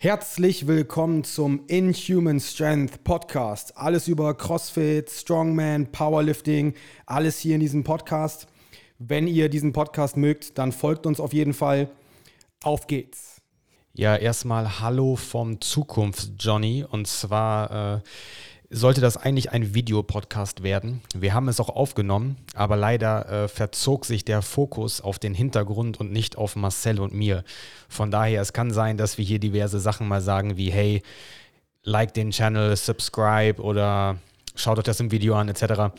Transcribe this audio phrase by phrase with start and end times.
[0.00, 3.76] Herzlich willkommen zum Inhuman Strength Podcast.
[3.76, 6.74] Alles über CrossFit, Strongman, Powerlifting,
[7.04, 8.46] alles hier in diesem Podcast.
[9.00, 11.90] Wenn ihr diesen Podcast mögt, dann folgt uns auf jeden Fall.
[12.62, 13.42] Auf geht's.
[13.92, 16.84] Ja, erstmal Hallo vom Zukunft Johnny.
[16.88, 18.00] Und zwar äh,
[18.70, 21.00] sollte das eigentlich ein Videopodcast werden.
[21.14, 25.98] Wir haben es auch aufgenommen, aber leider äh, verzog sich der Fokus auf den Hintergrund
[25.98, 27.44] und nicht auf Marcel und mir.
[27.88, 31.02] Von daher, es kann sein, dass wir hier diverse Sachen mal sagen wie, hey,
[31.82, 34.18] like den Channel, subscribe oder
[34.54, 35.94] schaut euch das im Video an, etc.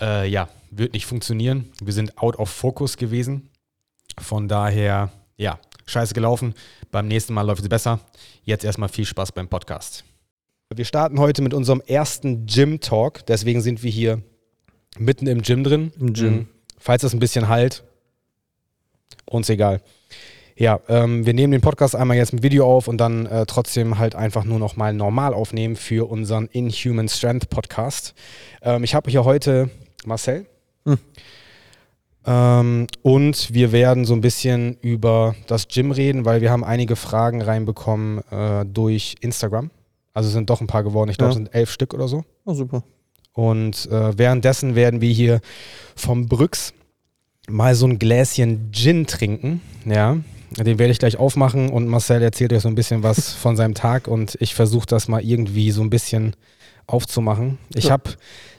[0.00, 1.70] Äh, ja, wird nicht funktionieren.
[1.80, 3.48] Wir sind out of focus gewesen.
[4.20, 6.54] Von daher, ja, scheiße gelaufen.
[6.90, 8.00] Beim nächsten Mal läuft es besser.
[8.42, 10.04] Jetzt erstmal viel Spaß beim Podcast.
[10.74, 13.24] Wir starten heute mit unserem ersten Gym-Talk.
[13.24, 14.22] Deswegen sind wir hier
[14.98, 15.92] mitten im Gym drin.
[15.98, 16.32] Im Gym.
[16.34, 16.48] Mhm.
[16.78, 17.84] Falls das ein bisschen halt,
[19.24, 19.80] uns egal.
[20.56, 23.98] Ja, ähm, wir nehmen den Podcast einmal jetzt mit Video auf und dann äh, trotzdem
[23.98, 28.14] halt einfach nur noch mal normal aufnehmen für unseren Inhuman Strength Podcast.
[28.60, 29.70] Ähm, ich habe hier heute
[30.04, 30.44] Marcel.
[30.84, 30.98] Hm.
[32.26, 36.94] Ähm, und wir werden so ein bisschen über das Gym reden, weil wir haben einige
[36.94, 39.70] Fragen reinbekommen äh, durch Instagram.
[40.18, 41.10] Also sind doch ein paar geworden.
[41.10, 41.34] Ich glaube, ja.
[41.34, 42.24] es sind elf Stück oder so.
[42.44, 42.82] Oh, super.
[43.34, 45.40] Und äh, währenddessen werden wir hier
[45.94, 46.74] vom Brüx
[47.48, 49.60] mal so ein Gläschen Gin trinken.
[49.84, 50.16] Ja,
[50.56, 53.74] den werde ich gleich aufmachen und Marcel erzählt euch so ein bisschen was von seinem
[53.74, 56.34] Tag und ich versuche das mal irgendwie so ein bisschen
[56.88, 57.58] aufzumachen.
[57.76, 57.90] Ich ja.
[57.92, 58.10] habe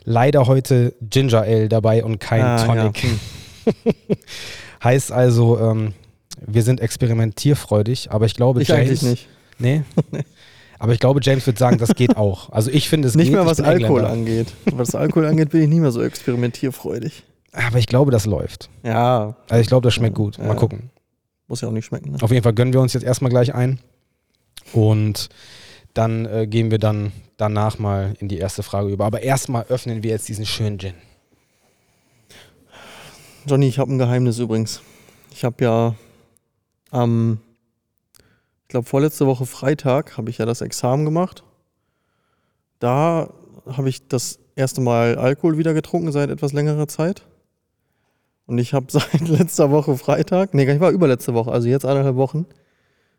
[0.04, 3.04] leider heute Ginger Ale dabei und kein ah, Tonic.
[3.04, 3.72] Ja.
[4.82, 5.92] heißt also, ähm,
[6.40, 9.28] wir sind experimentierfreudig, aber ich glaube, ich James, eigentlich nicht.
[9.58, 9.82] Nee?
[10.80, 12.50] Aber ich glaube, James wird sagen, das geht auch.
[12.50, 14.10] Also ich finde es Nicht geht, mehr, was Alkohol Engländer.
[14.10, 14.54] angeht.
[14.72, 17.22] Was Alkohol angeht, bin ich nicht mehr so experimentierfreudig.
[17.52, 18.70] Aber ich glaube, das läuft.
[18.82, 19.36] Ja.
[19.50, 20.38] Also ich glaube, das schmeckt gut.
[20.38, 20.54] Mal ja.
[20.54, 20.88] gucken.
[21.48, 22.12] Muss ja auch nicht schmecken.
[22.12, 22.18] Ne?
[22.22, 23.78] Auf jeden Fall gönnen wir uns jetzt erstmal gleich ein.
[24.72, 25.28] Und
[25.92, 29.04] dann äh, gehen wir dann danach mal in die erste Frage über.
[29.04, 30.94] Aber erstmal öffnen wir jetzt diesen schönen Gin.
[33.44, 34.80] Johnny, ich habe ein Geheimnis übrigens.
[35.30, 35.94] Ich habe ja
[36.90, 37.38] am
[38.70, 41.44] glaube, vorletzte Woche Freitag habe ich ja das Examen gemacht.
[42.78, 43.32] Da
[43.66, 47.26] habe ich das erste Mal Alkohol wieder getrunken seit etwas längerer Zeit.
[48.46, 52.16] Und ich habe seit letzter Woche Freitag, nee, ich war überletzte Woche, also jetzt eineinhalb
[52.16, 52.46] Wochen,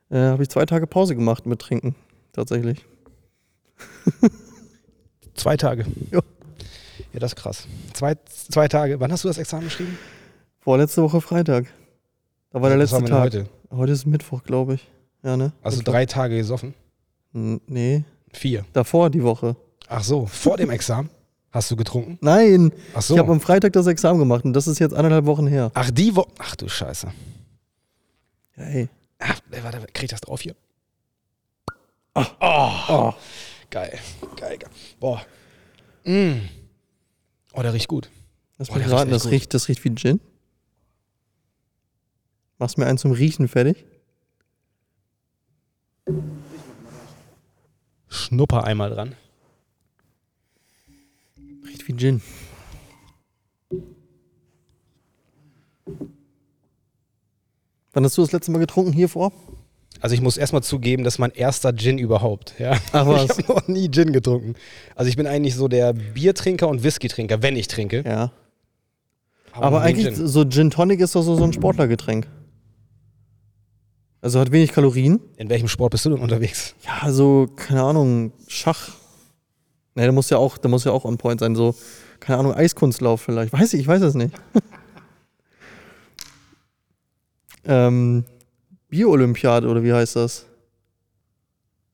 [0.09, 1.95] äh, habe ich zwei Tage Pause gemacht mit Trinken.
[2.34, 2.85] Tatsächlich.
[5.35, 5.85] zwei Tage?
[6.11, 6.22] Ja.
[7.13, 7.67] Ja, das ist krass.
[7.94, 9.00] Zwei, zwei Tage.
[9.00, 9.97] Wann hast du das Examen geschrieben?
[10.59, 11.66] Vorletzte Woche Freitag.
[12.51, 13.23] Da war der letzte Tag.
[13.23, 13.50] Heute?
[13.69, 14.88] heute ist Mittwoch, glaube ich.
[15.23, 15.53] Ja, ne?
[15.61, 16.73] Also drei Tage gesoffen?
[17.33, 18.03] Nee.
[18.33, 18.65] Vier.
[18.73, 19.55] Davor die Woche.
[19.87, 21.09] Ach so, vor dem Examen?
[21.51, 22.17] Hast du getrunken?
[22.21, 22.71] Nein.
[22.93, 23.13] Ach so.
[23.13, 25.69] Ich habe am Freitag das Examen gemacht und das ist jetzt anderthalb Wochen her.
[25.73, 26.29] Ach, die Woche.
[26.37, 27.11] Ach du Scheiße.
[28.51, 28.89] Hey.
[29.19, 30.55] Ach, warte, krieg ich das drauf hier?
[32.15, 32.23] Oh.
[32.39, 32.71] Oh.
[32.89, 33.13] oh.
[33.69, 33.99] Geil.
[34.37, 34.69] Geil, geil.
[34.99, 35.21] Boah.
[36.05, 36.39] Mm.
[37.53, 38.09] Oh, der riecht gut.
[38.57, 40.21] Lass Boah, mich raten, das riecht, das riecht wie Gin.
[42.59, 43.85] Machst mir einen zum Riechen fertig?
[48.07, 49.16] Schnupper einmal dran.
[51.66, 52.22] Riecht wie Gin.
[57.94, 59.31] Wann hast du das letzte Mal getrunken hier vor?
[60.00, 62.56] Also ich muss erstmal zugeben, das ist mein erster Gin überhaupt.
[62.57, 62.78] Ja.
[62.91, 63.38] Ach was?
[63.40, 64.56] Ich habe noch nie Gin getrunken.
[64.95, 68.03] Also ich bin eigentlich so der Biertrinker und Whisky-Trinker, wenn ich trinke.
[68.06, 68.31] Ja.
[69.51, 70.28] Aber, Aber eigentlich Gin.
[70.28, 72.28] so Gin Tonic ist doch so, so ein Sportlergetränk.
[74.21, 75.19] Also hat wenig Kalorien.
[75.37, 76.75] In welchem Sport bist du denn unterwegs?
[76.85, 78.89] Ja, so, keine Ahnung, Schach.
[79.95, 81.55] Ne, da muss ja auch, da muss ja auch on point sein.
[81.55, 81.75] So,
[82.19, 83.51] keine Ahnung, Eiskunstlauf vielleicht.
[83.51, 84.33] Weiß ich, ich weiß es nicht.
[87.65, 88.23] ähm,
[88.89, 90.45] Bier-Olympiade oder wie heißt das?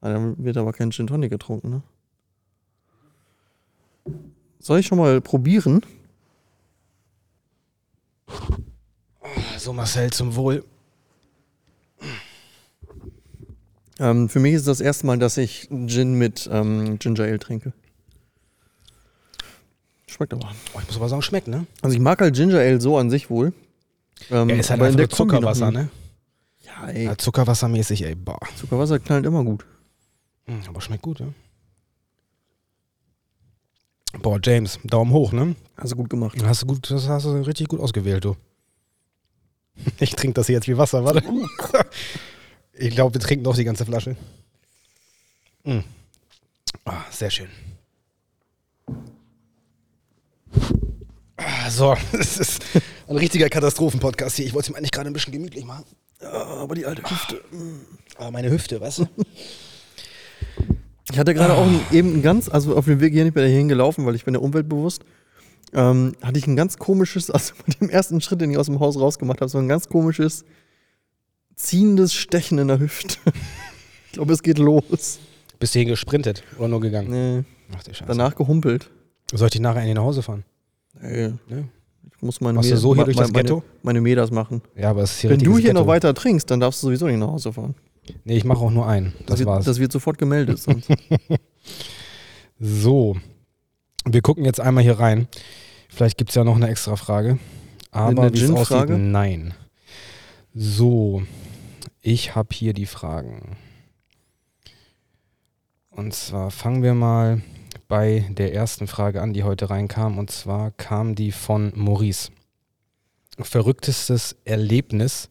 [0.02, 1.82] Ah, dann wird aber kein Gin Tonic getrunken, ne?
[4.60, 5.82] Soll ich schon mal probieren?
[9.58, 10.64] So, Marcel, zum Wohl.
[14.00, 17.74] Ähm, für mich ist das erste Mal, dass ich Gin mit ähm, Ginger Ale trinke.
[20.08, 20.52] Schmeckt aber.
[20.74, 21.66] Oh, ich muss aber sagen, schmeckt, ne?
[21.82, 23.54] Also ich mag halt Ginger Ale so an sich wohl.
[24.30, 25.90] Ähm, ja, ist halt aber in der Zuckerwasser, ne?
[26.66, 27.06] Ja, ey.
[27.06, 28.40] Ja, Zuckerwassermäßig, ey, boah.
[28.56, 29.66] Zuckerwasser knallt immer gut.
[30.46, 31.28] Hm, aber schmeckt gut, ja.
[34.22, 35.56] Boah, James, Daumen hoch, ne?
[35.76, 36.36] Hast du gut gemacht.
[36.44, 38.36] Hast du gut, das hast du richtig gut ausgewählt, du.
[40.00, 41.24] Ich trinke das hier jetzt wie Wasser, warte.
[42.80, 44.16] Ich glaube, wir trinken noch die ganze Flasche.
[45.64, 45.80] Mm.
[46.86, 47.50] Oh, sehr schön.
[51.38, 52.64] Ah, so, das ist
[53.08, 54.46] ein richtiger Katastrophenpodcast hier.
[54.46, 55.86] Ich wollte es mir eigentlich gerade ein bisschen gemütlich machen.
[56.22, 57.42] Ja, aber die alte Hüfte.
[58.18, 59.08] Ah, meine Hüfte, weißt du?
[61.12, 63.68] Ich hatte gerade auch eben ein ganz, also auf dem Weg hier nicht mehr dahin
[63.68, 65.04] gelaufen, weil ich bin ja umweltbewusst.
[65.74, 68.80] Ähm, hatte ich ein ganz komisches, also bei dem ersten Schritt, den ich aus dem
[68.80, 70.44] Haus rausgemacht habe, so ein ganz komisches,
[71.58, 73.18] ziehendes Stechen in der Hüfte.
[74.08, 75.20] ich glaube, es geht los.
[75.60, 77.10] Bist du hier gesprintet oder nur gegangen?
[77.10, 77.44] Nee,
[77.76, 78.06] Ach du Scheiße.
[78.08, 78.90] danach gehumpelt.
[79.34, 80.46] Soll ich dich nachher in nach Hause fahren?
[81.02, 81.68] Nee, Ne?
[82.16, 83.64] ich muss meine, Machst du so hier durch das meine, Ghetto?
[83.84, 84.62] meine Medas machen.
[84.76, 85.88] Ja, aber es ist hier Wenn du hier noch Ghetto.
[85.92, 87.76] weiter trinkst, dann darfst du sowieso nicht nach Hause fahren.
[88.24, 89.14] Nee, ich mache auch nur einen.
[89.26, 89.66] Das, wird, war's.
[89.66, 90.60] das wird sofort gemeldet.
[90.60, 90.90] Sonst.
[92.60, 93.16] So,
[94.06, 95.28] wir gucken jetzt einmal hier rein.
[95.90, 97.38] Vielleicht gibt es ja noch eine extra Frage.
[97.92, 99.54] Aber wie es aussieht, nein.
[100.56, 101.22] So,
[102.08, 103.58] ich habe hier die Fragen.
[105.90, 107.42] Und zwar fangen wir mal
[107.90, 110.18] bei der ersten Frage an, die heute reinkam.
[110.18, 112.32] Und zwar kam die von Maurice.
[113.38, 115.30] Verrücktestes Erlebnis,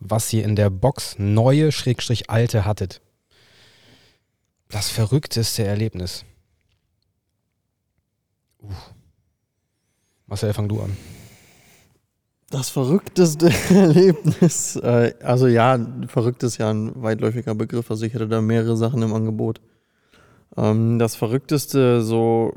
[0.00, 3.00] was ihr in der Box neue, Schrägstrich alte hattet.
[4.68, 6.24] Das verrückteste Erlebnis.
[8.60, 8.72] Uh.
[10.26, 10.96] Marcel, fang du an.
[12.50, 14.76] Das verrückteste Erlebnis.
[14.76, 17.90] Äh, also ja, verrückt ist ja ein weitläufiger Begriff.
[17.90, 19.60] Also ich hatte da mehrere Sachen im Angebot.
[20.56, 22.54] Ähm, das verrückteste, so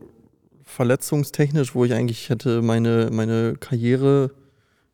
[0.63, 4.31] verletzungstechnisch, wo ich eigentlich hätte meine, meine Karriere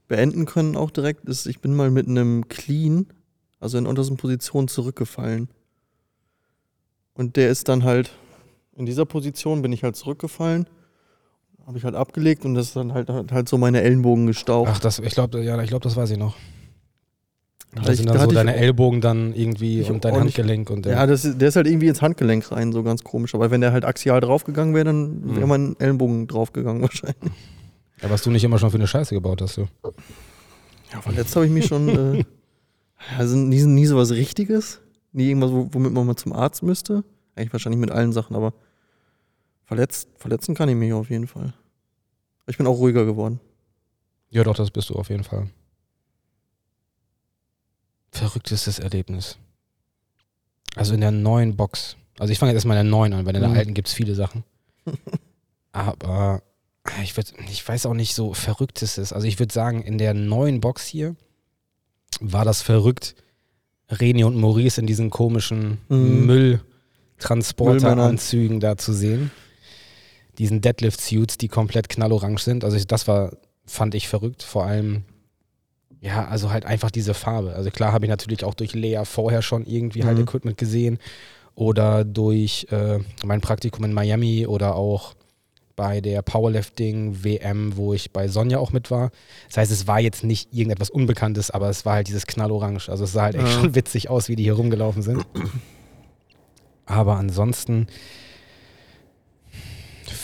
[0.08, 3.08] beenden können, auch direkt, ist, ich bin mal mit einem Clean,
[3.60, 5.50] also in untersten Position, zurückgefallen.
[7.14, 8.12] Und der ist dann halt,
[8.76, 10.68] in dieser Position bin ich halt zurückgefallen,
[11.66, 14.70] habe ich halt abgelegt und das ist dann halt, halt so meine Ellenbogen gestaucht.
[14.74, 16.36] Ach, das, ich glaube, ja, ich glaube, das weiß ich noch.
[17.84, 21.26] Da sind da dann so deine Ellbogen dann irgendwie und dein Handgelenk und Ja, das
[21.26, 23.36] ist, der ist halt irgendwie ins Handgelenk rein, so ganz komisch.
[23.36, 25.36] Aber wenn der halt axial draufgegangen wäre, dann Mhm.
[25.36, 27.34] wäre mein Ellenbogen draufgegangen wahrscheinlich.
[28.02, 29.68] ja, was du nicht immer schon für eine Scheiße gebaut hast, du.
[30.94, 31.90] Ja, verletzt habe ich mich schon.
[32.20, 32.24] Äh,
[33.18, 34.80] also nie, nie so was Richtiges.
[35.12, 37.04] Nie irgendwas, wo- womit man mal zum Arzt müsste.
[37.36, 38.54] Eigentlich wahrscheinlich mit allen Sachen, aber
[39.66, 41.54] verletzt, verletzen kann ich mich auf jeden Fall.
[42.48, 43.40] Ich bin auch ruhiger geworden.
[44.30, 45.50] Ja, doch, das bist du auf jeden Fall.
[48.12, 49.38] Verrücktestes Erlebnis.
[50.76, 51.96] Also in der neuen Box.
[52.20, 53.58] Also ich fange jetzt erstmal in der neuen an, weil in der Mhm.
[53.58, 54.44] alten gibt es viele Sachen.
[55.72, 56.42] Aber
[57.04, 59.12] ich, würd, ich weiß auch nicht so verrücktestes.
[59.12, 61.16] Also ich würde sagen, in der neuen Box hier
[62.22, 63.16] war das verrückt,
[63.90, 66.26] Reni und Maurice in diesen komischen Mhm.
[66.26, 69.32] Mülltransporteranzügen da zu sehen.
[70.38, 72.64] Diesen Deadlift-Suits, die komplett knallorange sind.
[72.64, 73.32] Also ich, das war,
[73.66, 74.44] fand ich verrückt.
[74.44, 75.04] Vor allem,
[76.02, 77.54] ja, also halt einfach diese Farbe.
[77.54, 80.24] Also klar habe ich natürlich auch durch Lea vorher schon irgendwie halt Mhm.
[80.24, 81.00] Equipment gesehen.
[81.56, 85.14] Oder durch äh, mein Praktikum in Miami oder auch
[85.78, 89.12] bei der Powerlifting WM, wo ich bei Sonja auch mit war.
[89.48, 92.80] Das heißt, es war jetzt nicht irgendetwas Unbekanntes, aber es war halt dieses Knallorange.
[92.88, 93.52] Also es sah halt echt Ja.
[93.52, 95.26] schon witzig aus, wie die hier rumgelaufen sind.
[96.86, 97.88] Aber ansonsten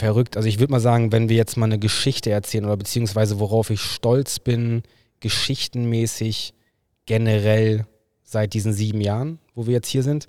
[0.01, 0.35] verrückt.
[0.35, 3.69] Also ich würde mal sagen, wenn wir jetzt mal eine Geschichte erzählen oder beziehungsweise worauf
[3.69, 4.83] ich stolz bin,
[5.21, 6.53] geschichtenmäßig
[7.05, 7.85] generell
[8.23, 10.27] seit diesen sieben Jahren, wo wir jetzt hier sind,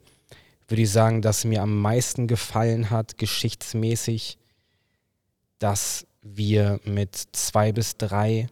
[0.69, 4.39] würde ich sagen, dass mir am meisten gefallen hat, geschichtsmäßig,
[5.59, 8.49] dass wir mit zwei bis drei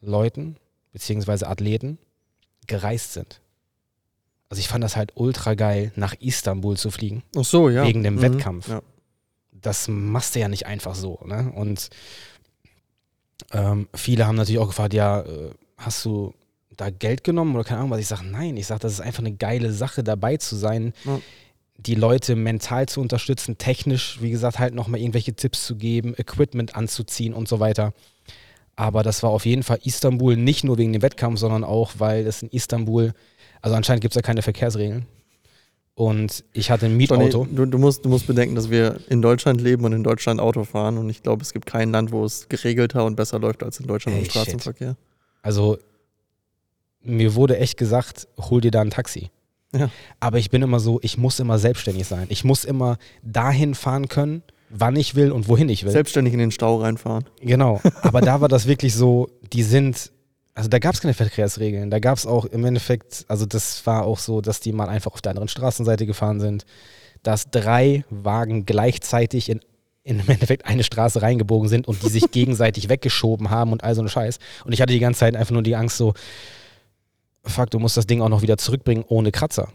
[0.00, 0.56] Leuten,
[0.92, 1.98] beziehungsweise Athleten,
[2.66, 3.40] gereist sind.
[4.48, 7.84] Also ich fand das halt ultra geil, nach Istanbul zu fliegen Ach so, ja.
[7.86, 8.22] wegen dem Mhm.
[8.22, 8.68] Wettkampf.
[8.68, 8.82] Ja.
[9.64, 11.18] Das machst du ja nicht einfach so.
[11.24, 11.50] Ne?
[11.54, 11.88] Und
[13.52, 16.34] ähm, viele haben natürlich auch gefragt, ja, äh, hast du
[16.76, 18.00] da Geld genommen oder keine Ahnung was?
[18.00, 21.20] Ich sage, nein, ich sage, das ist einfach eine geile Sache, dabei zu sein, Ja.
[21.78, 26.76] die Leute mental zu unterstützen, technisch, wie gesagt, halt nochmal irgendwelche Tipps zu geben, Equipment
[26.76, 27.92] anzuziehen und so weiter.
[28.76, 32.26] Aber das war auf jeden Fall Istanbul, nicht nur wegen dem Wettkampf, sondern auch, weil
[32.26, 33.12] es in Istanbul,
[33.62, 35.06] also anscheinend gibt es ja keine Verkehrsregeln.
[35.96, 37.46] Und ich hatte ein Mietauto.
[37.48, 40.64] du, du, musst, du musst bedenken, dass wir in Deutschland leben und in Deutschland Auto
[40.64, 40.98] fahren.
[40.98, 43.86] Und ich glaube, es gibt kein Land, wo es geregelter und besser läuft als in
[43.86, 44.96] Deutschland Ey, im Straßenverkehr.
[45.42, 45.78] Also
[47.02, 49.30] mir wurde echt gesagt, hol dir da ein Taxi.
[49.72, 49.90] Ja.
[50.20, 52.26] Aber ich bin immer so, ich muss immer selbstständig sein.
[52.28, 55.92] Ich muss immer dahin fahren können, wann ich will und wohin ich will.
[55.92, 57.24] Selbstständig in den Stau reinfahren.
[57.40, 57.80] Genau.
[58.02, 60.10] Aber da war das wirklich so, die sind,
[60.54, 61.90] also da gab es keine Verkehrsregeln.
[61.90, 65.12] Da gab es auch im Endeffekt, also das war auch so, dass die mal einfach
[65.12, 66.64] auf der anderen Straßenseite gefahren sind,
[67.22, 69.60] dass drei Wagen gleichzeitig in,
[70.04, 73.94] in im Endeffekt eine Straße reingebogen sind und die sich gegenseitig weggeschoben haben und all
[73.94, 74.38] so ein Scheiß.
[74.64, 76.14] Und ich hatte die ganze Zeit einfach nur die Angst so,
[77.44, 79.68] fuck, du musst das Ding auch noch wieder zurückbringen ohne Kratzer.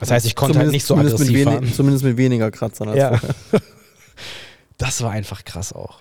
[0.00, 1.72] Das heißt, ich konnte halt nicht so zumindest aggressiv mit fahren.
[1.72, 3.16] Zumindest mit weniger Kratzern als Ja.
[3.16, 3.34] vorher.
[4.76, 6.00] Das war einfach krass auch.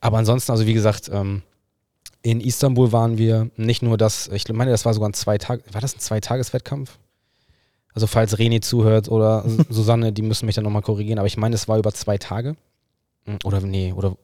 [0.00, 1.42] Aber ansonsten, also wie gesagt, ähm,
[2.22, 5.62] in Istanbul waren wir nicht nur das, ich meine, das war sogar ein zwei Tage,
[5.72, 6.98] war das ein Zwei-Tages-Wettkampf?
[7.94, 11.54] Also falls René zuhört oder Susanne, die müssen mich dann nochmal korrigieren, aber ich meine,
[11.54, 12.56] es war über zwei Tage.
[13.24, 14.16] Hm, oder nee, oder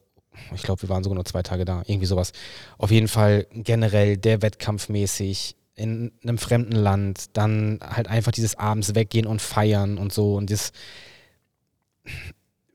[0.54, 2.32] ich glaube, wir waren sogar nur zwei Tage da, irgendwie sowas.
[2.78, 8.56] Auf jeden Fall generell der Wettkampf mäßig in einem fremden Land, dann halt einfach dieses
[8.56, 10.72] abends weggehen und feiern und so und das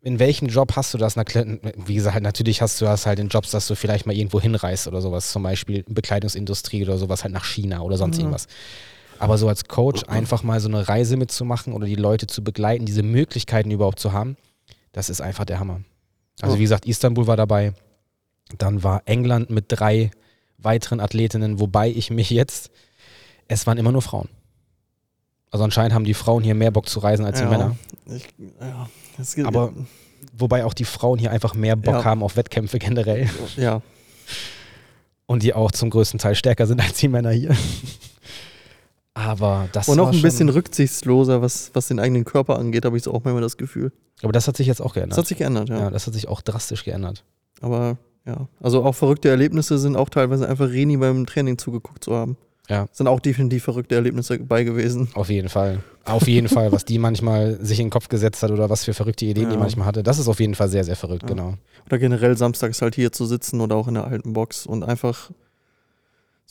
[0.01, 1.15] in welchem Job hast du das?
[1.15, 4.88] Wie gesagt, natürlich hast du das halt in Jobs, dass du vielleicht mal irgendwo hinreist
[4.88, 8.22] oder sowas, zum Beispiel Bekleidungsindustrie oder sowas, halt nach China oder sonst mhm.
[8.22, 8.48] irgendwas.
[9.20, 12.86] Aber so als Coach einfach mal so eine Reise mitzumachen oder die Leute zu begleiten,
[12.86, 14.36] diese Möglichkeiten überhaupt zu haben,
[14.93, 15.81] das ist einfach der Hammer.
[16.41, 17.74] Also wie gesagt, Istanbul war dabei,
[18.58, 20.10] dann war England mit drei
[20.58, 22.72] weiteren Athletinnen, wobei ich mich jetzt,
[23.48, 24.29] es waren immer nur Frauen.
[25.51, 27.75] Also anscheinend haben die Frauen hier mehr Bock zu reisen als ja, die Männer.
[28.08, 28.27] Ich,
[28.60, 28.89] ja.
[29.46, 29.74] Aber
[30.34, 32.06] wobei auch die Frauen hier einfach mehr Bock ja.
[32.06, 33.30] haben auf Wettkämpfe generell.
[33.58, 33.82] Ja.
[35.25, 37.56] Und die auch zum größten Teil stärker sind als die Männer hier.
[39.13, 43.08] Aber das Und auch ein bisschen rücksichtsloser, was, was den eigenen Körper angeht, habe ich
[43.08, 43.92] auch manchmal das Gefühl.
[44.24, 45.12] Aber das hat sich jetzt auch geändert.
[45.12, 45.80] Das hat sich geändert, ja.
[45.80, 47.24] Ja, das hat sich auch drastisch geändert.
[47.60, 52.13] Aber ja, also auch verrückte Erlebnisse sind auch teilweise einfach Reni beim Training zugeguckt zu
[52.13, 52.38] haben.
[52.70, 52.88] Ja.
[52.91, 55.10] Sind auch definitiv verrückte Erlebnisse dabei gewesen.
[55.13, 55.84] Auf jeden Fall.
[56.06, 58.94] Auf jeden Fall, was die manchmal sich in den Kopf gesetzt hat oder was für
[58.94, 59.51] verrückte Ideen ja.
[59.51, 60.03] die manchmal hatte.
[60.03, 61.30] Das ist auf jeden Fall sehr, sehr verrückt, ja.
[61.30, 61.56] genau.
[61.86, 65.32] Oder generell samstags halt hier zu sitzen oder auch in der alten Box und einfach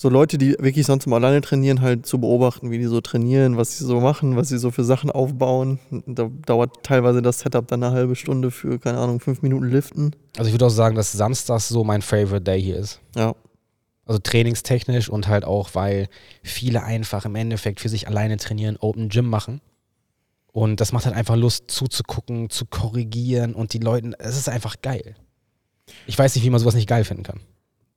[0.00, 3.59] so Leute, die wirklich sonst mal alleine trainieren, halt zu beobachten, wie die so trainieren,
[3.59, 5.79] was sie so machen, was sie so für Sachen aufbauen.
[6.07, 10.17] Da dauert teilweise das Setup dann eine halbe Stunde für, keine Ahnung, fünf Minuten Liften.
[10.38, 13.00] Also ich würde auch sagen, dass Samstags so mein Favorite Day hier ist.
[13.14, 13.35] Ja.
[14.11, 16.09] Also trainingstechnisch und halt auch, weil
[16.43, 19.61] viele einfach im Endeffekt für sich alleine trainieren, Open Gym machen.
[20.50, 24.83] Und das macht halt einfach Lust zuzugucken, zu korrigieren und die Leute, es ist einfach
[24.83, 25.14] geil.
[26.09, 27.38] Ich weiß nicht, wie man sowas nicht geil finden kann.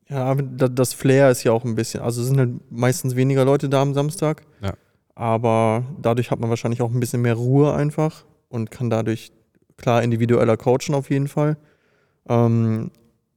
[0.08, 3.68] Ja, das Flair ist ja auch ein bisschen, also es sind halt meistens weniger Leute
[3.68, 4.44] da am Samstag.
[4.62, 4.76] Ja.
[5.16, 9.32] Aber dadurch hat man wahrscheinlich auch ein bisschen mehr Ruhe einfach und kann dadurch
[9.78, 11.58] klar individueller coachen auf jeden Fall.
[12.30, 12.92] Ähm,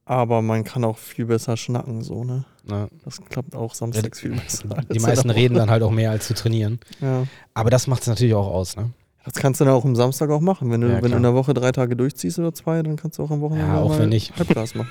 [0.07, 2.45] aber man kann auch viel besser schnacken, so, ne?
[2.69, 2.87] Ja.
[3.03, 4.69] Das klappt auch samstags ja, viel besser.
[4.89, 6.79] Die meisten reden dann halt auch mehr als zu trainieren.
[7.01, 7.27] Ja.
[7.53, 8.91] Aber das macht es natürlich auch aus, ne?
[9.25, 10.71] Das kannst du dann auch am Samstag auch machen.
[10.71, 13.23] Wenn du, wenn du in der Woche drei Tage durchziehst oder zwei, dann kannst du
[13.23, 14.33] auch am Wochenende ja, auch wenn nicht.
[14.37, 14.89] Halbgas machen.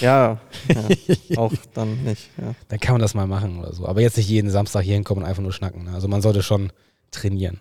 [0.00, 2.30] ja, ja, auch dann nicht.
[2.38, 2.54] Ja.
[2.68, 3.86] Dann kann man das mal machen oder so.
[3.86, 5.84] Aber jetzt nicht jeden Samstag hier hinkommen und einfach nur schnacken.
[5.84, 5.90] Ne?
[5.92, 6.70] Also man sollte schon
[7.10, 7.58] trainieren.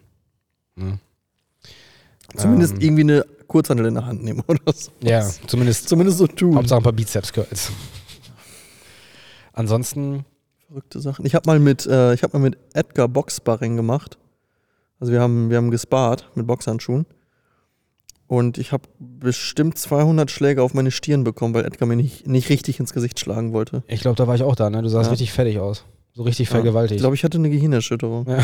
[0.75, 0.99] Ne?
[2.35, 4.91] Zumindest ähm, irgendwie eine Kurzhandel in der Hand nehmen oder so.
[5.01, 6.55] Ja, zumindest, zumindest so tun.
[6.55, 7.71] Hauptsache ein paar Bizeps-Curls.
[9.53, 10.25] Ansonsten.
[10.67, 11.25] Verrückte Sachen.
[11.25, 14.17] Ich habe mal mit, äh, ich habe mal mit Edgar Boxsparring gemacht.
[14.99, 17.05] Also wir haben, wir haben gespart mit Boxhandschuhen.
[18.27, 22.49] Und ich habe bestimmt 200 Schläge auf meine Stirn bekommen, weil Edgar mir nicht, nicht
[22.49, 23.83] richtig ins Gesicht schlagen wollte.
[23.87, 24.81] Ich glaube, da war ich auch da, ne?
[24.81, 25.11] Du sahst ja.
[25.11, 25.85] richtig fertig aus.
[26.17, 26.95] So richtig vergewaltigt.
[26.95, 28.25] Ich glaube, ich hatte eine Gehirnerschütterung.
[28.27, 28.43] Ja.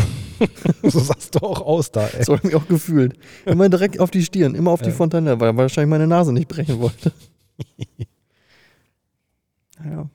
[0.84, 2.24] so sahst du auch aus da, ey.
[2.24, 3.18] So habe ich mich auch gefühlt.
[3.46, 4.90] Immer direkt auf die Stirn, immer auf ja.
[4.90, 7.12] die Fontanelle, weil er wahrscheinlich meine Nase nicht brechen wollte.
[9.84, 10.08] ja.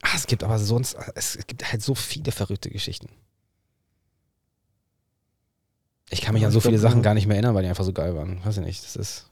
[0.00, 3.10] Ach, es gibt aber sonst, es gibt halt so viele verrückte Geschichten.
[6.08, 7.68] Ich kann mich ja, an so viele glaub, Sachen gar nicht mehr erinnern, weil die
[7.68, 8.42] einfach so geil waren.
[8.42, 9.28] Weiß ich nicht, das ist.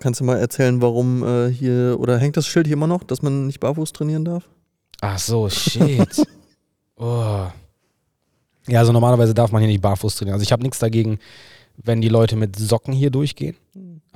[0.00, 3.22] Kannst du mal erzählen, warum äh, hier, oder hängt das Schild hier immer noch, dass
[3.22, 4.48] man nicht barfuß trainieren darf?
[5.00, 6.26] Ach so, shit.
[6.96, 7.46] Oh.
[8.68, 10.34] Ja, also normalerweise darf man hier nicht barfuß trainieren.
[10.34, 11.18] Also ich habe nichts dagegen,
[11.76, 13.56] wenn die Leute mit Socken hier durchgehen.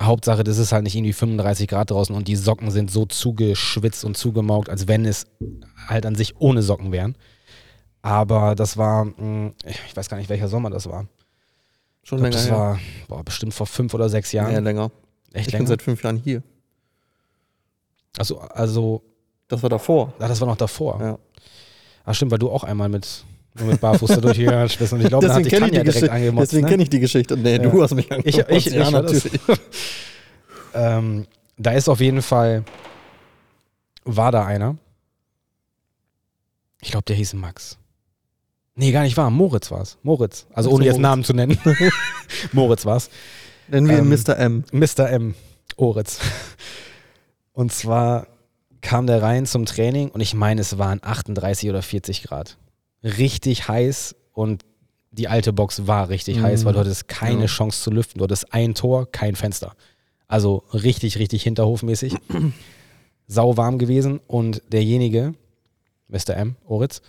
[0.01, 4.03] Hauptsache, das ist halt nicht irgendwie 35 Grad draußen und die Socken sind so zugeschwitzt
[4.03, 5.27] und zugemaugt, als wenn es
[5.87, 7.15] halt an sich ohne Socken wären.
[8.01, 11.07] Aber das war, hm, ich weiß gar nicht, welcher Sommer das war.
[12.03, 12.43] Schon glaub, länger.
[12.43, 14.53] Das war boah, bestimmt vor fünf oder sechs Jahren.
[14.53, 14.91] Ja, länger.
[15.33, 15.63] Echt ich länger?
[15.63, 16.41] bin seit fünf Jahren hier.
[18.17, 19.03] Also, also.
[19.47, 20.13] Das war davor.
[20.17, 20.99] Ah, das war noch davor.
[20.99, 21.19] Ja.
[22.05, 23.23] Ach stimmt, weil du auch einmal mit,
[23.55, 24.93] mit Barfuß da durchgegangen bist.
[24.93, 26.51] Und ich glaube, da hat dich Tanja direkt angemotzt.
[26.51, 26.71] Deswegen ne?
[26.71, 27.37] kenne ich die Geschichte.
[27.37, 27.57] Nee, ja.
[27.59, 28.49] du hast mich angemotzt.
[28.49, 29.31] Ich, ich, ja, ich natürlich.
[30.73, 31.27] ähm,
[31.57, 32.63] da ist auf jeden Fall,
[34.03, 34.77] war da einer.
[36.81, 37.77] Ich glaube, der hieß Max.
[38.75, 39.29] Nee, gar nicht wahr.
[39.29, 39.97] Moritz war es.
[40.01, 40.47] Moritz.
[40.53, 41.01] Also ohne jetzt Moritz.
[41.01, 41.57] Namen zu nennen.
[42.51, 43.09] Moritz war es.
[43.67, 44.37] Nennen wir ähm, Mr.
[44.37, 44.63] M.
[44.71, 45.09] Mr.
[45.09, 45.35] M.
[45.75, 46.19] Oritz.
[47.53, 48.27] Und zwar
[48.81, 52.57] kam der rein zum Training und ich meine, es waren 38 oder 40 Grad.
[53.03, 54.63] Richtig heiß und
[55.11, 56.43] die alte Box war richtig mhm.
[56.43, 57.47] heiß, weil du hattest keine ja.
[57.47, 58.19] Chance zu lüften.
[58.19, 59.75] Du hattest ein Tor, kein Fenster.
[60.27, 62.15] Also richtig, richtig hinterhofmäßig.
[63.27, 65.33] Sau warm gewesen und derjenige,
[66.07, 66.35] Mr.
[66.35, 67.01] M, Oritz,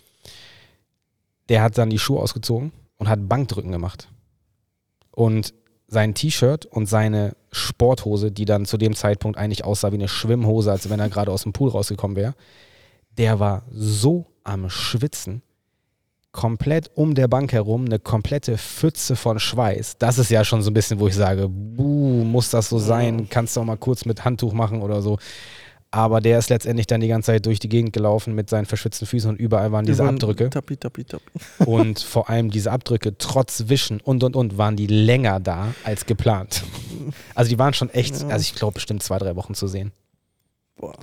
[1.49, 4.09] der hat dann die Schuhe ausgezogen und hat Bankdrücken gemacht.
[5.11, 5.55] Und
[5.93, 10.73] sein T-Shirt und seine Sporthose, die dann zu dem Zeitpunkt eigentlich aussah wie eine Schwimmhose,
[10.73, 12.35] als wenn er gerade aus dem Pool rausgekommen wäre,
[13.19, 15.43] der war so am Schwitzen.
[16.33, 19.99] komplett um der Bank herum eine komplette Pfütze von Schweiß.
[19.99, 23.29] Das ist ja schon so ein bisschen, wo ich sage, buh, muss das so sein?
[23.29, 25.19] Kannst du auch mal kurz mit Handtuch machen oder so.
[25.95, 29.07] Aber der ist letztendlich dann die ganze Zeit durch die Gegend gelaufen mit seinen verschwitzten
[29.07, 30.49] Füßen und überall waren diese Abdrücke.
[30.49, 31.31] Tappi, tappi, tappi.
[31.67, 36.07] Und vor allem diese Abdrücke, trotz Wischen und und und, waren die länger da als
[36.07, 36.63] geplant.
[37.35, 38.29] Also die waren schon echt, Ja.
[38.29, 39.93] also ich glaube bestimmt zwei, drei Wochen zu sehen.
[40.77, 40.95] Boah.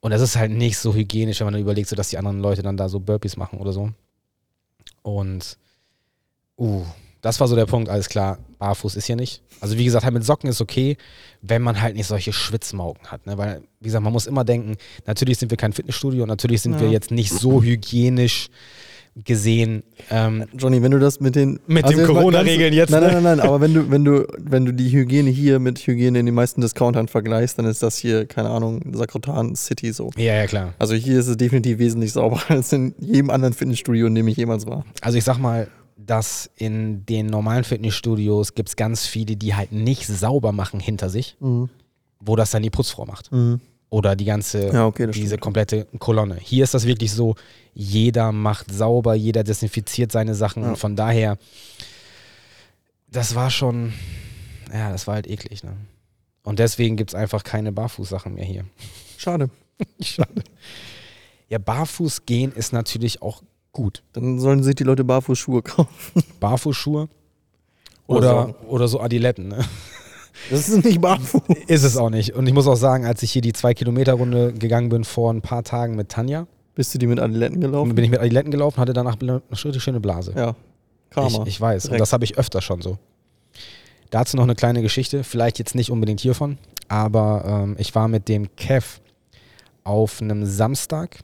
[0.00, 2.40] Und das ist halt nicht so hygienisch, wenn man dann überlegt, so dass die anderen
[2.40, 3.90] Leute dann da so Burpees machen oder so.
[5.02, 5.56] Und
[6.58, 6.84] uh,
[7.28, 9.42] das war so der Punkt, alles klar, barfuß ist hier nicht.
[9.60, 10.96] Also wie gesagt, halt mit Socken ist okay,
[11.42, 13.26] wenn man halt nicht solche Schwitzmaugen hat.
[13.26, 13.36] Ne?
[13.38, 16.74] Weil, wie gesagt, man muss immer denken, natürlich sind wir kein Fitnessstudio und natürlich sind
[16.74, 16.80] Ja.
[16.80, 18.48] wir jetzt nicht so hygienisch
[19.24, 19.82] gesehen.
[20.10, 23.06] Ähm, Johnny, wenn du das mit den Mit also den Corona-Regeln jetzt, Nein, ne?
[23.14, 26.20] nein, nein, nein, aber wenn du, wenn du, wenn du die Hygiene hier mit Hygiene
[26.20, 30.10] in den meisten Discountern vergleichst, dann ist das hier, keine Ahnung, Sakrotan City so.
[30.16, 30.74] ja, ja, klar.
[30.78, 34.36] Also hier ist es definitiv wesentlich sauberer als in jedem anderen Fitnessstudio, in dem ich
[34.36, 34.84] jemals war.
[35.00, 35.66] Also ich sag mal,
[36.00, 41.10] dass in den normalen Fitnessstudios gibt es ganz viele, die halt nicht sauber machen hinter
[41.10, 41.36] sich,
[42.20, 43.30] wo das dann die Putzfrau macht.
[43.90, 45.40] Oder die ganze, Ja, okay, diese stimmt.
[45.40, 46.36] komplette Kolonne.
[46.40, 47.34] Hier ist das wirklich so,
[47.74, 50.70] jeder macht sauber, jeder desinfiziert seine Sachen Ja.
[50.70, 51.38] und von daher,
[53.10, 53.92] das war schon,
[54.72, 55.64] ja, das war halt eklig.
[55.64, 55.72] Ne?
[56.42, 58.64] Und deswegen gibt es einfach keine Barfußsachen mehr hier.
[59.16, 59.48] Schade.
[60.00, 60.42] Schade.
[61.48, 63.42] Ja, Barfuß gehen ist natürlich auch
[63.78, 64.02] gut.
[64.12, 66.22] Dann sollen sich die Leute Barfußschuhe kaufen.
[66.40, 67.08] Barfußschuhe
[68.08, 69.46] Oder oder, so Adiletten.
[69.48, 69.64] Ne?
[70.50, 71.42] Das ist nicht barfuß.
[71.68, 72.34] Ist es auch nicht.
[72.34, 75.62] Und ich muss auch sagen, als ich hier die 2-Kilometer-Runde gegangen bin vor ein paar
[75.62, 77.94] Tagen mit Tanja, Bist du die mit Adiletten gelaufen?
[77.94, 80.32] bin ich mit Adiletten gelaufen, hatte danach eine richtig schöne Blase.
[80.36, 80.54] Ja.
[81.10, 81.42] Karma.
[81.42, 81.84] Ich, ich weiß.
[81.84, 82.00] Und Direkt.
[82.00, 82.98] das habe ich öfter schon so.
[84.10, 86.58] Dazu noch eine kleine Geschichte, vielleicht jetzt nicht unbedingt hiervon,
[86.88, 89.00] aber ähm, ich war mit dem Kev
[89.84, 91.18] auf einem Samstag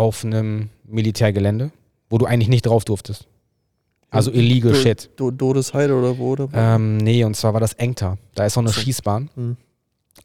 [0.00, 1.70] auf einem Militärgelände,
[2.08, 3.26] wo du eigentlich nicht drauf durftest.
[4.10, 5.10] Also illegal Do- shit.
[5.16, 6.30] Do Dodesheide oder wo?
[6.32, 6.48] Oder?
[6.52, 8.18] Ähm, nee, und zwar war das Engter.
[8.34, 8.80] Da ist auch eine So.
[8.80, 9.30] Schießbahn.
[9.34, 9.56] Hm.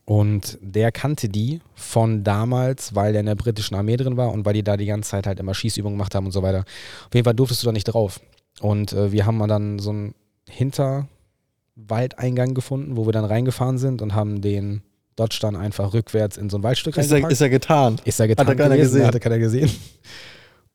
[0.05, 4.45] Und der kannte die von damals, weil der in der britischen Armee drin war und
[4.45, 6.59] weil die da die ganze Zeit halt immer Schießübungen gemacht haben und so weiter.
[7.07, 8.19] Auf jeden Fall durftest du da nicht drauf.
[8.61, 10.15] Und äh, wir haben dann so einen
[10.49, 14.81] Hinterwaldeingang gefunden, wo wir dann reingefahren sind und haben den
[15.15, 18.01] Dodge dann einfach rückwärts in so ein Waldstück ist, er, ist er getan?
[18.03, 19.07] Ist er getan Hat er keiner gewesen, gesehen.
[19.07, 19.69] Hatte keiner gesehen.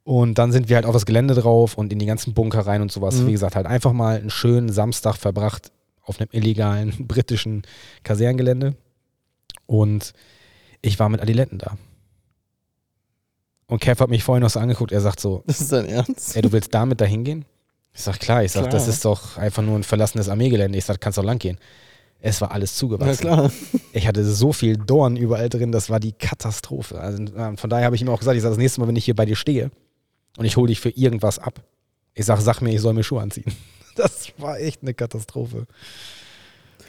[0.03, 2.83] Und dann sind wir halt auf das Gelände drauf und in die ganzen Bunker rein
[2.83, 3.17] und sowas.
[3.17, 3.27] Mhm.
[3.29, 5.71] Wie gesagt, halt einfach mal einen schönen Samstag verbracht
[6.03, 7.63] auf einem illegalen britischen
[8.03, 8.75] Kaserngelände.
[9.67, 10.15] Und
[10.83, 11.77] ich war mit Adiletten da.
[13.67, 14.91] Und Kev hat mich vorhin noch so angeguckt.
[14.91, 16.35] Er sagt so: Das ist dein Ernst?
[16.35, 17.45] Ey, du willst damit dahin gehen?
[17.93, 18.43] Ich sag, klar.
[18.43, 18.73] Ich sag, Klar.
[18.73, 20.79] das ist doch einfach nur ein verlassenes Armeegelände.
[20.79, 21.59] Ich sag, kannst doch lang gehen.
[22.23, 23.21] Es war alles Na zugewachsen.
[23.23, 23.51] klar.
[23.93, 27.01] Ich hatte so viel Dorn überall drin, das war die Katastrophe.
[27.01, 28.97] Also, äh, von daher habe ich ihm auch gesagt, ich sage, das nächste Mal, wenn
[28.97, 29.71] ich hier bei dir stehe
[30.37, 31.63] und ich hole dich für irgendwas ab,
[32.15, 33.45] ich sage, sag mir, ich soll mir Schuhe anziehen.
[33.97, 35.67] Das war echt eine Katastrophe.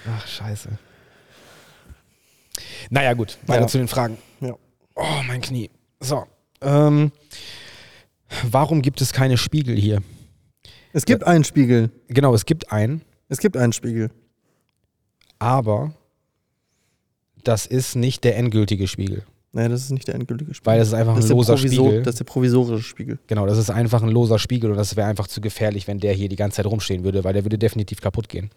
[0.08, 0.70] Ach, scheiße.
[2.89, 3.67] Naja, gut, weiter Ja.
[3.67, 4.17] zu den Fragen.
[4.39, 4.56] Ja.
[4.96, 5.70] Oh, mein Knie.
[6.00, 6.26] So.
[6.62, 7.12] Ähm,
[8.44, 10.02] warum gibt es keine Spiegel hier?
[10.94, 11.89] Es gibt einen Spiegel.
[12.08, 14.12] Genau, es gibt einen, Es gibt einen Spiegel.
[15.41, 15.93] Aber
[17.43, 19.23] das ist nicht der endgültige Spiegel.
[19.54, 20.71] Naja, das ist nicht der endgültige Spiegel.
[20.71, 22.04] Weil das ist einfach das ein ist, loser Spiegel.
[22.04, 23.19] das ist der provisorische Spiegel.
[23.25, 26.13] Genau, das ist einfach ein loser Spiegel und das wäre einfach zu gefährlich, wenn der
[26.13, 28.51] hier die ganze Zeit rumstehen würde, weil der würde definitiv kaputt gehen.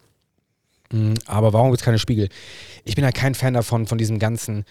[0.91, 2.29] Mm, Aber warum gibt es keine Spiegel?
[2.83, 4.63] Ich bin halt kein Fan davon, von diesem ganzen,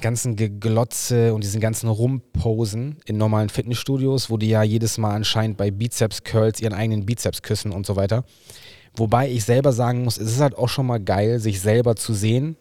[0.00, 5.56] ganzen Geglotze und diesen ganzen Rumposen in normalen Fitnessstudios, wo die ja jedes Mal anscheinend
[5.56, 8.24] bei Bizeps-Curls ihren eigenen Bizeps küssen und so weiter.
[8.96, 12.12] Wobei ich selber sagen muss, es ist halt auch schon mal geil, sich selber zu
[12.12, 12.56] sehen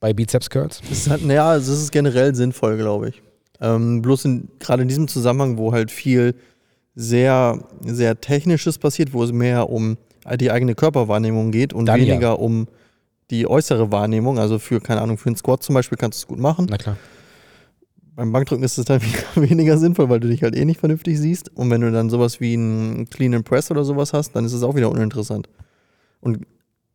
[0.00, 0.80] bei Bizeps-Curls.
[0.88, 3.22] Das ist halt, naja, also das ist generell sinnvoll, glaube ich.
[3.60, 4.26] Ähm, bloß
[4.58, 6.34] gerade in diesem Zusammenhang, wo halt viel
[6.94, 9.98] sehr, sehr Technisches passiert, wo es mehr um
[10.38, 12.06] die eigene Körperwahrnehmung geht und Dann ja.
[12.06, 12.68] weniger um
[13.30, 14.38] die äußere Wahrnehmung.
[14.38, 16.66] Also für, keine Ahnung, für einen Squat zum Beispiel kannst du es gut machen.
[16.68, 16.96] Na klar.
[18.20, 19.00] Beim Bankdrücken ist es dann
[19.34, 21.56] weniger sinnvoll, weil du dich halt eh nicht vernünftig siehst.
[21.56, 24.52] Und wenn du dann sowas wie einen Clean and Press oder sowas hast, dann ist
[24.52, 25.48] es auch wieder uninteressant.
[26.20, 26.40] Und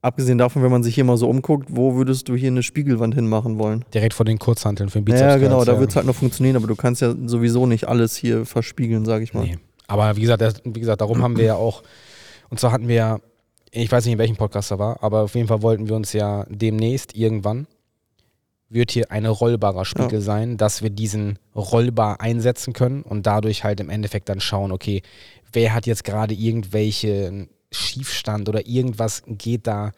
[0.04, 3.16] abgesehen davon, wenn man sich hier mal so umguckt, wo würdest du hier eine Spiegelwand
[3.16, 3.84] hinmachen wollen?
[3.92, 5.22] Direkt vor den Kurzhanteln für den Bizeps.
[5.22, 8.16] ja, genau, da wird es halt noch funktionieren, aber du kannst ja sowieso nicht alles
[8.16, 9.46] hier verspiegeln, sage ich mal.
[9.46, 9.58] Nee.
[9.88, 11.82] Aber wie gesagt, das, wie gesagt, darum haben wir ja auch,
[12.52, 13.20] und zwar hatten wir ja,
[13.72, 16.14] ich weiß nicht, in welchem Podcast da war, aber auf jeden Fall wollten wir uns
[16.14, 17.66] ja demnächst irgendwann,
[18.70, 23.80] wird hier ein rollbarer Spiegel sein, dass wir diesen rollbar einsetzen können und dadurch halt
[23.80, 25.02] im Endeffekt dann schauen, okay,
[25.54, 29.92] wer hat jetzt gerade irgendwelche Schiefstand oder irgendwas geht da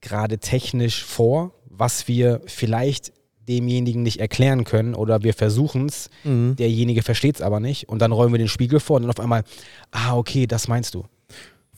[0.00, 3.12] gerade technisch vor, was wir vielleicht
[3.48, 6.56] demjenigen nicht erklären können oder wir versuchen es, Mhm.
[6.56, 9.20] derjenige versteht es aber nicht und dann räumen wir den Spiegel vor und dann auf
[9.20, 9.44] einmal,
[9.90, 11.04] ah, okay, das meinst du.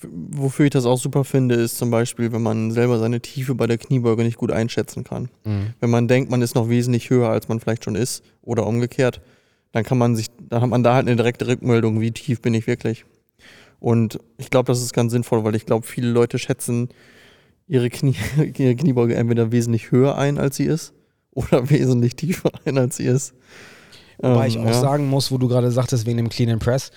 [0.03, 3.67] Wofür ich das auch super finde, ist zum Beispiel, wenn man selber seine Tiefe bei
[3.67, 5.31] der Kniebeuge nicht gut einschätzen kann.
[5.81, 9.23] Wenn man denkt, man ist noch wesentlich höher, als man vielleicht schon ist, oder umgekehrt,
[9.73, 12.53] dann kann man sich, dann hat man da halt eine direkte Rückmeldung, wie tief bin
[12.55, 13.05] ich wirklich.
[13.81, 16.89] Und ich glaube, das ist ganz sinnvoll, weil ich glaube, viele Leute schätzen
[17.67, 18.17] ihre, Knie,
[18.59, 20.93] ihre Kniebeuge entweder wesentlich höher ein, als sie ist,
[21.33, 23.35] oder wesentlich tiefer ein, als sie ist.
[24.19, 24.73] Wobei Ähm, ich auch ja.
[24.73, 26.91] sagen muss, wo du gerade sagtest, wegen dem Clean and Press,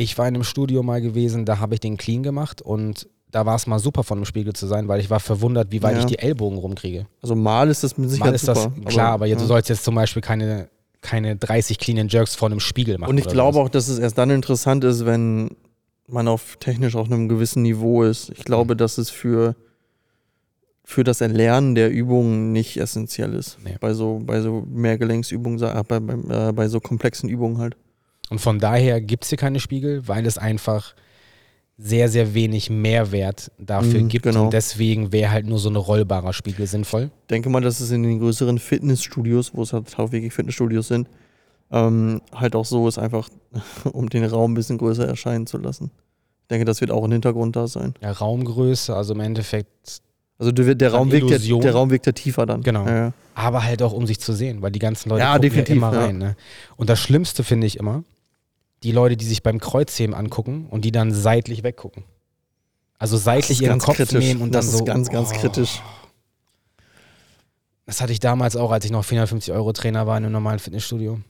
[0.00, 3.44] ich war in einem Studio mal gewesen, da habe ich den Clean gemacht und da
[3.44, 5.94] war es mal super von dem Spiegel zu sein, weil ich war verwundert, wie weit
[5.94, 5.98] Ja.
[6.00, 7.06] ich die Ellbogen rumkriege.
[7.22, 8.80] Also mal ist das mit Sicherheit Mal ist das, super.
[8.86, 9.42] klar, aber jetzt, ja.
[9.42, 10.68] du sollst jetzt zum Beispiel keine,
[11.02, 13.10] keine 30 Clean and Jerks vor einem Spiegel machen.
[13.10, 15.50] Und ich glaube auch, dass es erst dann interessant ist, wenn
[16.08, 18.30] man auf technisch auf einem gewissen Niveau ist.
[18.30, 19.54] Ich glaube, dass es für,
[20.82, 23.58] für das Erlernen der Übungen nicht essentiell ist.
[23.62, 23.76] Nee.
[23.80, 27.76] Bei so, bei so Mehrgelenksübungen, äh, bei, bei, äh, bei so komplexen Übungen halt.
[28.30, 30.94] Und von daher gibt es hier keine Spiegel, weil es einfach
[31.76, 34.24] sehr, sehr wenig Mehrwert dafür Mhm, gibt.
[34.24, 34.44] genau.
[34.44, 37.10] Und deswegen wäre halt nur so ein rollbarer Spiegel sinnvoll.
[37.30, 41.08] denke mal, dass es in den größeren Fitnessstudios, wo es halt wirklich Fitnessstudios sind,
[41.72, 43.28] ähm, halt auch so ist, einfach
[43.92, 45.90] um den Raum ein bisschen größer erscheinen zu lassen.
[46.42, 47.94] Ich denke, das wird auch ein Hintergrund da sein.
[48.02, 50.02] Ja, Raumgröße, also im Endeffekt,
[50.36, 52.62] Also der, der, Raum, wirkt ja, der Raum wirkt ja tiefer dann.
[52.62, 52.84] Genau.
[52.86, 53.12] Ja, ja.
[53.34, 55.76] aber halt auch um sich zu sehen, weil die ganzen Leute Ja, gucken definitiv, ja
[55.76, 56.04] immer ja.
[56.06, 56.18] rein.
[56.18, 56.36] Ne?
[56.76, 58.02] Und das Schlimmste finde ich immer,
[58.82, 62.04] die Leute, die sich beim Kreuzheben angucken und die dann seitlich weggucken.
[62.98, 64.24] Also Das seitlich ist ihren ganz Kopf kritisch.
[64.24, 64.84] nehmen und das dann ist so.
[64.84, 65.36] ganz, ganz oh.
[65.38, 65.82] kritisch.
[67.86, 70.58] Das hatte ich damals auch, als ich noch 450 Euro Trainer war in einem normalen
[70.58, 71.20] Fitnessstudio.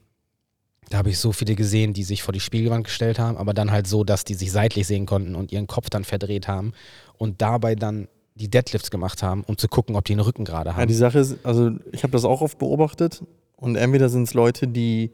[0.91, 3.71] Da habe ich so viele gesehen, die sich vor die Spiegelwand gestellt haben, aber dann
[3.71, 6.73] halt so, dass die sich seitlich sehen konnten und ihren Kopf dann verdreht haben
[7.17, 10.71] und dabei dann die Deadlifts gemacht haben, um zu gucken, ob die den Rücken gerade
[10.71, 10.89] Ja, haben.
[10.89, 13.23] die Sache ist, also ich habe das auch oft beobachtet
[13.57, 15.13] und entweder sind es Leute, die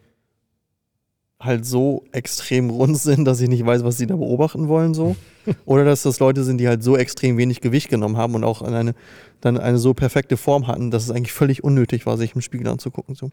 [1.41, 5.17] halt so extrem rund sind, dass ich nicht weiß, was sie da beobachten wollen, so.
[5.65, 8.63] Oder dass das Leute sind, die halt so extrem wenig Gewicht genommen haben und auch
[8.63, 8.95] eine,
[9.41, 12.67] dann eine so perfekte Form hatten, dass es eigentlich völlig unnötig war, sich im Spiegel
[12.69, 13.15] anzugucken.
[13.15, 13.31] So.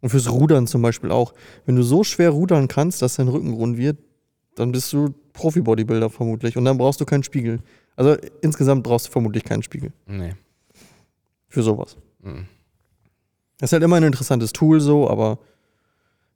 [0.00, 1.34] Und fürs Rudern zum Beispiel auch.
[1.66, 3.98] Wenn du so schwer rudern kannst, dass dein Rücken rund wird,
[4.56, 6.56] dann bist du Profi-Bodybuilder vermutlich.
[6.56, 7.60] Und dann brauchst du keinen Spiegel.
[7.96, 10.34] Also insgesamt brauchst du vermutlich keinen Spiegel nee.
[11.48, 11.96] für sowas.
[12.22, 12.46] Mhm.
[13.58, 15.38] Das ist halt immer ein interessantes Tool so, aber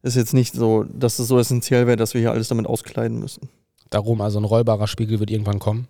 [0.04, 3.18] ist jetzt nicht so, dass es so essentiell wäre, dass wir hier alles damit auskleiden
[3.18, 3.48] müssen.
[3.90, 5.88] Darum, also ein rollbarer Spiegel wird irgendwann kommen.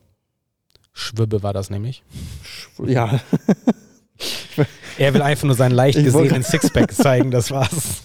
[0.93, 2.03] Schwibbe war das nämlich.
[2.87, 3.21] Ja,
[4.99, 8.03] Er will einfach nur seinen leicht gesehenen Sixpack zeigen, das war's.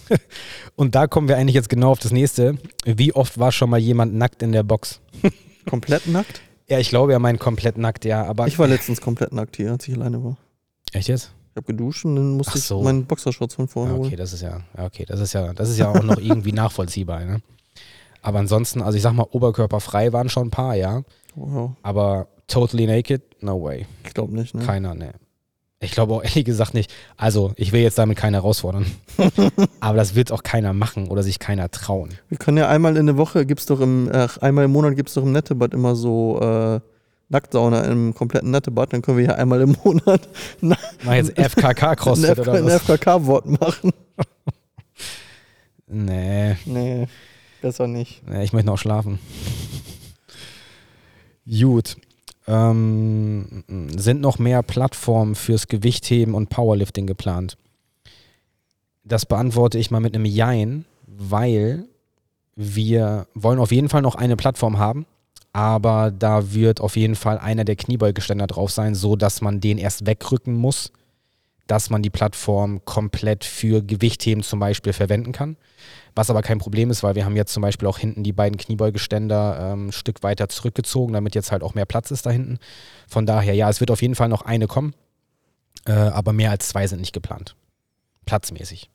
[0.74, 2.58] Und da kommen wir eigentlich jetzt genau auf das nächste.
[2.84, 5.00] Wie oft war schon mal jemand nackt in der Box?
[5.68, 6.40] komplett nackt.
[6.68, 8.46] Ja, ich glaube, er meint komplett nackt, ja, aber.
[8.46, 10.36] Ich war letztens komplett nackt hier, als ich alleine war.
[10.92, 11.32] Echt jetzt?
[11.52, 12.78] Ich habe geduscht und dann musste Ach so.
[12.78, 14.16] ich meinen Boxershorts von vorne Ja, okay, holen.
[14.18, 17.40] das ist ja, okay, das ist ja, das ist ja auch noch irgendwie nachvollziehbar, ne?
[18.22, 21.02] Aber ansonsten, also ich sag mal, oberkörperfrei waren schon ein paar, ja.
[21.36, 23.86] Ja, Aber totally naked, no way.
[24.04, 24.64] ich glaube nicht, ne?
[24.64, 25.12] Keiner, ne.
[25.82, 26.92] Ich glaube auch ehrlich gesagt nicht.
[27.16, 28.84] Also, ich will jetzt damit keiner herausfordern.
[29.80, 32.10] Aber das wird auch keiner machen oder sich keiner trauen.
[32.28, 35.14] Wir können ja einmal in der Woche, gibt's doch im, äh, einmal im Monat gibt's
[35.14, 36.80] doch im Nettebad immer so äh,
[37.30, 38.92] Nacktsauna im kompletten Nettebad.
[38.92, 40.28] Dann können wir ja einmal im Monat
[40.60, 42.82] Mach jetzt ein, FKK-Crossfit FK, oder ein was?
[42.82, 43.92] FKK-Wort machen.
[45.92, 47.08] Nee, Nee,
[47.60, 48.22] besser nicht.
[48.28, 49.18] nee, ich möchte noch schlafen.
[51.48, 51.96] Gut.
[52.46, 53.64] Ähm,
[53.96, 57.56] sind noch mehr Plattformen fürs Gewichtheben und Powerlifting geplant?
[59.02, 61.86] Das beantworte ich mal mit einem Jein, weil
[62.54, 65.06] wir wollen auf jeden Fall noch eine Plattform haben,
[65.52, 69.78] aber da wird auf jeden Fall einer der Kniebeugeständer drauf sein, so dass man den
[69.78, 70.92] erst wegrücken muss,
[71.66, 75.56] dass man die Plattform komplett für Gewichtheben zum Beispiel verwenden kann.
[76.14, 78.58] Was aber kein Problem ist, weil wir haben jetzt zum Beispiel auch hinten die beiden
[78.58, 82.58] Kniebeugeständer ähm, ein Stück weiter zurückgezogen, damit jetzt halt auch mehr Platz ist da hinten.
[83.08, 84.94] Von daher, ja, es wird auf jeden Fall noch eine kommen,
[85.86, 87.54] äh, aber mehr als zwei sind nicht geplant.
[88.26, 88.90] Platzmäßig.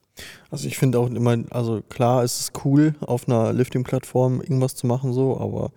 [0.50, 4.88] Also ich finde auch immer, also klar ist es cool, auf einer Lifting-Plattform irgendwas zu
[4.88, 5.72] machen, so, aber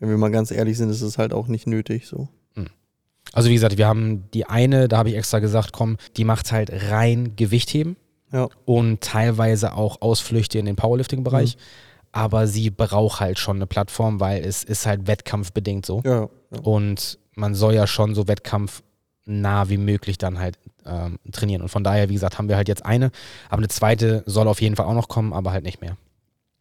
[0.00, 2.28] wenn wir mal ganz ehrlich sind, ist es halt auch nicht nötig, so.
[3.32, 6.50] Also wie gesagt, wir haben die eine, da habe ich extra gesagt, komm, die macht
[6.50, 7.94] halt rein Gewichtheben
[8.32, 8.48] Ja.
[8.64, 11.56] und teilweise auch Ausflüchte in den Powerlifting-Bereich.
[12.10, 16.02] Aber sie braucht halt schon eine Plattform, weil es ist halt wettkampfbedingt so.
[16.04, 16.60] Ja, ja.
[16.64, 21.62] Und man soll ja schon so wettkampfnah wie möglich dann halt ähm, trainieren.
[21.62, 23.12] Und von daher, wie gesagt, haben wir halt jetzt eine.
[23.48, 25.96] Aber eine zweite soll auf jeden Fall auch noch kommen, aber halt nicht mehr.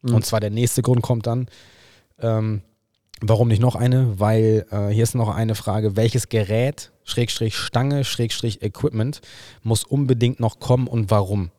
[0.04, 0.14] Mhm.
[0.14, 1.48] Und zwar der nächste Grund kommt dann,
[2.20, 2.62] ähm,
[3.22, 4.20] warum nicht noch eine?
[4.20, 9.22] Weil äh, hier ist noch eine Frage, welches Gerät Schrägstrich Stange, Schrägstrich Equipment
[9.64, 11.52] muss unbedingt noch kommen und warum?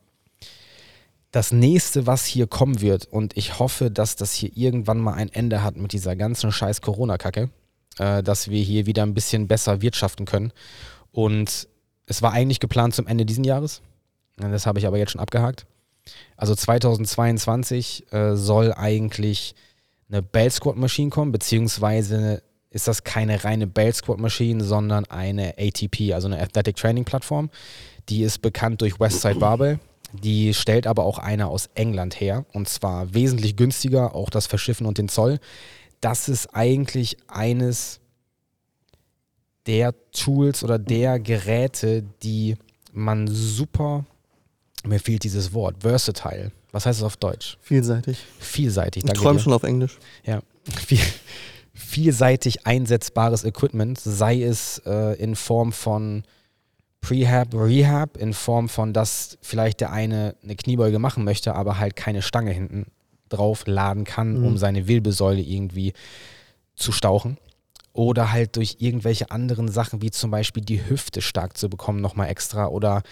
[1.33, 5.33] Das nächste, was hier kommen wird, und ich hoffe, dass das hier irgendwann mal ein
[5.33, 7.51] Ende hat mit dieser ganzen scheiß Corona-Kacke,
[7.99, 10.53] äh, dass wir hier wieder ein bisschen besser wirtschaften können.
[11.13, 11.69] Und
[12.07, 13.83] es war eigentlich geplant zum Ende dieses Jahres.
[14.37, 15.67] Das habe ich aber jetzt schon abgehakt.
[16.37, 19.55] Also 2022 äh, soll eigentlich
[20.11, 25.55] eine Bell Squad Maschine kommen, beziehungsweise ist das keine reine Bell Squad Maschine, sondern eine
[25.59, 27.51] ATP, also eine Athletic Training Plattform.
[28.09, 29.79] Die ist bekannt durch Westside Barbell.
[30.13, 34.87] Die stellt aber auch eine aus England her und zwar wesentlich günstiger, auch das Verschiffen
[34.87, 35.39] und den Zoll.
[36.01, 38.01] Das ist eigentlich eines
[39.67, 42.57] der Tools oder der Geräte, die
[42.93, 44.05] man super,
[44.85, 46.51] mir fehlt dieses Wort, versatile.
[46.73, 47.59] Was heißt es auf Deutsch?
[47.61, 48.19] Vielseitig.
[48.39, 49.05] Vielseitig.
[49.05, 49.99] Ich träume schon auf Englisch.
[50.25, 50.41] Ja.
[50.87, 51.01] Viel,
[51.75, 56.23] vielseitig einsetzbares Equipment, sei es äh, in Form von
[57.01, 61.97] Prehab, Rehab, in Form von, dass vielleicht der eine eine Kniebeuge machen möchte, aber halt
[61.97, 62.87] keine Stange hinten
[63.31, 64.45] drauf laden kann, Mhm.
[64.47, 65.93] um seine Wirbelsäule irgendwie
[66.77, 67.39] zu stauchen.
[67.93, 72.29] Oder halt durch irgendwelche anderen Sachen, wie zum Beispiel die Hüfte stark zu bekommen, nochmal
[72.29, 72.67] extra.
[72.67, 73.03] Oder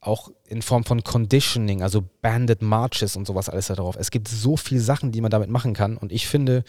[0.00, 3.96] auch in Form von Conditioning, also Banded Marches und sowas alles da drauf.
[3.98, 5.96] Es gibt so viele Sachen, die man damit machen kann.
[5.96, 6.64] Und ich finde,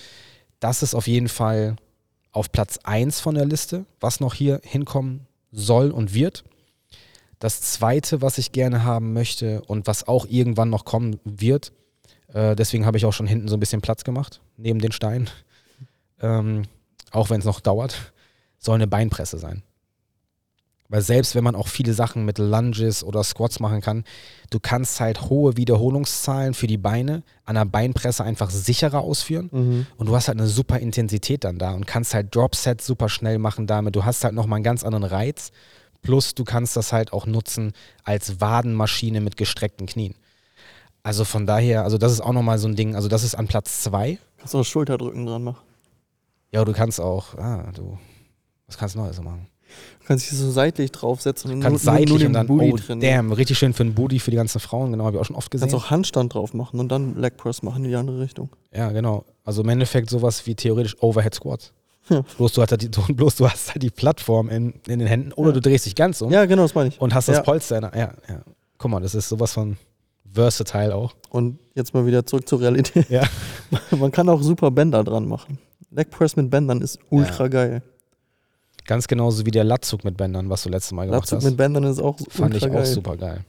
[0.59, 1.75] das ist auf jeden Fall
[2.31, 6.43] auf Platz 1 von der Liste, was noch hier hinkommen soll und wird.
[7.39, 11.71] Das zweite, was ich gerne haben möchte und was auch irgendwann noch kommen wird,
[12.27, 15.29] äh, deswegen habe ich auch schon hinten so ein bisschen Platz gemacht, neben den Steinen,
[16.21, 16.63] ähm,
[17.11, 18.13] auch wenn es noch dauert,
[18.57, 19.63] soll eine Beinpresse sein.
[20.91, 24.03] Weil selbst wenn man auch viele Sachen mit Lunges oder Squats machen kann,
[24.49, 29.49] du kannst halt hohe Wiederholungszahlen für die Beine an der Beinpresse einfach sicherer ausführen.
[29.53, 29.87] Mhm.
[29.95, 33.37] Und du hast halt eine super Intensität dann da und kannst halt Drop-Sets super schnell
[33.39, 33.95] machen damit.
[33.95, 35.53] Du hast halt nochmal einen ganz anderen Reiz.
[36.01, 37.71] Plus du kannst das halt auch nutzen
[38.03, 40.15] als Wadenmaschine mit gestreckten Knien.
[41.03, 42.95] Also von daher, also das ist auch nochmal so ein Ding.
[42.95, 44.19] Also das ist an Platz zwei.
[44.39, 45.61] Kannst du auch Schulterdrücken dran machen.
[46.51, 47.97] Ja, du kannst auch, ah, du,
[48.67, 49.47] was kannst du noch so machen?
[50.01, 52.77] Du kannst dich so seitlich draufsetzen und nur, seitlich nur den und dann, Booty oh
[52.77, 53.27] trainieren.
[53.27, 55.35] damn, richtig schön für den Booty, für die ganzen Frauen, genau, habe ich auch schon
[55.35, 55.69] oft Du gesehen.
[55.69, 58.49] kannst auch Handstand drauf machen und dann Leg Press machen in die andere Richtung.
[58.73, 59.25] Ja, genau.
[59.43, 61.71] Also im Endeffekt sowas wie theoretisch Overhead Squats.
[62.09, 62.23] Ja.
[62.37, 65.33] Bloß, du hast halt die, bloß du hast halt die Plattform in, in den Händen
[65.33, 65.53] oder Ja.
[65.53, 66.99] du drehst dich ganz um Ja, genau, das meine ich.
[66.99, 67.43] und hast das Ja.
[67.43, 68.41] Polster in der, ja, ja.
[68.77, 69.77] Guck mal, das ist sowas von
[70.33, 71.13] versatile auch.
[71.29, 73.09] Und jetzt mal wieder zurück zur Realität.
[73.09, 73.23] Ja.
[73.97, 75.59] Man kann auch super Bänder dran machen.
[75.91, 77.83] Leg Press mit Bändern ist ultra geil.
[78.85, 81.43] Ganz genauso wie der Latzug mit Bändern, was du letztes Mal gemacht Latzug hast.
[81.45, 82.75] mit Bändern ist auch Fand ich geil.
[82.81, 83.45] auch super geil.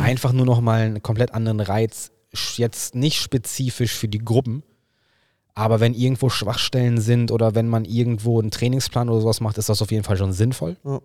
[0.00, 2.10] Einfach nur nochmal einen komplett anderen Reiz.
[2.56, 4.62] Jetzt nicht spezifisch für die Gruppen,
[5.54, 9.68] aber wenn irgendwo Schwachstellen sind oder wenn man irgendwo einen Trainingsplan oder sowas macht, ist
[9.68, 10.76] das auf jeden Fall schon sinnvoll.
[10.84, 11.00] Ja.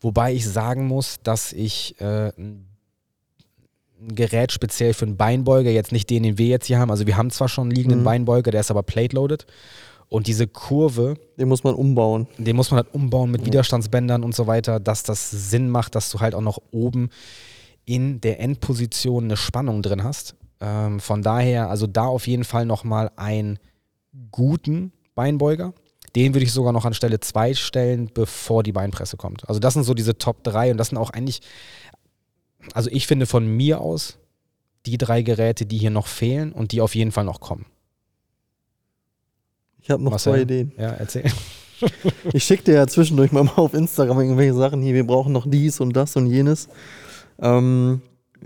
[0.00, 2.66] Wobei ich sagen muss, dass ich äh, ein
[4.00, 7.06] ein Gerät speziell für einen Beinbeuger, jetzt nicht den, den wir jetzt hier haben, also
[7.06, 8.04] wir haben zwar schon einen liegenden Mhm.
[8.04, 9.46] Beinbeuger, der ist aber plate-loaded
[10.12, 12.26] und diese Kurve, Den muss man umbauen.
[12.36, 13.46] den muss man halt umbauen mit.
[13.46, 17.08] Widerstandsbändern und so weiter, dass das Sinn macht, dass du halt auch noch oben
[17.86, 20.36] in der Endposition eine Spannung drin hast.
[20.60, 23.58] Ähm, von daher, also da auf jeden Fall nochmal einen
[24.30, 25.72] guten Beinbeuger.
[26.14, 29.48] Den würde ich sogar noch an Stelle 2 stellen, bevor die Beinpresse kommt.
[29.48, 31.40] Also das sind so diese Top 3 und das sind auch eigentlich,
[32.74, 34.18] also ich finde von mir aus
[34.84, 37.64] die drei Geräte, die hier noch fehlen und die auf jeden Fall noch kommen.
[39.82, 40.32] Ich habe noch Marcel?
[40.32, 40.72] zwei Ideen.
[40.76, 41.24] Ja, erzähl.
[42.32, 44.94] Ich schicke dir ja zwischendurch mal auf Instagram irgendwelche Sachen hier.
[44.94, 46.68] Wir brauchen noch dies und das und jenes.
[47.40, 48.02] Ähm,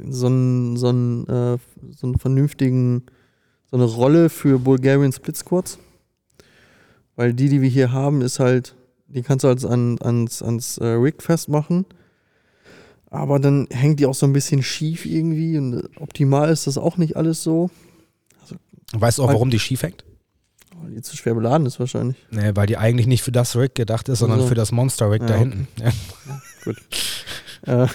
[0.09, 1.59] so einen so einen, äh,
[1.94, 3.03] so einen vernünftigen,
[3.70, 5.79] so eine Rolle für Bulgarian Split Squats.
[7.14, 8.75] Weil die, die wir hier haben, ist halt,
[9.07, 11.85] die kannst du halt an, ans, ans äh, Rig festmachen.
[13.11, 16.96] Aber dann hängt die auch so ein bisschen schief irgendwie und optimal ist das auch
[16.96, 17.70] nicht alles so.
[18.92, 20.05] Weißt du auch, warum die schief hängt?
[20.82, 22.16] Weil die zu schwer beladen ist wahrscheinlich.
[22.30, 24.48] Nee, weil die eigentlich nicht für das Rig gedacht ist, sondern Also.
[24.48, 25.42] für das Monster Rig Ja, da okay.
[25.44, 25.68] hinten.
[25.80, 25.92] Ja.
[27.84, 27.88] Äh,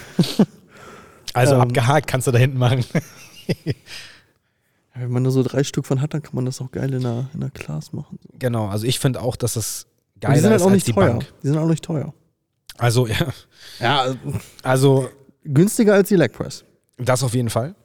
[1.34, 1.62] Also Ähm.
[1.62, 2.84] abgehakt kannst du da hinten machen.
[4.96, 7.02] wenn man nur so drei Stück von hat, dann kann man das auch geil in
[7.04, 8.20] der, in der Class machen.
[8.40, 10.74] genau, also ich finde auch, dass es Und geiler die sind halt ist auch als
[10.76, 11.08] nicht die teuer.
[11.12, 11.34] Bank.
[11.44, 12.14] Die sind auch nicht teuer.
[12.78, 13.28] Also ja,
[13.80, 14.16] Ja,
[14.64, 15.10] also
[15.44, 16.66] günstiger als die Leg Press.
[16.98, 17.76] das auf jeden Fall.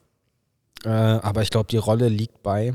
[0.84, 2.74] Äh, aber ich glaube, die Rolle liegt bei,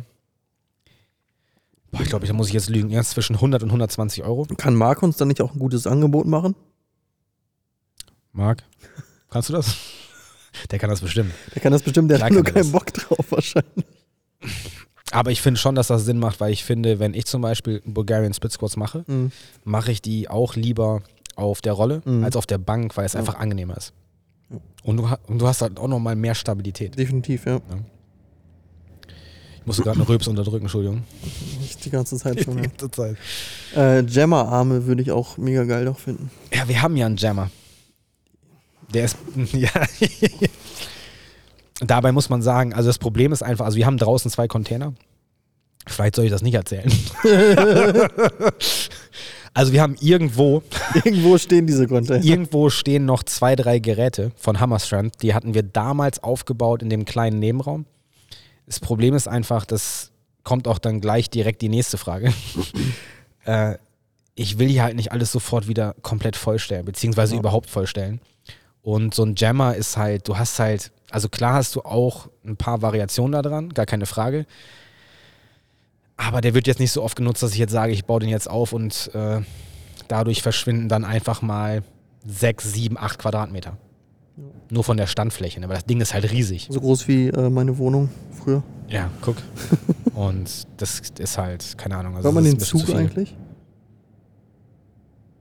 [1.91, 4.45] boah, ich glaube, da muss ich jetzt lügen, erst zwischen 100 und 120 Euro.
[4.57, 6.55] Kann Marc uns dann nicht auch ein gutes Angebot machen?
[8.33, 8.63] Marc,
[9.29, 9.75] kannst du das?
[10.69, 11.31] Der kann das bestimmt.
[11.55, 12.71] Der kann das bestimmt, der Klar hat nur keinen das.
[12.71, 13.85] Bock drauf wahrscheinlich.
[15.11, 17.81] Aber ich finde schon, dass das Sinn macht, weil ich finde, wenn ich zum Beispiel
[17.85, 19.31] Bulgarian Split Squats mache, Mhm.
[19.65, 21.01] mache ich die auch lieber
[21.35, 22.23] auf der Rolle Mhm.
[22.23, 23.19] als auf der Bank, weil es Ja.
[23.19, 23.93] einfach angenehmer ist.
[24.49, 24.57] Ja.
[24.83, 26.97] Und du, und du hast halt auch nochmal mehr Stabilität.
[26.97, 27.59] Definitiv, ja.
[29.61, 31.03] Ich musste gerade eine Röps unterdrücken, Entschuldigung.
[31.59, 32.57] Nicht die ganze Zeit schon.
[32.57, 32.63] Ja.
[32.79, 33.15] ganze Zeit.
[33.75, 36.31] Äh, Jammer-Arme würde ich auch mega geil noch finden.
[36.53, 37.51] Ja, wir haben ja einen Jammer.
[38.91, 39.17] Der ist,
[39.53, 39.69] ja.
[41.79, 44.93] Dabei muss man sagen, also das Problem ist einfach, also wir haben draußen zwei Container.
[45.87, 46.91] Vielleicht soll ich das nicht erzählen.
[49.53, 50.61] also wir haben irgendwo,
[51.03, 52.23] Irgendwo stehen diese Container.
[52.23, 55.21] irgendwo stehen noch zwei, drei Geräte von Hammerstrand.
[55.21, 57.85] Die hatten wir damals aufgebaut in dem kleinen Nebenraum.
[58.71, 60.11] Das Problem ist einfach, das
[60.45, 62.31] kommt auch dann gleich direkt die nächste Frage.
[63.43, 63.75] äh,
[64.33, 67.39] ich will hier halt nicht alles sofort wieder komplett vollstellen, beziehungsweise Ja.
[67.41, 68.21] überhaupt vollstellen.
[68.81, 72.55] Und so ein Jammer ist halt, du hast halt, also klar hast du auch ein
[72.55, 74.45] paar Variationen da dran, gar keine Frage.
[76.15, 78.29] Aber der wird jetzt nicht so oft genutzt, dass ich jetzt sage, ich baue den
[78.29, 79.41] jetzt auf und äh,
[80.07, 81.83] dadurch verschwinden dann einfach mal
[82.25, 83.75] sechs, sieben, acht Quadratmeter.
[84.71, 84.75] Ja.
[84.75, 85.67] Nur von der Standfläche, ne?
[85.67, 86.67] weil das Ding ist halt riesig.
[86.69, 88.09] So groß wie äh, meine Wohnung
[88.43, 88.63] früher.
[88.87, 89.35] Ja, guck.
[90.15, 92.15] und das ist halt, keine Ahnung.
[92.15, 93.35] Also Hört man den Zug eigentlich?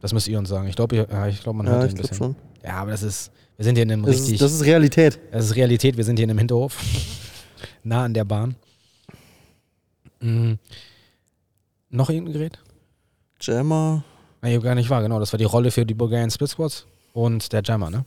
[0.01, 0.67] Das müsst ihr uns sagen.
[0.69, 2.17] Ich glaube, ja, ich glaub, man Ja, hört ich den ein bisschen.
[2.17, 2.37] schon.
[2.65, 5.19] Ja, aber das ist, wir sind hier in einem Das richtig, ist, das ist Realität.
[5.31, 6.77] das ist Realität, wir sind hier in einem Hinterhof,
[7.83, 8.57] nah an der Bahn.
[10.21, 10.59] Mhm.
[11.91, 12.59] Noch irgendein Gerät?
[13.41, 14.05] Jammer.
[14.43, 15.19] Nee, gar nicht wahr, genau.
[15.19, 18.05] Das war die Rolle für die Bulgarian Split Squats und der Jammer, ne?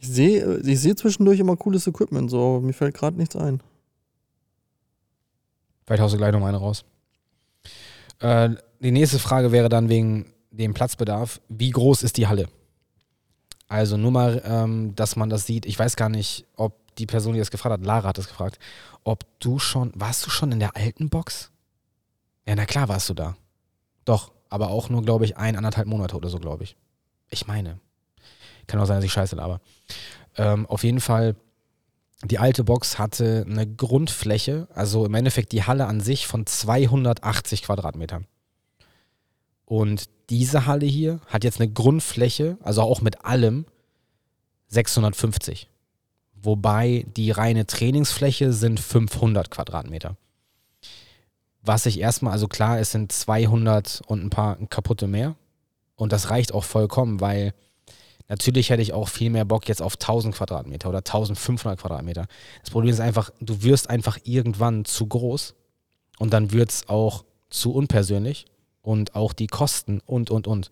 [0.00, 3.62] Ich sehe ich sehe zwischendurch immer cooles Equipment, so, aber mir fällt gerade nichts ein.
[5.84, 6.84] Vielleicht haust du gleich noch eine raus.
[8.20, 11.40] Äh, die nächste Frage wäre dann wegen dem Platzbedarf.
[11.48, 12.48] Wie groß ist die Halle?
[13.68, 15.66] Also nur mal, ähm, dass man das sieht.
[15.66, 18.58] Ich weiß gar nicht, ob die Person, die das gefragt hat, Lara hat das gefragt,
[19.04, 21.50] ob du schon, warst du schon in der alten Box?
[22.46, 23.36] Ja, na klar warst du da.
[24.06, 26.76] Doch, aber auch nur, glaube ich, ein, anderthalb Monate oder so, glaube ich.
[27.28, 27.78] Ich meine.
[28.70, 29.60] Kann auch sein, dass ich scheiße laber.
[30.36, 31.34] Ähm, auf jeden Fall,
[32.22, 37.64] die alte Box hatte eine Grundfläche, also im Endeffekt die Halle an sich von 280
[37.64, 38.26] Quadratmetern.
[39.64, 43.66] Und diese Halle hier hat jetzt eine Grundfläche, also auch mit allem,
[44.68, 45.68] 650.
[46.40, 50.16] Wobei die reine Trainingsfläche sind 500 Quadratmeter.
[51.62, 55.34] Was ich erstmal, also klar, es sind 200 und ein paar kaputte mehr.
[55.96, 57.52] Und das reicht auch vollkommen, weil
[58.30, 62.26] natürlich hätte ich auch viel mehr Bock jetzt auf 1000 Quadratmeter oder 1500 Quadratmeter.
[62.62, 65.54] Das Problem ist einfach, du wirst einfach irgendwann zu groß
[66.18, 68.46] und dann wird es auch zu unpersönlich
[68.80, 70.70] und auch die Kosten und, und, und.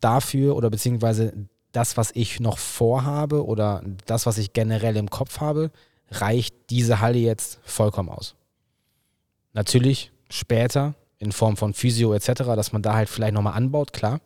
[0.00, 1.32] Dafür oder beziehungsweise
[1.72, 5.70] das, was ich noch vorhabe oder das, was ich generell im Kopf habe,
[6.10, 8.34] reicht diese Halle jetzt vollkommen aus.
[9.52, 14.20] Natürlich später in Form von Physio etc., dass man da halt vielleicht nochmal anbaut, klar.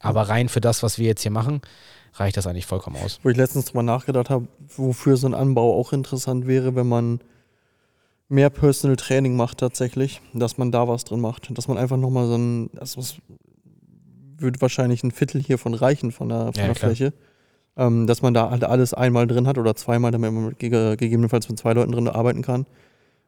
[0.00, 1.60] Aber rein für das, was wir jetzt hier machen,
[2.14, 3.20] reicht das eigentlich vollkommen aus.
[3.22, 7.20] Wo ich letztens drüber nachgedacht habe, wofür so ein Anbau auch interessant wäre, wenn man
[8.28, 11.56] mehr Personal Training macht tatsächlich, dass man da was drin macht.
[11.56, 13.16] Dass man einfach nochmal so ein, das das
[14.38, 16.74] wird wahrscheinlich ein Viertel hiervon reichen von der, von Ja, der.
[16.74, 17.12] Fläche.
[17.78, 21.58] Ähm, dass man da halt alles einmal drin hat oder zweimal, damit man gegebenenfalls mit
[21.58, 22.66] zwei Leuten drin arbeiten kann.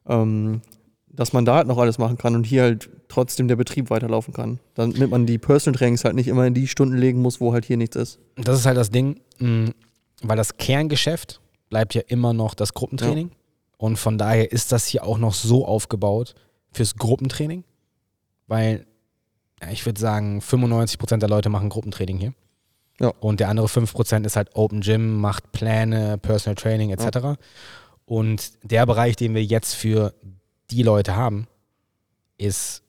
[0.07, 0.62] Ähm,
[1.11, 4.33] dass man da halt noch alles machen kann und hier halt trotzdem der Betrieb weiterlaufen
[4.33, 4.61] kann.
[4.75, 7.64] Damit man die Personal Trainings halt nicht immer in die Stunden legen muss, wo halt
[7.64, 8.18] hier nichts ist.
[8.37, 9.73] Das ist halt das Ding, mh,
[10.23, 11.40] weil das Kerngeschäft
[11.71, 13.31] bleibt ja immer noch das Gruppentraining.
[13.77, 16.35] Und von daher ist das hier auch noch so aufgebaut
[16.73, 17.64] fürs Gruppentraining,
[18.47, 18.87] weil
[19.62, 22.35] ja, ich würde sagen, 95% der Leute machen Gruppentraining hier.
[23.01, 23.12] Ja.
[23.21, 27.40] Und der andere 5% ist halt Open Gym, macht Pläne, Personal Training etc.
[28.05, 30.14] Und der Bereich, den wir jetzt für
[30.70, 31.46] die Leute haben,
[32.37, 32.83] ist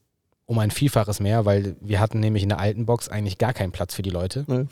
[0.46, 3.72] um ein Vielfaches mehr, weil wir hatten nämlich in der alten Box eigentlich gar keinen
[3.72, 4.65] Platz für die Leute, Nee.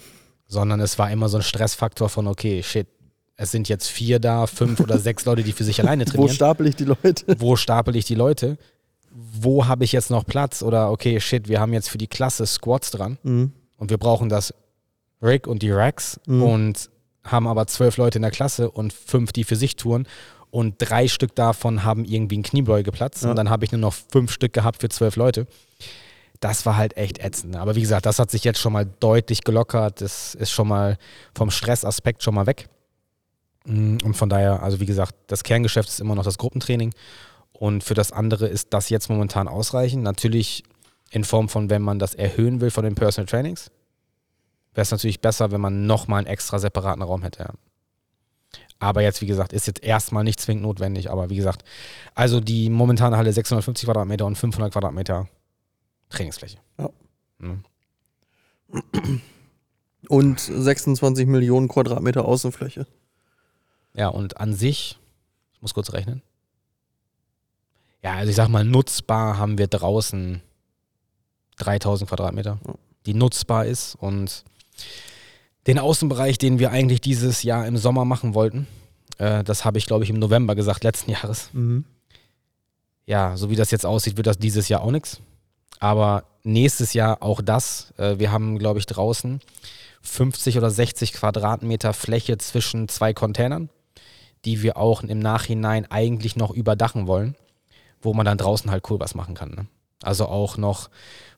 [0.48, 2.88] sondern es war immer so ein Stressfaktor von, okay, shit,
[3.36, 6.34] es sind jetzt vier da, fünf oder sechs Leute, die für sich alleine Wo trainieren.
[6.34, 7.24] stapel ich die Leute?
[7.40, 8.58] Wo stapel ich die Leute?
[9.12, 10.64] Wo habe ich jetzt noch Platz?
[10.64, 13.52] Oder okay, shit, wir haben jetzt für die Klasse Squats dran Mhm.
[13.78, 14.54] und wir brauchen das
[15.22, 16.42] Rig und die Racks Mhm.
[16.44, 16.90] und
[17.24, 20.08] haben aber zwölf Leute in der Klasse und fünf, die für sich touren
[20.52, 23.30] und drei Stück davon haben irgendwie einen Kniebeugeplatz Ja.
[23.32, 25.48] und dann habe ich nur noch fünf Stück gehabt für zwölf Leute.
[26.40, 27.56] Das war halt echt ätzend.
[27.56, 30.02] Aber wie gesagt, das hat sich jetzt schon mal deutlich gelockert.
[30.02, 30.98] Das ist schon mal
[31.36, 32.70] vom Stressaspekt schon mal weg.
[33.66, 36.94] Mm, Und von daher, also wie gesagt, das Kerngeschäft ist immer noch das Gruppentraining.
[37.54, 40.04] Und für das andere ist das jetzt momentan ausreichend.
[40.04, 40.64] Natürlich
[41.10, 43.72] in Form von, wenn man das erhöhen will von den Personal Trainings,
[44.76, 47.40] wäre es natürlich besser, wenn man nochmal einen extra separaten Raum hätte.
[47.46, 47.50] ja.
[48.80, 51.10] Aber jetzt, wie gesagt, ist jetzt erstmal nicht zwingend notwendig.
[51.10, 51.64] Aber wie gesagt,
[52.14, 55.28] also die momentane Halle 650 Quadratmeter und 500 Quadratmeter
[56.10, 56.58] Trainingsfläche.
[56.78, 56.90] Ja.
[57.40, 57.64] Mhm.
[60.10, 62.86] Und 26 Millionen Quadratmeter Außenfläche.
[63.94, 65.00] Ja, und an sich,
[65.54, 66.22] ich muss kurz rechnen.
[68.04, 70.42] Ja, also ich sag mal, nutzbar haben wir draußen
[71.58, 72.60] 3000 Quadratmeter,
[73.06, 73.96] die nutzbar ist.
[73.96, 74.46] Und
[75.68, 78.68] den Außenbereich, den wir eigentlich dieses Jahr im Sommer machen wollten,
[79.18, 81.50] äh, das habe ich, glaube ich, im November gesagt, letzten Jahres.
[81.54, 81.86] Mhm.
[83.06, 85.22] Ja, so wie das jetzt aussieht, wird das dieses Jahr auch nichts.
[85.80, 87.94] Aber nächstes Jahr auch das.
[87.98, 89.42] Äh, wir haben, glaube ich, draußen
[90.02, 93.70] 50 oder 60 Quadratmeter Fläche zwischen zwei Containern,
[94.46, 97.36] die wir auch im Nachhinein eigentlich noch überdachen wollen,
[98.02, 99.52] wo man dann draußen halt cool was machen kann.
[99.52, 99.66] Ne?
[100.04, 100.90] Also auch noch,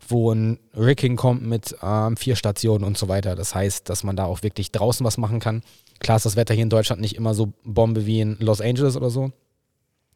[0.08, 3.36] wo ein Rigging kommt mit ähm, vier Stationen und so weiter.
[3.36, 5.62] Das heißt, dass man da auch wirklich draußen was machen kann.
[6.00, 8.96] Klar ist das Wetter hier in Deutschland nicht immer so Bombe wie in Los Angeles
[8.96, 9.32] oder so.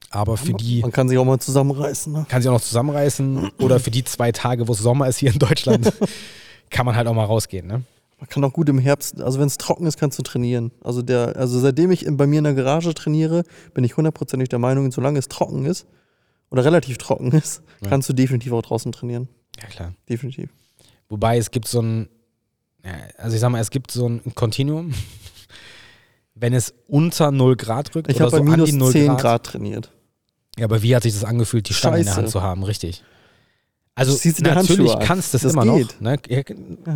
[0.10, 2.14] Aber für die Man kann sich auch mal zusammenreißen.
[2.14, 2.26] Ne?
[2.30, 3.52] kann sich auch noch zusammenreißen.
[3.60, 5.92] Oder für die zwei Tage, wo es Sommer ist hier in Deutschland,
[6.70, 7.66] kann man halt auch mal rausgehen.
[7.66, 7.84] Ne?
[8.20, 10.72] Man kann auch gut im Herbst, also wenn es trocken ist, kannst du trainieren.
[10.84, 14.50] Also der, also seitdem ich in, bei mir in der Garage trainiere, bin ich hundertprozentig
[14.50, 15.88] der Meinung, solange es trocken ist
[16.54, 17.90] oder relativ trocken ist, Ja.
[17.90, 19.28] kannst du definitiv auch draußen trainieren.
[19.60, 19.94] Ja, klar.
[20.08, 20.50] Definitiv.
[21.10, 22.08] Wobei es gibt so ein,
[22.86, 24.94] ja, also ich sag mal, es gibt so ein Kontinuum.
[26.36, 29.08] Wenn es unter 0 Grad rückt Ich oder so bei minus an die 0 10
[29.08, 29.22] Grad.
[29.22, 29.46] Grad.
[29.46, 29.92] trainiert.
[30.58, 32.16] Ja, aber wie hat sich das angefühlt, die Stange in der.
[32.16, 32.64] Hand zu haben?
[32.64, 33.04] Richtig.
[33.96, 36.02] Also natürlich kannst du es Das immer geht.
[36.02, 36.02] noch.
[36.02, 36.18] Ne?
[36.28, 36.44] Ja,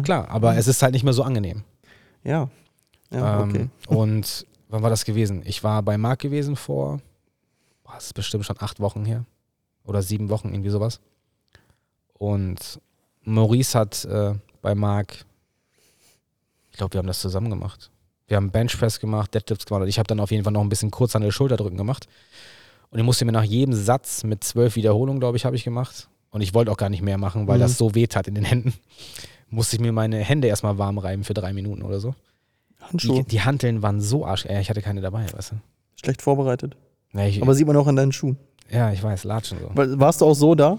[0.02, 1.64] klar, aber es ist halt nicht mehr so angenehm.
[2.24, 2.50] Ja.
[3.12, 3.70] Ja, okay.
[3.90, 5.42] Ähm, und wann war das gewesen?
[5.46, 7.00] Ich war bei Marc gewesen vor,
[7.84, 9.26] boah, das ist bestimmt schon acht Wochen her.
[9.88, 11.00] Oder sieben Wochen, irgendwie sowas.
[12.14, 12.80] Und
[13.24, 15.26] Maurice hat äh, bei Marc,
[16.72, 17.90] ich glaube, wir haben das zusammen gemacht.
[18.28, 20.70] Wir haben Benchpress gemacht, Deadlifts gemacht und ich habe dann auf jeden Fall noch ein
[20.70, 22.08] bisschen kurz an der Schulterdrücken gemacht.
[22.90, 26.08] Und ich musste mir nach jedem Satz mit zwölf Wiederholungen, glaube ich, habe ich gemacht.
[26.30, 27.62] Und ich wollte auch gar nicht mehr machen, weil Mhm.
[27.62, 28.74] das so weht hat in den Händen.
[29.50, 32.14] Musste ich mir meine Hände erstmal warm reiben für drei Minuten oder so.
[32.80, 33.24] Die, Handschuhe.
[33.24, 34.46] die Hanteln waren so arsch.
[34.46, 35.56] Ja, ich hatte keine dabei, weißt du.
[35.96, 36.76] Schlecht vorbereitet.
[37.14, 38.38] Ja, ich, Aber sieht man auch an deinen Schuhen.
[38.72, 39.70] Ja, ich weiß, Latschen so.
[39.74, 40.78] Warst du auch so da?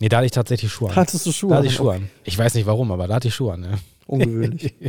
[0.00, 0.96] Nee, da hatte ich tatsächlich Schuhe an.
[0.96, 1.50] Hattest du Schuhe?
[1.50, 1.76] Da hatte ich an?
[1.76, 2.10] Schuhe an.
[2.24, 3.60] Ich weiß nicht warum, aber da hatte ich Schuhe an.
[3.60, 3.78] Ne?
[4.06, 4.74] Ungewöhnlich.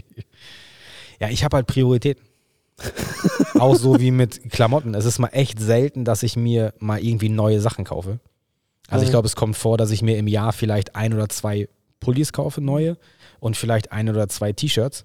[1.22, 2.24] Ja, ich habe halt Prioritäten.
[3.60, 4.94] auch so wie mit Klamotten.
[4.96, 8.22] Es ist mal echt selten, dass ich mir mal irgendwie neue Sachen kaufe.
[8.88, 9.16] Also ich Ja.
[9.16, 11.68] glaube, es kommt vor, dass ich mir im Jahr vielleicht ein oder zwei
[12.00, 12.96] Pullis kaufe, neue,
[13.42, 15.04] und vielleicht ein oder zwei T-Shirts.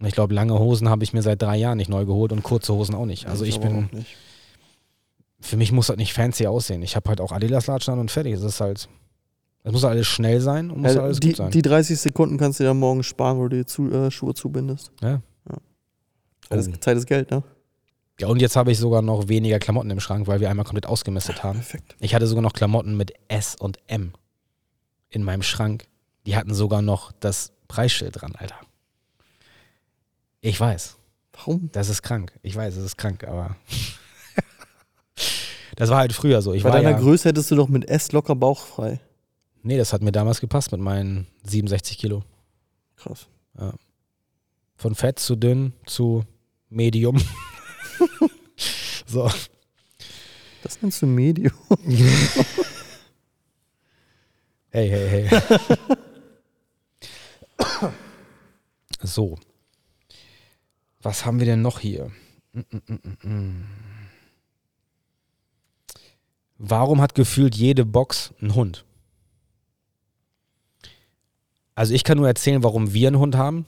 [0.00, 2.42] Und ich glaube, lange Hosen habe ich mir seit drei Jahren nicht neu geholt und
[2.42, 3.26] kurze Hosen auch nicht.
[3.28, 4.16] Also ich aber bin, auch nicht.
[5.44, 6.82] Für mich muss das nicht fancy aussehen.
[6.82, 8.34] Ich habe halt auch Adidas-Latschen an und fertig.
[8.34, 8.88] Es ist halt,
[9.62, 11.50] es muss alles schnell sein und muss Ja, alles die, gut sein.
[11.50, 14.90] die 30 Sekunden kannst du dir morgen sparen, wo du die zu, äh, Schuhe zubindest.
[15.02, 15.20] ja.
[16.48, 16.76] Zeit, ist, Oh.
[16.78, 17.42] Zeit ist Geld, ne?
[18.20, 20.84] ja, und jetzt habe ich sogar noch weniger Klamotten im Schrank, weil wir einmal komplett
[20.86, 21.58] ausgemistet haben.
[21.60, 21.96] Perfekt.
[22.00, 24.12] Ich hatte sogar noch Klamotten mit S und M
[25.08, 25.86] in meinem Schrank.
[26.26, 28.56] Die hatten sogar noch das Preisschild dran, Alter.
[30.42, 30.96] Ich weiß,
[31.32, 31.70] Warum?
[31.72, 32.32] das ist krank.
[32.42, 33.56] Ich weiß, es ist krank, aber
[35.76, 36.52] das war halt früher so.
[36.52, 39.00] Ich Bei war deiner ja, Größe hättest du doch mit S locker bauchfrei.
[39.62, 42.22] nee, das hat mir damals gepasst mit meinen 67 Kilo.
[42.96, 43.28] Krass.
[44.76, 46.24] Von fett zu dünn zu
[46.68, 47.20] medium.
[49.06, 49.30] so.
[50.64, 51.52] Das nennst du Medium.
[54.70, 55.40] Hey, hey, hey.
[59.00, 59.38] so.
[61.00, 62.10] Was haben wir denn noch hier?
[62.52, 63.66] Mm, mm, mm, mm, mm.
[66.58, 68.84] Warum hat gefühlt jede Box einen Hund?
[71.74, 73.66] Also ich kann nur erzählen, warum wir einen Hund haben.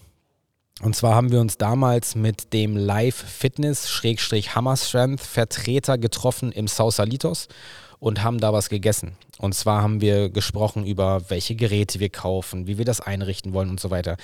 [0.82, 6.52] Und zwar haben wir uns damals mit dem Live Fitness Schrägstrich Hammer Strength Vertreter getroffen
[6.52, 7.48] im Sausalitos
[7.98, 9.16] und haben da was gegessen.
[9.38, 13.70] Und zwar haben wir gesprochen über welche Geräte wir kaufen, wie wir das einrichten wollen
[13.70, 14.16] und so weiter.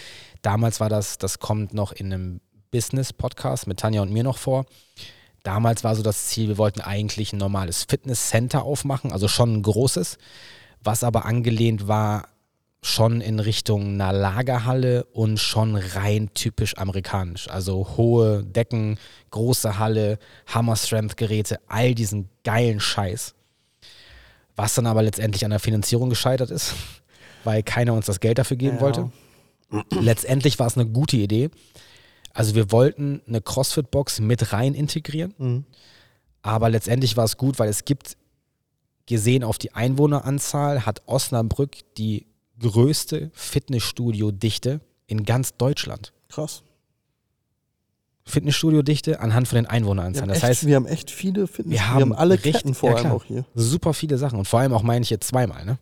[0.42, 2.40] Damals war das, das kommt noch in einem
[2.70, 4.66] Business-Podcast mit Tanja und mir noch vor.
[5.43, 9.62] Damals war so das Ziel, wir wollten eigentlich ein normales Fitness-Center aufmachen, also schon ein
[9.62, 10.18] großes,
[10.82, 12.28] was aber angelehnt war
[12.84, 17.49] schon in Richtung einer Lagerhalle und schon rein typisch amerikanisch.
[17.49, 18.99] Also hohe Decken,
[19.30, 20.18] große Halle,
[20.49, 23.34] Hammer Strength Geräte, all diesen geilen Scheiß.
[24.57, 26.74] Was dann aber letztendlich an der Finanzierung gescheitert ist,
[27.45, 28.80] weil keiner uns das Geld dafür geben Ja.
[28.80, 29.12] wollte.
[29.90, 31.51] Letztendlich war es eine gute Idee.
[32.35, 35.64] Also wir wollten eine CrossFit-Box mit rein integrieren, Mhm.
[36.43, 38.16] aber letztendlich war es gut, weil es gibt,
[39.07, 42.26] gesehen auf die Einwohneranzahl, hat Osnabrück die
[42.61, 46.12] größte Fitnessstudio-Dichte in ganz Deutschland.
[46.28, 46.62] Krass.
[48.24, 50.30] Fitnessstudio-Dichte anhand von den Einwohneranzahlen.
[50.30, 51.72] haben, Das echt, heißt, wir haben echt viele Fitness.
[51.72, 53.45] wir Wir haben, haben, alle richtig- Ketten vor ja, allem auch hier.
[53.55, 54.39] super viele Sachen.
[54.39, 55.78] Und vor allem auch meine ich jetzt zweimal, ne?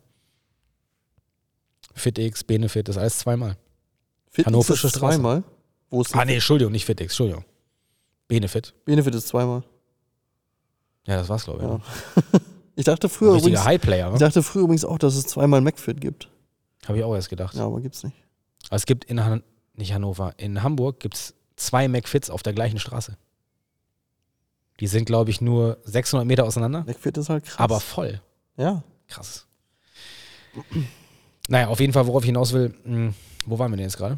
[1.93, 3.57] FitX, Benefit, das ist alles zweimal.
[4.29, 5.17] Fitness Hannoversche ist Straße.
[5.17, 5.43] zweimal.
[5.91, 7.45] Wo ist Ah, nee, Entschuldigung, nicht FitX, Entschuldigung.
[8.27, 8.73] Benefit.
[8.85, 9.63] Benefit ist zweimal.
[11.05, 11.67] Ja, das war's, glaube ich.
[12.33, 12.39] Ja.
[12.73, 14.19] Ich dachte früher übrigens, Highplayer, ich ne?
[14.19, 16.29] dachte früher übrigens auch, dass es zweimal McFit gibt.
[16.87, 17.53] Habe ich auch erst gedacht.
[17.53, 18.15] Ja, aber gibt's nicht.
[18.67, 19.43] Aber es gibt in Han
[19.75, 23.17] nicht Hannover, in Hamburg gibt es zwei McFits auf der gleichen Straße.
[24.79, 27.59] Die sind, glaube ich, nur 600 Meter auseinander, McFit ist halt krass.
[27.59, 28.21] aber voll.
[28.57, 29.45] ja, Krass.
[31.49, 33.13] Naja, auf jeden Fall, worauf ich hinaus will, mh,
[33.45, 34.17] wo waren wir denn jetzt gerade?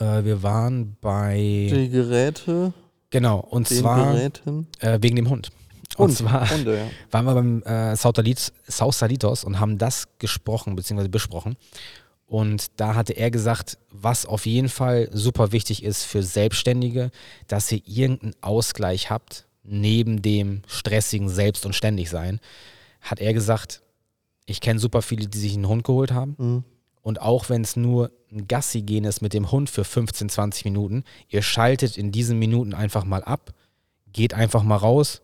[0.00, 1.36] Äh, wir waren bei.
[1.72, 2.72] die Geräte,
[3.10, 4.30] Genau, und zwar äh,
[5.00, 5.50] wegen dem Hund.
[5.96, 6.84] Und Und zwar Hunde, ja.
[7.10, 11.08] waren wir beim äh, Sautalit- Sausalitos und haben das gesprochen bzw.
[11.08, 11.56] besprochen.
[12.26, 17.10] Und da hatte er gesagt, was auf jeden Fall super wichtig ist für Selbstständige,
[17.48, 22.38] dass ihr irgendeinen Ausgleich habt, neben dem stressigen Selbst- und Ständigsein.
[23.00, 23.82] Hat er gesagt,
[24.46, 26.36] ich kenne super viele, die sich einen Hund geholt haben.
[26.38, 26.64] Mhm.
[27.02, 30.64] Und auch wenn es nur ein Gassi gehen ist mit dem Hund für 15, 20
[30.66, 33.52] Minuten, ihr schaltet in diesen Minuten einfach mal ab,
[34.12, 35.22] geht einfach mal raus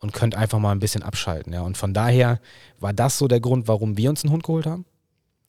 [0.00, 1.52] und könnt einfach mal ein bisschen abschalten.
[1.52, 1.62] Ja.
[1.62, 2.40] Und von daher
[2.80, 4.84] war das so der Grund, warum wir uns einen Hund geholt haben.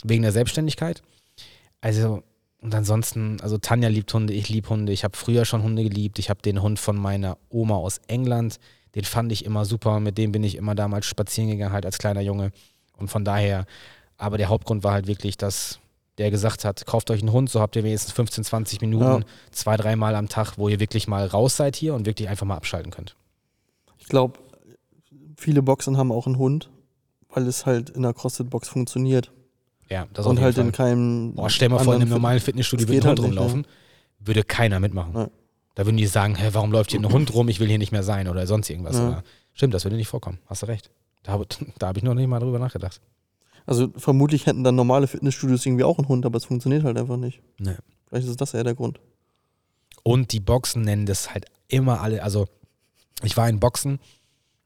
[0.04, 1.02] Wegen der Selbstständigkeit.
[1.82, 2.24] Also,
[2.62, 4.94] und ansonsten, also Tanja liebt Hunde, ich liebe Hunde.
[4.94, 6.20] Ich habe früher schon Hunde geliebt.
[6.20, 8.60] Ich habe den Hund von meiner Oma aus England.
[8.96, 10.00] Den fand ich immer super.
[10.00, 12.52] Mit dem bin ich immer damals spazieren gegangen, halt als kleiner Junge.
[12.98, 13.66] Und von daher,
[14.24, 15.80] aber der Hauptgrund war halt wirklich, dass
[16.18, 19.20] der gesagt hat, kauft euch einen Hund, so habt ihr wenigstens 15, 20 Minuten, Ja.
[19.52, 22.56] zwei, dreimal am Tag, wo ihr wirklich mal raus seid hier und wirklich einfach mal
[22.56, 23.16] abschalten könnt.
[23.98, 24.40] Ich glaube,
[25.38, 26.70] viele Boxen haben auch einen Hund,
[27.30, 29.32] weil es halt in der CrossFit-Box funktioniert.
[29.90, 30.66] Ja, das Und halt Fall.
[30.66, 31.34] in keinem.
[31.36, 33.68] Boah, stell mal vor, in einem normalen Fitnessstudio würde ein Hund halt nicht, rumlaufen,
[34.20, 35.14] würde keiner mitmachen.
[35.14, 35.32] Nein.
[35.76, 37.92] Da würden die sagen, hä, warum läuft hier ein Hund rum, ich will hier nicht
[37.92, 38.98] mehr sein oder sonst irgendwas.
[38.98, 39.24] Ja.
[39.54, 40.92] Stimmt, das würde nicht vorkommen, hast du recht.
[41.24, 41.40] Da,
[41.80, 43.02] da habe ich noch nicht mal drüber nachgedacht.
[43.66, 47.18] Also vermutlich hätten dann normale Fitnessstudios irgendwie auch einen Hund, aber es funktioniert halt einfach
[47.18, 47.42] nicht.
[47.60, 47.76] Nee.
[48.08, 49.00] Vielleicht ist das eher der Grund.
[50.04, 52.48] Und die Boxen nennen das halt immer alle, also
[53.24, 54.00] ich war in Boxen,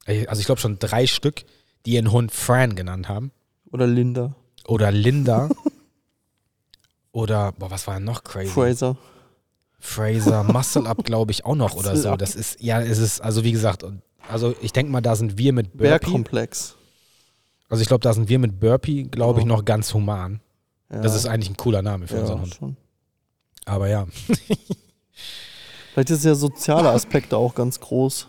[0.05, 1.45] also ich glaube schon drei Stück,
[1.85, 3.31] die ihren Hund Fran genannt haben.
[3.71, 4.35] Oder Linda,
[4.65, 5.49] Oder Linda.
[7.11, 8.49] oder, boah, was war denn noch crazy?
[8.49, 8.97] Fraser.
[9.79, 12.15] Fraser, Muscle Up, glaube ich, auch noch oder so.
[12.15, 13.85] Das ist, ja, es ist, also wie gesagt,
[14.27, 15.89] also ich denke mal, da sind wir mit Burpee.
[15.89, 16.76] Bergkomplex.
[17.69, 20.39] Also ich glaube, da sind wir mit Burpee, glaube ich, noch ganz human.
[20.91, 22.55] Ja, Das ist eigentlich ein cooler Name für unseren ja, Hund.
[22.55, 22.77] schon.
[23.65, 24.07] Aber ja,
[25.93, 28.27] Vielleicht ist der soziale Aspekt da auch ganz groß.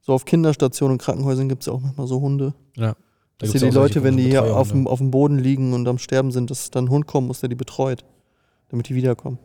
[0.00, 2.54] So auf Kinderstationen und Krankenhäusern gibt es ja auch manchmal so Hunde.
[2.76, 2.94] ja.
[3.38, 5.88] Da Dass hier die Leute, wenn die hier auf dem, auf dem Boden liegen und
[5.88, 8.04] am Sterben sind, dass dann ein Hund kommen muss, der die betreut,
[8.68, 9.38] damit die wiederkommen.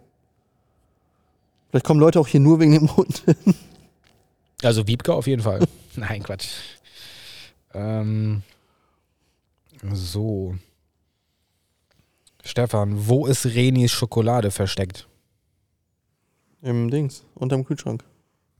[1.70, 3.24] Vielleicht kommen Leute auch hier nur wegen dem Hund.
[4.64, 5.66] Also Wiebke auf jeden Fall.
[5.96, 6.48] Nein, Quatsch.
[7.74, 8.44] Ähm,
[9.94, 10.56] so.
[12.44, 15.08] Stefan, wo ist Renis Schokolade versteckt?
[16.62, 18.04] Im Dings, unterm Kühlschrank.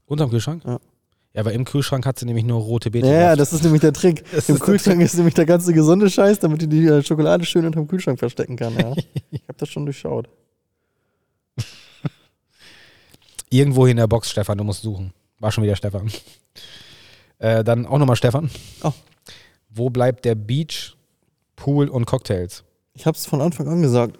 [0.06, 0.62] Unterm Kühlschrank?
[0.64, 0.78] Ja.
[1.36, 3.08] Ja, aber im Kühlschrank hat sie nämlich nur rote Beete.
[3.08, 3.38] Ja, drauf.
[3.38, 4.24] das ist nämlich der Trick.
[4.32, 7.44] Das Im ist Kühlschrank ist nämlich der ganze gesunde Scheiß, damit du die äh, Schokolade
[7.44, 8.74] schön unterm Kühlschrank verstecken kann.
[8.74, 8.94] Ja.
[9.30, 10.30] ich habe das schon durchschaut.
[13.50, 15.12] Irgendwo in der Box, Stefan, du musst suchen.
[15.38, 16.10] War schon wieder Stefan.
[17.38, 18.48] Äh, dann auch nochmal Stefan.
[18.82, 18.92] Oh.
[19.68, 20.95] Wo bleibt der Beach,
[21.56, 22.64] Pool und Cocktails?
[22.94, 24.18] Ich habe es von Anfang an gesagt.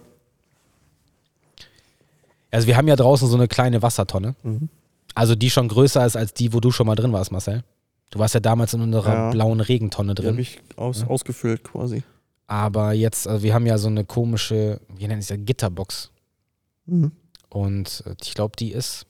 [2.51, 4.35] Also wir haben ja draußen so eine kleine Wassertonne.
[4.43, 4.69] Mhm.
[5.15, 7.65] Also die schon größer ist als die, wo du schon mal drin warst, Marcel.
[8.11, 9.31] Du warst ja damals in unserer Ja.
[9.31, 10.41] blauen Regentonne Die habe drin.
[10.41, 11.07] ich aus, Ja.
[11.09, 12.03] ausgefüllt quasi.
[12.47, 16.11] Aber jetzt, also wir haben ja so eine komische, wie nennt es ja, Gitterbox.
[16.87, 17.11] Mhm.
[17.49, 19.07] Und äh, ich glaube, die ist,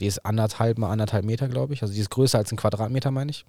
[0.00, 1.82] die ist anderthalb mal anderthalb Meter, glaube ich.
[1.82, 3.44] Also die ist größer als ein Quadratmeter, meine ich.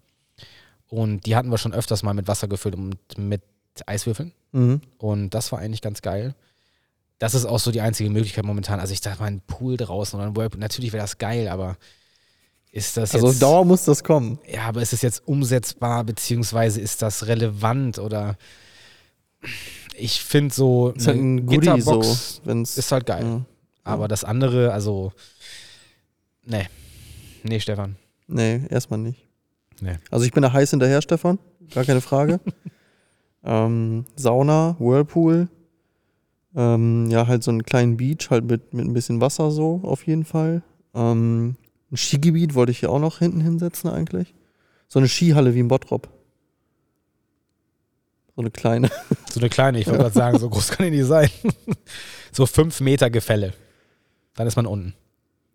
[0.90, 3.42] Und die hatten wir schon öfters mal mit Wasser gefüllt und mit
[3.86, 4.34] Eiswürfeln.
[4.52, 4.82] Mhm.
[4.98, 6.36] Und das war eigentlich ganz geil.
[7.20, 8.80] Das ist auch so die einzige Möglichkeit momentan.
[8.80, 11.78] Also ich dachte mal, ein Pool draußen oder ein Whirlpool, natürlich wäre das geil, aber
[12.72, 13.42] ist das Also auf jetzt...
[13.42, 14.40] Dauer muss das kommen.
[14.48, 18.38] Ja, aber ist es jetzt umsetzbar, beziehungsweise ist das relevant oder...
[19.96, 23.24] Ich finde so Ist halt ein Goodie Gitterbox so, ist halt geil.
[23.26, 23.46] Ja.
[23.84, 25.12] Aber das andere, also...
[26.46, 26.68] Nee.
[27.44, 27.96] Nee, Stefan.
[28.28, 29.29] Nee, erstmal nicht.
[29.82, 29.98] Nee.
[30.12, 31.40] Also ich bin da heiß hinterher, Stefan.
[31.74, 32.40] Gar keine Frage.
[33.44, 35.50] ähm, Sauna, Whirlpool.
[36.56, 40.08] Ähm, ja, halt so einen kleinen Beach, halt mit, mit ein bisschen Wasser so, auf
[40.08, 40.64] jeden Fall.
[40.96, 41.56] Ähm,
[41.92, 44.34] ein Skigebiet wollte ich hier auch noch hinten hinsetzen eigentlich.
[44.88, 46.10] So eine Skihalle wie in Bottrop.
[48.36, 48.90] So eine kleine.
[49.30, 51.30] So eine kleine, ich wollte gerade sagen, so groß kann die nicht sein.
[52.32, 53.54] so fünf Meter Gefälle.
[54.36, 54.94] Dann ist man unten.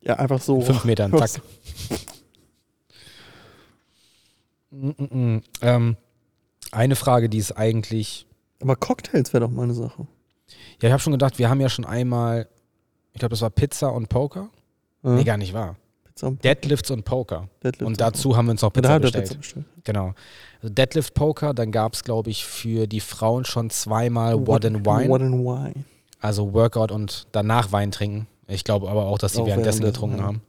[0.03, 0.61] Ja, einfach so.
[0.61, 1.41] Fünf Metern, zack.
[4.75, 5.43] Mm, mm, mm.
[5.63, 5.97] ähm,
[6.73, 8.27] eine Frage, die ist eigentlich.
[8.61, 10.07] Aber Cocktails wäre doch mal eine Sache.
[10.81, 12.49] Ja, ich habe schon gedacht, wir haben ja schon einmal,
[13.13, 14.49] ich glaube, das war Pizza und Poker.
[15.03, 15.11] Ja.
[15.11, 15.77] Nee, gar nicht wahr.
[16.05, 17.49] Pizza und Deadlifts und Poker.
[17.63, 19.25] Deadlift Und dazu haben wir uns noch Ja, Pizza bestellt.
[19.25, 19.67] Pizza bestellt.
[19.85, 20.15] Genau.
[20.63, 24.87] Also Deadlift Poker, dann gab es, glaube ich, für die Frauen schon zweimal What and
[24.87, 25.09] Wine.
[25.09, 25.85] What and Wine.
[26.21, 28.27] Also Workout und danach Wein trinken.
[28.47, 30.25] Ich glaube aber auch, dass sie Auch währenddessen währenddessen, getrunken ja.
[30.25, 30.43] haben.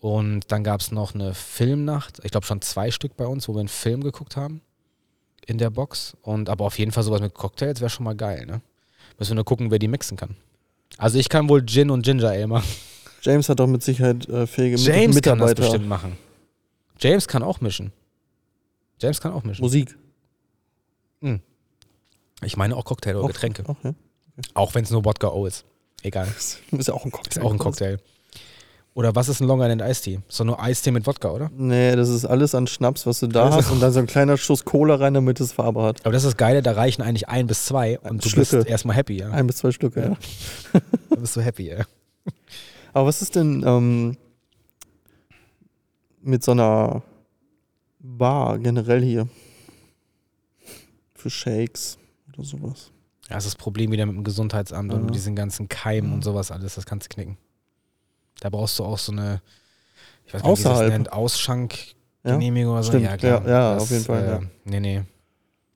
[0.00, 2.20] Und dann gab es noch eine Filmnacht.
[2.24, 4.62] Ich glaube schon zwei Stück bei uns, wo wir einen Film geguckt haben.
[5.46, 6.16] In der Box.
[6.22, 8.60] Und aber auf jeden Fall sowas mit Cocktails wäre schon mal geil, ne?
[9.18, 10.36] Müssen wir nur gucken, wer die mixen kann.
[10.96, 12.68] Also ich kann wohl Gin und Ginger Ale machen.
[13.22, 15.62] James hat doch mit Sicherheit äh, fähige Mit- James kann das Mitarbeiter.
[15.62, 16.16] bestimmt machen.
[16.98, 17.92] James kann auch mischen.
[19.00, 19.62] James kann auch mischen.
[19.62, 19.96] Musik.
[22.42, 23.64] Ich meine auch Cocktail oder Auch- Getränke.
[23.68, 23.92] Auch, ja.
[24.54, 25.64] Auch wenn es nur Wodka O ist.
[26.02, 26.26] Egal.
[26.70, 27.40] Ist ja auch ein Cocktail.
[27.40, 27.98] Ist auch ein Cocktail.
[28.94, 30.18] Oder was ist ein Long Island Tea?
[30.28, 31.50] Ist doch nur Eistee mit Wodka, oder?
[31.56, 34.06] Nee, das ist alles an Schnaps, was du da Also- hast und dann so ein
[34.06, 36.04] kleiner Schuss Cola rein, damit es Farbe hat.
[36.04, 38.56] Aber das ist das Geile, da reichen eigentlich ein bis zwei und du Schlücke.
[38.58, 39.30] bist erstmal happy, ja.
[39.30, 40.00] Ein bis zwei Stücke,
[40.72, 40.80] ja.
[41.10, 41.84] Du bist so happy, ja.
[42.92, 44.16] Aber was ist denn ähm,
[46.22, 47.02] mit so einer
[48.00, 49.28] Bar generell hier?
[51.14, 51.98] Für Shakes
[52.32, 52.90] oder sowas.
[53.28, 55.04] Ja, das ist das Problem wieder mit dem Gesundheitsamt und Ja.
[55.06, 56.14] mit diesen ganzen Keimen Ja.
[56.16, 57.36] und sowas alles, das kannst du knicken.
[58.38, 59.42] Da brauchst du auch so eine,
[60.26, 61.12] ich weiß gar nicht, wie das nennt, Ja?
[61.12, 62.90] Ausschenkgenehmigung oder so.
[62.92, 63.42] Stimmt, Ja, klar.
[63.44, 64.40] ja, ja, das, auf jeden Fall, Äh, ja.
[64.64, 65.02] Nee, nee.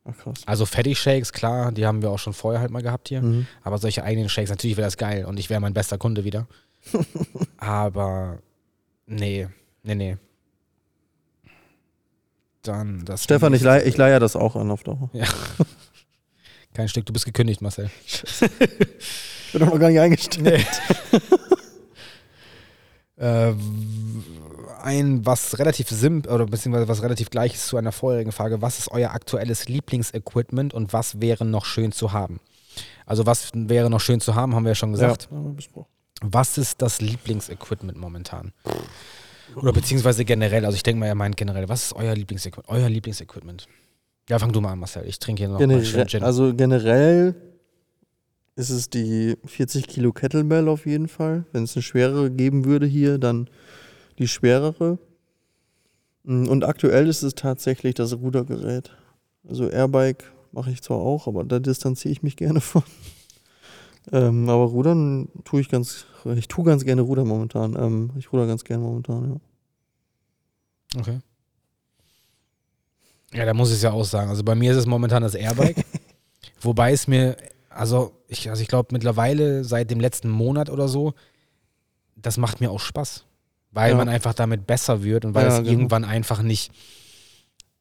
[0.06, 0.42] Ach krass.
[0.46, 3.22] Also Fatty-Shakes, klar, die haben wir auch schon vorher halt mal gehabt hier.
[3.22, 3.46] Mhm.
[3.62, 6.46] Aber solche eigenen Shakes, natürlich wäre das geil und ich wäre mein bester Kunde wieder.
[7.56, 8.38] Aber
[9.06, 9.48] nee,
[9.82, 10.16] nee, nee.
[12.62, 13.24] Dann das.
[13.24, 15.10] Stefan, ich leihe ich leih ja das auch an auf Dauer.
[16.74, 17.90] Kein Stück, du bist gekündigt, Marcel.
[19.46, 20.66] Ich bin doch noch gar nicht eingestellt.
[23.24, 23.54] Äh,
[24.82, 28.78] ein, was relativ simpel oder beziehungsweise was relativ gleich ist zu einer vorherigen Frage, was
[28.78, 32.38] ist euer aktuelles Lieblingsequipment und was wäre noch schön zu haben?
[33.06, 35.28] Also was wäre noch schön zu haben, haben wir ja schon gesagt.
[35.30, 35.86] Ja.
[36.20, 38.52] Was ist das Lieblingsequipment momentan?
[39.56, 42.68] Oder beziehungsweise generell, also ich denke mal, er meint generell, was ist euer Lieblingsequipment?
[42.68, 43.68] Euer Lieblingsequipment.
[44.28, 45.06] Ja, fang du mal an, Marcel.
[45.06, 46.22] Ich trinke hier noch mal schön Generell, Gin.
[46.24, 47.34] also generell
[48.56, 51.44] ist es die 40 Kilo Kettlebell auf jeden Fall.
[51.52, 53.48] Wenn es eine schwerere geben würde hier, dann
[54.18, 54.98] die schwerere.
[56.24, 58.92] Mm, Und aktuell ist es tatsächlich das Rudergerät.
[59.48, 62.82] Also Airbike mache ich zwar auch, aber da distanziere ich mich gerne von.
[64.12, 66.04] Ähm, aber Rudern tue ich ganz,
[66.36, 67.74] ich tue ganz gerne Rudern momentan.
[67.76, 69.40] Ähm, ich ruder ganz gerne momentan,
[70.94, 71.00] ja.
[71.00, 71.18] Okay.
[73.32, 74.30] Ja, da muss ich es ja auch sagen.
[74.30, 75.84] Also bei mir ist es momentan das Airbike.
[76.60, 77.36] wobei es mir,
[77.74, 81.14] also ich, also ich glaube mittlerweile seit dem letzten Monat oder so,
[82.16, 83.24] das macht mir auch Spaß.
[83.70, 83.96] Weil Ja.
[83.96, 85.70] man einfach damit besser wird und weil Ja, es genau.
[85.70, 86.72] irgendwann einfach nicht,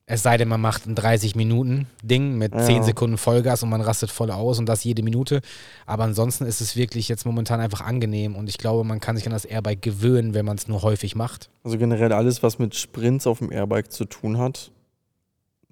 [0.05, 2.65] es sei denn, man macht ein 30-Minuten-Ding mit Ja.
[2.65, 5.41] 10 Sekunden Vollgas und man rastet voll aus und das jede Minute.
[5.85, 9.25] Aber ansonsten ist es wirklich jetzt momentan einfach angenehm und ich glaube, man kann sich
[9.27, 11.49] an das Airbike gewöhnen, wenn man es nur häufig macht.
[11.63, 14.71] Also generell alles, was mit Sprints auf dem Airbike zu tun hat,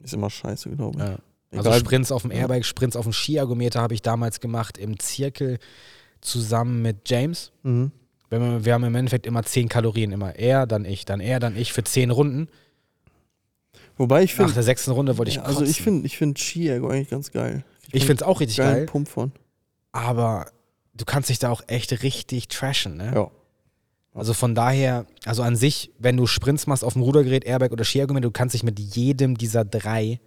[0.03, 1.03] ist immer scheiße, glaube ich.
[1.09, 1.17] Ja.
[1.51, 2.31] Also Egal- Sprints auf dem.
[2.31, 5.59] Airbike, Sprints auf dem Skiergometer habe ich damals gemacht im Zirkel
[6.21, 7.51] zusammen mit James.
[7.63, 7.91] Mhm.
[8.29, 11.57] Wir, wir haben im Endeffekt immer 10 Kalorien, immer er, dann ich, dann er, dann
[11.57, 12.47] ich für 10 Runden.
[13.97, 16.39] Wobei ich Nach finde, der sechsten Runde wollte ich ja, also ich finde, ich finde
[16.39, 17.63] Ski-Ergo eigentlich ganz geil.
[17.91, 19.31] ich finde es auch richtig geilen geil, Pump von.
[19.91, 20.47] aber
[20.93, 23.11] du kannst dich da auch echt richtig trashen, ne?
[23.13, 23.29] Ja.
[24.13, 27.83] Also von daher, also an sich, wenn du Sprints machst auf dem Rudergerät, Airbag oder
[27.85, 30.19] Skiergometer, du kannst dich mit jedem dieser drei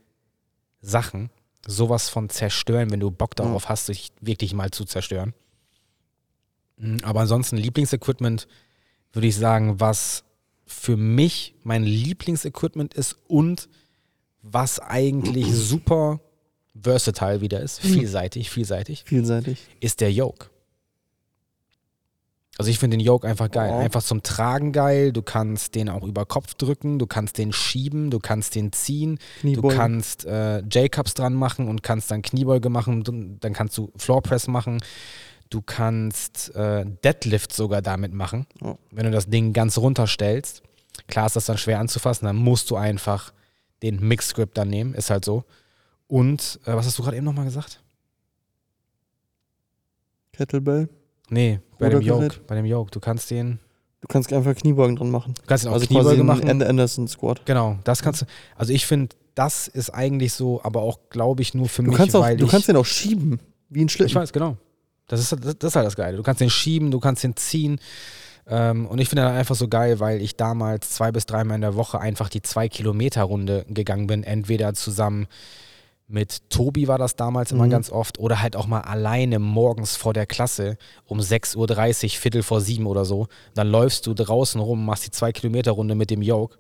[0.85, 1.31] Sachen
[1.67, 5.33] sowas von zerstören, wenn du Bock darauf hast, dich wirklich mal zu zerstören.
[6.77, 8.47] Mm, Aber ansonsten Lieblingsequipment
[9.13, 10.25] würde ich sagen, was
[10.67, 13.69] für mich mein Lieblingsequipment ist und
[14.43, 16.21] was eigentlich super
[16.81, 19.59] versatile wieder ist, vielseitig, vielseitig, Vielseitig.
[19.81, 20.51] ist der Yoke.
[22.65, 23.69] Also ich finde den Yoke einfach geil.
[23.69, 23.79] Ja.
[23.79, 25.13] Einfach zum Tragen geil.
[25.13, 29.17] Du kannst den auch über Kopf drücken, du kannst den schieben, du kannst den ziehen,
[29.17, 29.77] du Kniebeugen.
[29.77, 34.23] kannst äh, J-Cups dran machen und kannst dann Kniebeuge machen, du- dann kannst du Floor
[34.23, 34.81] Press machen.
[35.51, 38.79] Du kannst äh, Deadlift sogar damit machen, Ja.
[38.93, 40.63] wenn du das Ding ganz runterstellst.
[41.07, 43.35] Klar ist das dann schwer anzufassen, dann musst du einfach
[43.83, 45.45] den Mix Grip dann nehmen, ist halt so.
[46.09, 47.83] Und, äh, was hast du gerade eben nochmal gesagt?
[50.33, 50.89] Kettlebell.
[51.35, 52.01] Nee, bei dem.
[52.01, 52.37] Yoke.
[52.47, 52.91] Bei dem Yoke.
[52.91, 53.59] Du kannst den.
[54.01, 55.35] Du kannst einfach Kniebeugen dran machen.
[55.35, 56.47] Du kannst den auch Also Kniebeuge machen.
[56.47, 57.45] Ende Anderson Squat.
[57.47, 58.27] Genau, das kannst du.
[58.57, 61.97] Also ich finde, das ist eigentlich so, aber auch, glaube ich, nur für Du mich,
[61.97, 62.51] kannst, auch, du ich.
[62.51, 63.41] kannst den auch schieben.
[63.71, 64.09] Wie ein Schlitten.
[64.11, 64.57] ich weiß, genau.
[65.09, 66.17] Das ist, das, ist halt das Geile.
[66.17, 67.79] Du kannst den schieben, du kannst den ziehen.
[68.47, 71.63] Ähm, und ich finde das einfach so geil, weil ich damals zwei bis dreimal in
[71.63, 74.23] der Woche einfach die zwei Kilometer Runde gegangen bin.
[74.23, 75.27] Entweder zusammen
[76.15, 77.71] mit Tobi war das damals immer Mhm.
[77.71, 82.43] ganz oft oder halt auch mal alleine morgens vor der Klasse um 6.30 Uhr, Viertel
[82.45, 83.27] vor sieben oder so.
[83.55, 86.57] Dann läufst du draußen rum, machst die zwei Kilometer Runde mit dem Yoke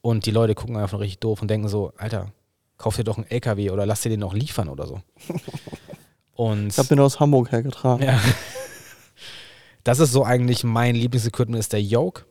[0.00, 2.32] und die Leute gucken einfach richtig doof und denken so, Alter,
[2.78, 5.00] kauf dir doch einen LKW oder lass dir den noch liefern oder so.
[6.34, 8.02] Und Ich habe den aus Hamburg hergetragen.
[8.06, 8.18] ja.
[9.84, 12.24] Das ist so eigentlich mein Lieblingsequipment ist der Yoke.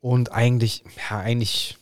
[0.00, 1.78] Und eigentlich, ja, eigentlich,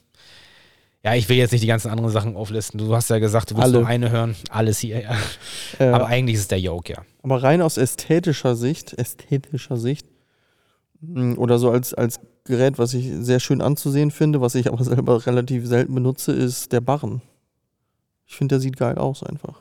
[1.05, 2.79] ja, ich will jetzt nicht die ganzen anderen Sachen auflisten.
[2.79, 3.79] Du hast ja gesagt, du willst Alle.
[3.81, 4.35] nur eine hören.
[4.51, 5.17] Alles hier, ja.
[5.79, 7.37] Äh, Aber aber, eigentlich ist es der Yoke, ja.
[7.37, 10.07] rein aus ästhetischer Sicht, ästhetischer Sicht,
[11.01, 14.83] mh, oder so als, als Gerät, was ich sehr schön anzusehen finde, was ich aber
[14.85, 17.23] selber relativ selten benutze, ist der Barren.
[18.27, 19.61] Ich finde, der sieht geil aus einfach.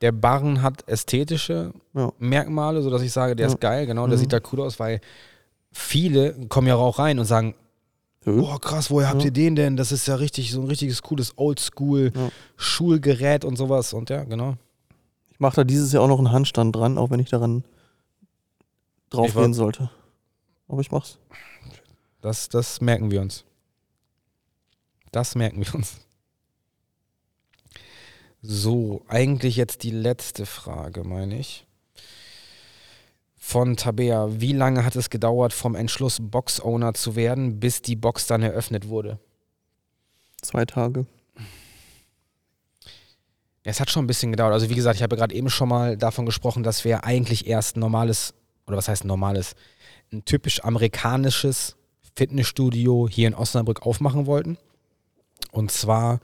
[0.00, 2.12] Der Barren hat ästhetische Ja.
[2.18, 3.52] Merkmale, sodass ich sage, der Ja.
[3.52, 4.20] ist geil, genau, der Mhm.
[4.22, 5.00] sieht da cool aus, weil
[5.70, 7.54] viele kommen ja auch rein und sagen?
[8.24, 9.76] Boah, krass, woher habt ihr den denn?
[9.76, 12.30] Das ist ja richtig, so ein richtiges cooles Oldschool Ja.
[12.56, 13.92] Schulgerät und sowas.
[13.92, 14.56] Und ja, genau.
[15.30, 17.64] Ich mache da dieses Jahr auch noch einen Handstand dran, auch wenn ich daran
[19.10, 19.90] drauf gehen sollte.
[20.68, 21.18] Aber ich mach's.
[22.20, 23.44] Das, das merken wir uns.
[25.10, 25.96] Das merken wir uns.
[28.40, 31.66] So, eigentlich jetzt die letzte Frage, meine ich.
[33.44, 34.28] Von Tabea.
[34.40, 38.88] Wie lange hat es gedauert, vom Entschluss, Box-Owner zu werden, bis die Box dann eröffnet
[38.88, 39.18] wurde?
[40.40, 41.06] Zwei Tage.
[43.64, 44.52] Es hat schon ein bisschen gedauert.
[44.52, 47.76] Also wie gesagt, ich habe gerade eben schon mal davon gesprochen, dass wir eigentlich erst
[47.76, 48.32] ein normales,
[48.68, 49.54] oder was heißt normales,
[50.12, 51.74] ein typisch amerikanisches
[52.14, 54.56] Fitnessstudio hier in Osnabrück aufmachen wollten.
[55.50, 56.20] Und zwar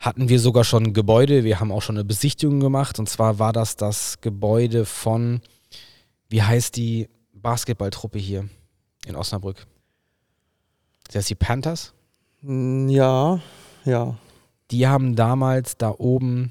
[0.00, 2.98] hatten wir sogar schon ein Gebäude, wir haben auch schon eine Besichtigung gemacht.
[2.98, 5.40] Und zwar war das das Gebäude von,
[6.28, 8.48] wie heißt die Basketballtruppe hier
[9.06, 9.66] in Osnabrück?
[11.06, 11.92] Das heißt die Panthers?
[12.42, 13.40] Mm, Ja,
[13.84, 14.16] ja.
[14.72, 16.50] Die haben damals da oben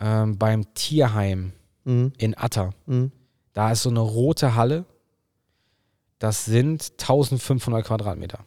[0.00, 1.52] ähm, beim Tierheim
[1.84, 2.12] Mhm.
[2.18, 3.10] in Atta, Mhm.
[3.54, 4.84] da ist so eine rote Halle.
[6.18, 8.44] Das sind 1500 Quadratmeter.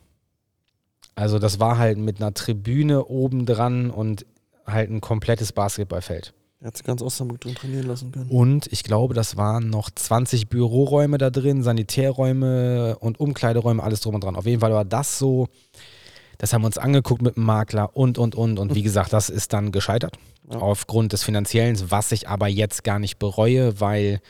[1.16, 4.26] Also das war halt mit einer Tribüne oben dran und
[4.66, 6.34] halt ein komplettes Basketballfeld.
[6.64, 8.30] Er hat sich ganz Osnabrück drin trainieren lassen können.
[8.30, 14.16] Und ich glaube, das waren noch 20 Büroräume da drin, Sanitärräume und Umkleideräume, alles drum
[14.16, 14.38] und dran.
[14.38, 15.50] Auf jeden Fall war das so,
[16.38, 18.60] das haben wir uns angeguckt mit dem Makler und, und, und.
[18.60, 20.16] Und wie gesagt, das ist dann gescheitert.
[20.50, 20.60] Ja.
[20.60, 24.22] Aufgrund des Finanziellen, was ich aber jetzt gar nicht bereue, weil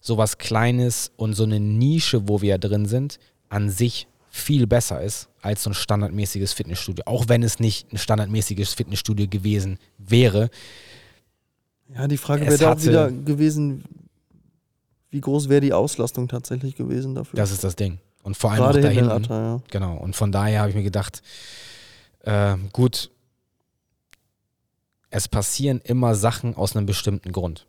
[0.00, 3.18] sowas Kleines und so eine Nische, wo wir ja drin sind,
[3.50, 7.04] an sich viel besser ist als so ein standardmäßiges Fitnessstudio.
[7.06, 10.48] Auch wenn es nicht ein standardmäßiges Fitnessstudio gewesen wäre.
[11.92, 13.84] Ja, die Frage wäre da auch wieder gewesen,
[15.10, 17.36] wie groß wäre die Auslastung tatsächlich gewesen dafür?
[17.36, 17.98] Das ist das Ding.
[18.22, 19.32] Und vor allem Gerade auch da hinten in hinten.
[19.32, 19.60] Atta, ja.
[19.70, 19.96] Genau.
[19.98, 21.22] Und von daher habe ich mir gedacht,
[22.20, 23.10] äh, gut,
[25.10, 27.66] es passieren immer Sachen aus einem bestimmten Grund.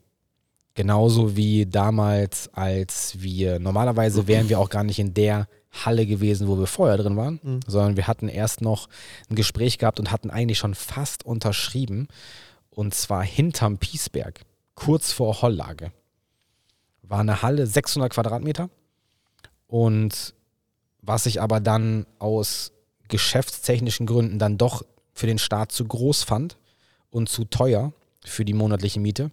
[0.73, 6.47] Genauso wie damals, als wir, normalerweise wären wir auch gar nicht in der Halle gewesen,
[6.47, 7.59] wo wir vorher drin waren, Mhm.
[7.67, 8.87] sondern wir hatten erst noch
[9.29, 12.07] ein Gespräch gehabt und hatten eigentlich schon fast unterschrieben.
[12.75, 14.41] Und zwar hinterm Piesberg,
[14.75, 15.93] kurz vor Holllage.
[17.03, 18.69] War eine Halle, 600 Quadratmeter.
[19.67, 20.33] Und
[21.01, 22.73] was ich aber dann aus
[23.07, 26.57] geschäftstechnischen Gründen dann doch für den Staat zu groß fand
[27.11, 27.93] und zu teuer
[28.25, 29.31] für die monatliche Miete,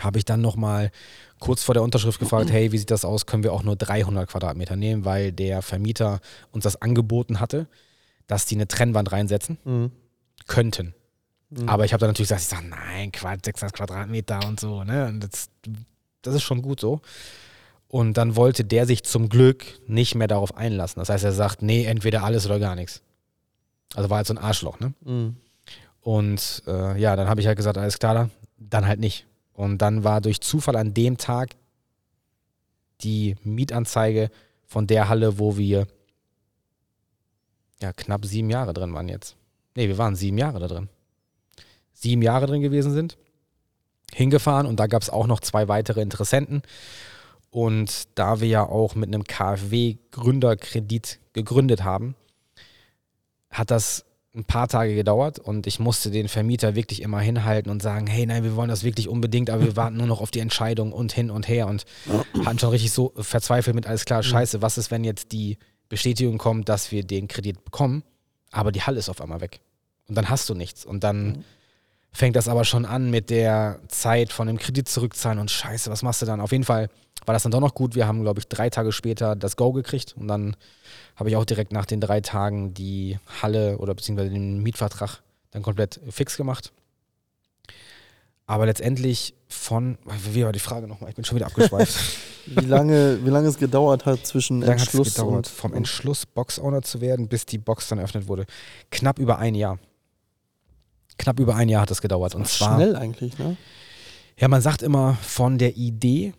[0.00, 0.90] habe ich dann nochmal
[1.38, 4.28] kurz vor der Unterschrift gefragt, hey, wie sieht das aus, können wir auch nur 300
[4.28, 7.68] Quadratmeter nehmen, weil der Vermieter uns das angeboten hatte,
[8.26, 9.92] dass die eine Trennwand reinsetzen Mhm.
[10.46, 10.94] könnten.
[11.50, 11.68] Mhm.
[11.68, 15.06] Aber ich habe dann natürlich gesagt, ich sage, nein, Quatsch, 600 Quadratmeter und so, ne?
[15.06, 15.48] Und das,
[16.22, 17.00] das ist schon gut so.
[17.88, 21.00] Und dann wollte der sich zum Glück nicht mehr darauf einlassen.
[21.00, 23.00] Das heißt, er sagt, nee, entweder alles oder gar nichts.
[23.94, 24.92] Also war halt so ein Arschloch, ne?
[25.04, 25.36] Mhm.
[26.02, 29.26] Und äh, ja, dann habe ich halt gesagt, alles klar, dann- dann halt nicht.
[29.54, 31.56] Und dann war durch Zufall an dem Tag
[33.00, 34.30] die Mietanzeige
[34.66, 35.86] von der Halle, wo wir
[37.80, 39.36] ja knapp sieben Jahre drin waren jetzt.
[39.76, 40.88] Nee, wir waren sieben Jahre da drin.
[42.00, 43.18] Sieben Jahre drin gewesen sind,
[44.14, 46.62] hingefahren und da gab es auch noch zwei weitere Interessenten.
[47.50, 52.14] Und da wir ja auch mit einem KfW-Gründerkredit gegründet haben,
[53.50, 57.82] hat das ein paar Tage gedauert und ich musste den Vermieter wirklich immer hinhalten und
[57.82, 60.38] sagen, hey, nein, wir wollen das wirklich unbedingt, aber wir warten nur noch auf die
[60.38, 61.84] Entscheidung und hin und her und
[62.44, 66.38] hatten schon richtig so verzweifelt mit, alles klar, scheiße, was ist, wenn jetzt die Bestätigung
[66.38, 68.04] kommt, dass wir den Kredit bekommen,
[68.52, 69.60] aber die Halle ist auf einmal weg.
[70.06, 70.84] Und dann hast du nichts.
[70.84, 71.44] Und dann
[72.12, 76.02] fängt das aber schon an mit der Zeit von dem Kredit zurückzahlen und scheiße, was
[76.02, 76.40] machst du dann?
[76.40, 76.88] Auf jeden Fall
[77.26, 77.94] war das dann doch noch gut.
[77.94, 80.56] Wir haben, glaube ich, drei Tage später das Go gekriegt und dann
[81.16, 85.62] habe ich auch direkt nach den drei Tagen die Halle oder beziehungsweise den Mietvertrag dann
[85.62, 86.72] komplett fix gemacht.
[88.46, 89.98] Aber letztendlich von,
[90.32, 91.10] wie war die Frage nochmal?
[91.10, 91.94] Ich bin schon wieder abgeschweift.
[92.46, 95.74] wie, lange, wie lange es gedauert hat zwischen wie lange Entschluss es gedauert, und vom
[95.74, 98.46] Entschluss, Box-Owner zu werden, bis die Box dann eröffnet wurde?
[98.90, 99.78] Knapp über ein Jahr.
[101.18, 102.34] Knapp über ein Jahr hat es gedauert.
[102.34, 103.56] Und zwar, schnell eigentlich, ne?
[104.38, 106.32] ja, man sagt immer von der Idee,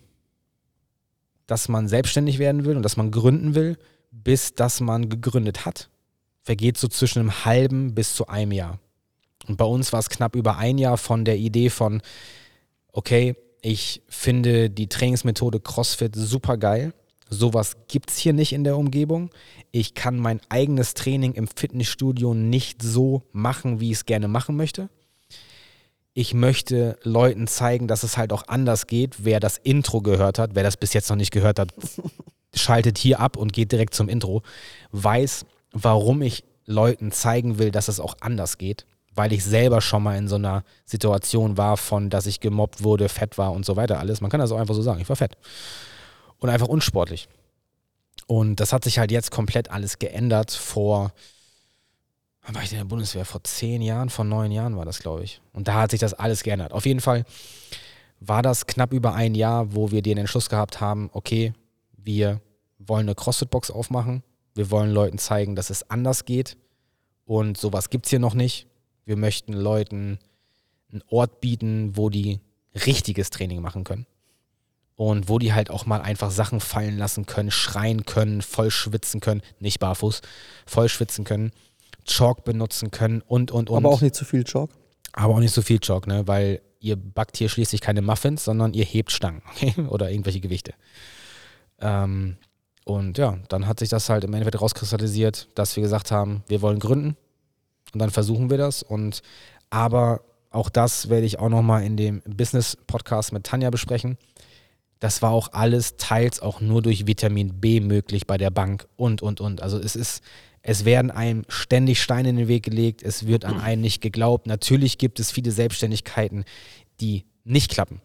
[1.46, 3.76] dass man selbstständig werden will und dass man gründen will,
[4.10, 5.90] bis dass man gegründet hat,
[6.42, 8.78] vergeht so zwischen einem halben bis zu einem Jahr.
[9.46, 12.02] Und bei uns war es knapp über ein Jahr von der Idee von,
[12.92, 16.92] okay, ich finde die Trainingsmethode CrossFit super geil.
[17.30, 19.30] Sowas gibt es hier nicht in der Umgebung.
[19.70, 24.56] Ich kann mein eigenes Training im Fitnessstudio nicht so machen, wie ich es gerne machen
[24.56, 24.90] möchte.
[26.12, 29.24] Ich möchte Leuten zeigen, dass es halt auch anders geht.
[29.24, 31.72] Wer das Intro gehört hat, wer das bis jetzt noch nicht gehört hat,
[32.54, 34.42] schaltet hier ab und geht direkt zum Intro,
[34.90, 40.02] weiß, warum ich Leuten zeigen will, dass es auch anders geht weil ich selber schon
[40.02, 43.76] mal in so einer Situation war von, dass ich gemobbt wurde, fett war und so
[43.76, 44.20] weiter alles.
[44.20, 45.36] Man kann das auch einfach so sagen, ich war fett.
[46.40, 47.28] Und einfach unsportlich.
[48.26, 51.12] Und das hat sich halt jetzt komplett alles geändert vor,
[52.42, 53.24] wann war ich in der Bundeswehr?
[53.24, 55.40] Vor zehn Jahren, vor neun Jahren war das, glaube ich.
[55.52, 56.72] Und da hat sich das alles geändert.
[56.72, 57.24] Auf jeden Fall
[58.20, 61.52] war das knapp über ein Jahr, wo wir den Entschluss gehabt haben, okay,
[61.96, 62.40] wir
[62.78, 64.22] wollen eine CrossFit-Box aufmachen.
[64.54, 66.56] Wir wollen Leuten zeigen, dass es anders geht.
[67.24, 68.66] Und sowas gibt es hier noch nicht.
[69.04, 70.18] Wir möchten Leuten
[70.92, 72.40] einen Ort bieten, wo die
[72.74, 74.06] richtiges Training machen können.
[75.00, 79.20] Und wo die halt auch mal einfach Sachen fallen lassen können, schreien können, voll schwitzen
[79.20, 80.20] können, nicht barfuß,
[80.66, 81.52] voll schwitzen können,
[82.04, 83.78] Chalk benutzen können und, und, und.
[83.78, 84.68] Aber auch nicht zu viel Chalk.
[85.12, 86.28] Aber auch nicht so viel Chalk, ne?
[86.28, 89.74] Weil ihr backt hier schließlich keine Muffins, sondern ihr hebt Stangen okay?
[89.88, 90.74] oder irgendwelche Gewichte.
[91.78, 92.36] Ähm,
[92.84, 96.60] und ja, dann hat sich das halt im Endeffekt rauskristallisiert, dass wir gesagt haben, wir
[96.60, 97.16] wollen gründen,
[97.94, 98.82] und dann versuchen wir das.
[98.82, 99.22] Und
[99.70, 100.20] aber
[100.50, 104.18] auch das werde ich auch nochmal in dem Business-Podcast mit Tanja besprechen.
[105.00, 109.22] Das war auch alles teils auch nur durch Vitamin B möglich bei der Bank und,
[109.22, 109.62] und, und.
[109.62, 110.22] Also es ist,
[110.62, 114.46] es werden einem ständig Steine in den Weg gelegt, es wird an einen nicht geglaubt.
[114.46, 116.44] Natürlich gibt es viele Selbstständigkeiten,
[117.00, 118.02] die nicht klappen.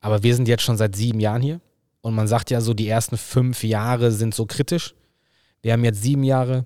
[0.00, 1.60] Aber wir sind jetzt schon seit sieben Jahren hier
[2.00, 4.94] und man sagt ja so, die ersten fünf Jahre sind so kritisch.
[5.62, 6.64] Wir haben jetzt sieben Jahre,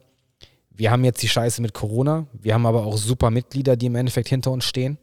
[0.69, 2.27] wir haben jetzt die Scheiße mit Corona.
[2.35, 4.99] Wir haben aber auch super Mitglieder, die im Endeffekt hinter uns stehen.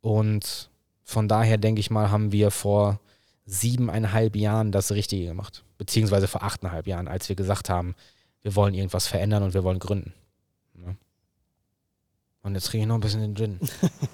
[0.00, 0.70] Und
[1.04, 3.00] von daher denke ich mal, haben wir vor
[3.46, 5.64] siebeneinhalb Jahren das Richtige gemacht.
[5.78, 7.94] Beziehungsweise vor achteinhalb Jahren, als wir gesagt haben,
[8.42, 10.12] wir wollen irgendwas verändern und wir wollen gründen.
[12.46, 13.58] Und jetzt trinke ich noch ein bisschen den Gin.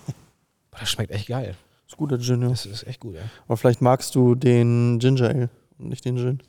[0.70, 1.54] das schmeckt echt geil.
[1.84, 2.48] Das ist guter Gin, ja.
[2.48, 3.20] Das ist echt gut, ja.
[3.44, 6.42] Aber vielleicht magst du den Ginger Ale und nicht den Gin.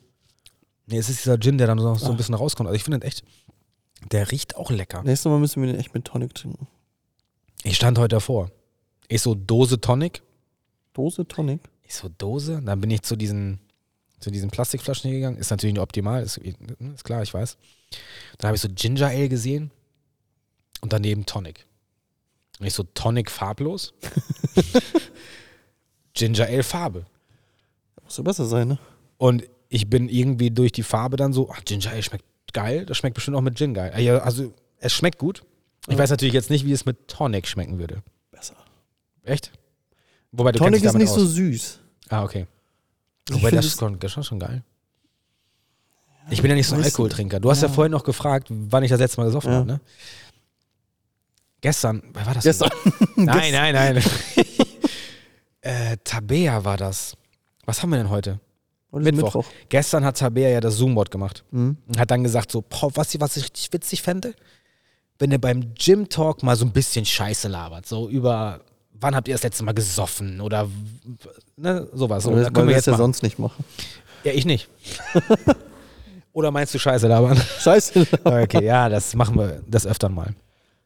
[0.86, 2.16] Nee, es ist dieser Gin, der dann so, so ein Ach.
[2.16, 2.68] bisschen rauskommt.
[2.68, 3.22] Also ich finde den echt,
[4.10, 5.02] der riecht auch lecker.
[5.02, 6.66] Nächstes Mal müssen wir den echt mit Tonic trinken.
[7.64, 8.50] Ich stand heute davor.
[9.08, 10.22] Ich so Dose Tonic.
[10.94, 11.60] Dose Tonic?
[11.94, 12.60] Ich so Dose.
[12.64, 13.60] Dann bin ich zu diesen,
[14.20, 15.36] zu diesen Plastikflaschen hier gegangen.
[15.38, 17.56] Ist natürlich nicht optimal, ist, ist klar, ich weiß.
[18.38, 19.70] Dann habe ich so Ginger Ale gesehen
[20.80, 21.66] und daneben Tonic.
[22.58, 23.94] Und ich so Tonic farblos.
[26.14, 27.06] Ginger Ale Farbe.
[28.02, 28.78] Muss ja besser sein, ne?
[29.16, 32.86] Und ich bin irgendwie durch die Farbe dann so, ach, Ginger Ale schmeckt geil.
[32.86, 33.92] Das schmeckt bestimmt auch mit Gin geil.
[34.20, 35.44] Also es schmeckt gut.
[35.86, 35.98] Ich Ja.
[35.98, 38.02] weiß natürlich jetzt nicht, wie es mit Tonic schmecken würde.
[38.30, 38.56] Besser.
[39.22, 39.52] Echt?
[40.32, 41.30] Wobei du Tonic ist nicht so aus.
[41.30, 41.80] süß.
[42.08, 42.46] Ah, okay.
[43.28, 44.62] Ich Wobei das ist schon, das ist schon geil.
[46.30, 47.40] Ich bin ja nicht so ein weißt du, Alkoholtrinker.
[47.40, 47.68] Du hast ja.
[47.68, 47.74] ja.
[47.74, 49.56] vorhin noch gefragt, wann ich das letzte Mal gesoffen Ja.
[49.58, 49.80] habe, ne?
[51.60, 52.44] Gestern, wer war das?
[52.44, 52.70] Gestern.
[53.16, 53.96] Nein, nein, nein.
[55.62, 57.16] äh, Tabea war das.
[57.64, 58.38] Was haben wir denn heute?
[58.92, 59.46] Ist Mittwoch.
[59.70, 61.42] Gestern hat Tabea ja das Zoom-Board gemacht.
[61.50, 61.78] Mhm.
[61.86, 64.34] Und hat dann gesagt so, boah, was, was ich richtig witzig fände,
[65.18, 67.86] wenn ihr beim Gym-Talk mal so ein bisschen Scheiße labert.
[67.86, 68.60] So über,
[69.04, 70.68] wann habt ihr das letzte Mal gesoffen oder
[71.56, 72.24] ne, sowas.
[72.24, 73.64] So, Weil, da weil können wir jetzt das ja sonst nicht machen.
[74.24, 74.68] Ja, ich nicht.
[76.32, 77.40] Oder meinst du Scheiße labern?
[77.60, 78.06] Scheiße.
[78.24, 80.34] Okay, ja, das machen wir das öfter mal.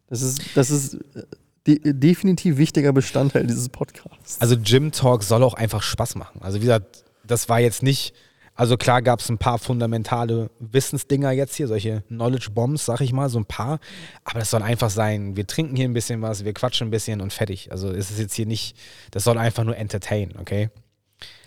[0.08, 1.22] Das ist, das ist äh,
[1.66, 4.40] de definitiv wichtiger Bestandteil dieses Podcasts.
[4.40, 6.42] Also Gym Talk soll auch einfach Spaß machen.
[6.42, 8.12] Also wie gesagt, das war jetzt nicht,
[8.58, 13.12] also klar gab es ein paar fundamentale Wissensdinger jetzt hier, solche Knowledge Bombs, sag ich
[13.12, 13.78] mal, so ein paar.
[14.24, 17.20] Aber das soll einfach sein, wir trinken hier ein bisschen was, wir quatschen ein bisschen
[17.20, 17.70] und fertig.
[17.70, 18.76] Also es ist jetzt hier nicht,
[19.12, 20.70] das soll einfach nur entertain, okay?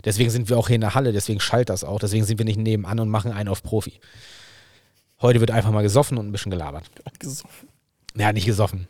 [0.05, 2.45] Deswegen sind wir auch hier in der Halle, deswegen schallt das auch, deswegen sind wir
[2.45, 3.99] nicht nebenan und machen einen auf Profi.
[5.22, 6.86] Heute wird einfach mal gesoffen und ein bisschen gelabert.
[7.20, 7.68] Gesoffen.
[8.16, 8.88] Ja, nicht gesoffen.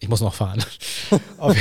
[0.00, 0.64] Ich muss noch fahren.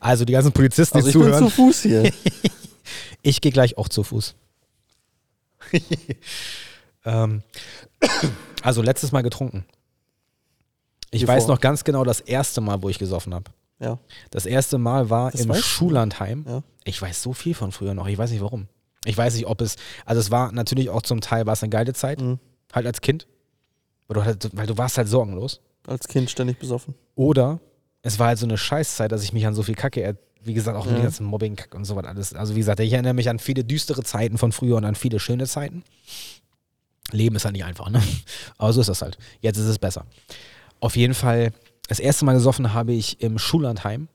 [0.00, 1.44] Also die ganzen Polizisten, die Also ich bin zuhören.
[1.44, 2.10] zu Fuß hier.
[3.22, 4.34] Ich gehe gleich auch zu Fuß.
[7.04, 7.42] ähm,
[8.62, 9.64] also letztes Mal getrunken.
[11.10, 11.54] Ich Wie weiß vor?
[11.54, 13.50] noch ganz genau das erste Mal, wo ich gesoffen habe.
[13.78, 13.98] ja.
[14.30, 15.54] Das erste Mal war Das im.
[15.54, 16.44] Schullandheim.
[16.48, 16.62] Ja.
[16.84, 18.06] Ich weiß so viel von früher noch.
[18.08, 18.68] Ich weiß nicht warum.
[19.04, 21.70] Ich weiß nicht, ob es, also es war natürlich auch zum Teil war es eine
[21.70, 22.38] geile Zeit, Mhm.
[22.72, 23.26] halt als Kind.
[24.08, 25.60] Weil du, halt, weil du warst halt sorgenlos.
[25.86, 26.94] Als Kind ständig besoffen.
[27.14, 27.60] Oder
[28.02, 30.54] es war halt so eine Scheißzeit, dass ich mich an so viel Kacke, er- wie
[30.54, 30.92] gesagt, auch Ja.
[30.92, 32.34] den ganzen Mobbing Kack und so was alles.
[32.34, 35.18] Also wie gesagt, ich erinnere mich an viele düstere Zeiten von früher und an viele
[35.20, 35.84] schöne Zeiten.
[37.10, 38.02] Leben ist halt nicht einfach, ne?
[38.58, 39.18] Aber so ist das halt.
[39.40, 40.06] Jetzt ist es besser.
[40.80, 41.52] Auf jeden Fall,
[41.88, 44.08] das erste Mal gesoffen habe ich im Schullandheim.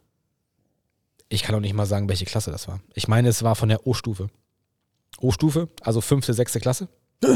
[1.30, 2.80] Ich kann auch nicht mal sagen, welche Klasse das war.
[2.95, 4.30] Ich meine, es war von der O-Stufe.
[5.21, 6.88] O-Stufe, also fünfte, sechste Klasse.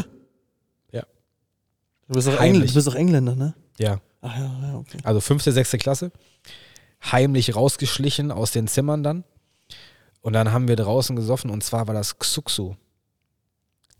[2.07, 2.27] Du bist.
[2.27, 3.53] Engl du bist doch Engländer, ne?
[3.79, 3.99] Ja.
[4.21, 4.97] Ach ja, ja, okay.
[5.03, 6.11] Also fünfte, sechste Klasse.
[7.11, 9.23] Heimlich rausgeschlichen aus den Zimmern dann.
[10.21, 12.75] Und dann haben wir draußen gesoffen und zwar war das Xuxu.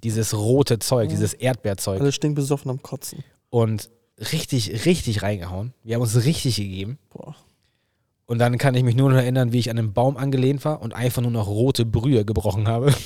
[0.03, 1.15] Dieses rote Zeug, Ja.
[1.15, 2.01] dieses Erdbeerzeug.
[2.01, 3.23] Alle stinkbesoffen am Kotzen.
[3.49, 3.89] Und
[4.31, 5.73] richtig, richtig reingehauen.
[5.83, 6.97] Wir haben uns richtig gegeben.
[7.09, 7.35] Boah.
[8.25, 10.81] Und dann kann ich mich nur noch erinnern, wie ich an einem Baum angelehnt war
[10.81, 12.93] und einfach nur noch rote Brühe gebrochen habe.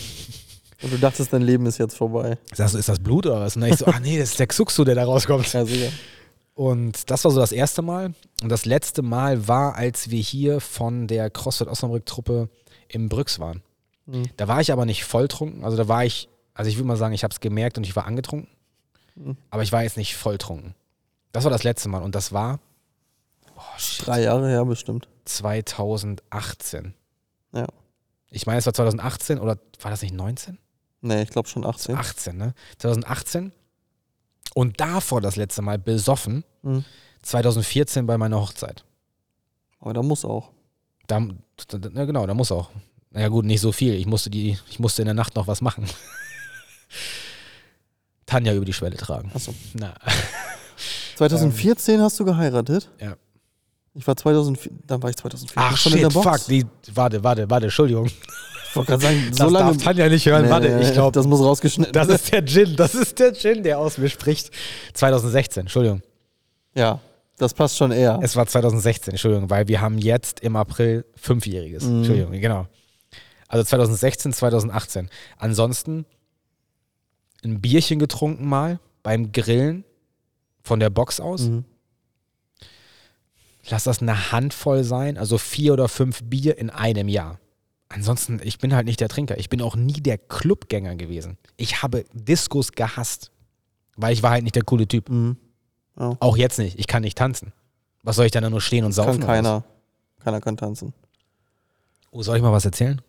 [0.83, 2.37] Und du dachtest, dein Leben ist jetzt vorbei.
[2.51, 3.55] Ich sag so, ist das Blut oder was?
[3.55, 5.51] Und dann ich so, ah nee, das ist der Xuxu, der da rauskommt.
[5.51, 5.91] Ja, sicher.
[6.57, 8.15] Und das war so das erste Mal.
[8.41, 12.49] Und das letzte Mal war, als wir hier von der CrossFit Osnabrück-Truppe
[12.87, 13.61] im Brüx waren.
[14.07, 14.23] Mhm.
[14.37, 15.63] Da war ich aber nicht volltrunken.
[15.63, 17.95] Also da war ich, also ich würde mal sagen, ich habe es gemerkt und ich
[17.95, 18.49] war angetrunken.
[19.13, 19.37] Mhm.
[19.51, 20.73] Aber ich war jetzt nicht volltrunken.
[21.31, 22.01] Das war das letzte Mal.
[22.01, 22.59] Und das war
[23.55, 25.07] oh, shit, Drei Jahre her bestimmt.
[25.25, 26.95] 2018.
[27.53, 27.67] Ja.
[28.31, 30.57] Ich meine, es war 2018 oder war das nicht 19?
[31.01, 31.95] Nee, ich glaube schon 18.
[31.95, 32.55] 18, ne?
[32.79, 33.51] 2018.
[34.53, 36.83] Und davor das letzte Mal besoffen, Mhm.
[37.21, 38.83] 2014 bei meiner Hochzeit.
[39.79, 40.51] Aber da muss auch.
[41.07, 41.19] Da,
[41.93, 42.69] ja genau, da muss auch.
[43.11, 43.93] Naja gut, nicht so viel.
[43.93, 45.85] Ich musste, die, ich musste in der Nacht noch was machen.
[48.25, 49.31] Tanja über die Schwelle tragen.
[49.33, 49.53] Achso.
[49.73, 49.93] Na,
[51.15, 52.89] 2014 hast du geheiratet?
[52.99, 53.15] ja.
[53.93, 56.41] Ich war 2004, dann war ich 2004 Ach schon shit, in der Box.
[56.43, 56.47] fuck.
[56.49, 58.07] Die, warte, warte, warte, Entschuldigung.
[58.77, 59.73] Wollte gerade sagen, so das lange.
[59.73, 60.43] darf Tanja nicht hören.
[60.45, 62.75] Nee, warte, ich glaube, Das muss rausgeschnitten das ist der Gin.
[62.75, 64.51] Das ist der Gin, der aus mir spricht.
[64.93, 66.01] 2016, Entschuldigung.
[66.75, 66.99] Ja,
[67.37, 68.19] das passt schon eher.
[68.21, 71.83] Es war 2016, Entschuldigung, weil wir haben jetzt im April Fünfjähriges.
[71.83, 71.97] Mhm.
[71.97, 72.67] Entschuldigung, genau.
[73.47, 75.09] Also 2016, 2018.
[75.37, 76.05] Ansonsten
[77.43, 79.85] ein Bierchen getrunken mal beim Grillen
[80.63, 81.43] von der Box aus.
[81.43, 81.63] Mhm.
[83.69, 87.39] Lass das eine Handvoll sein, also vier oder fünf Bier in einem Jahr.
[87.89, 89.37] Ansonsten, ich bin halt nicht der Trinker.
[89.37, 91.37] Ich bin auch nie der Clubgänger gewesen.
[91.55, 93.31] Ich habe Diskos gehasst,
[93.95, 95.09] weil ich war halt nicht der coole Typ.
[95.09, 95.37] Mhm.
[95.95, 96.77] Auch jetzt nicht.
[96.77, 97.53] Ich kann nicht tanzen.
[98.03, 99.19] Was soll ich dann da nur stehen und saufen?
[99.19, 99.63] Kann keiner.
[100.19, 100.93] Keiner kann tanzen.
[102.11, 103.01] Oh, soll ich mal was erzählen?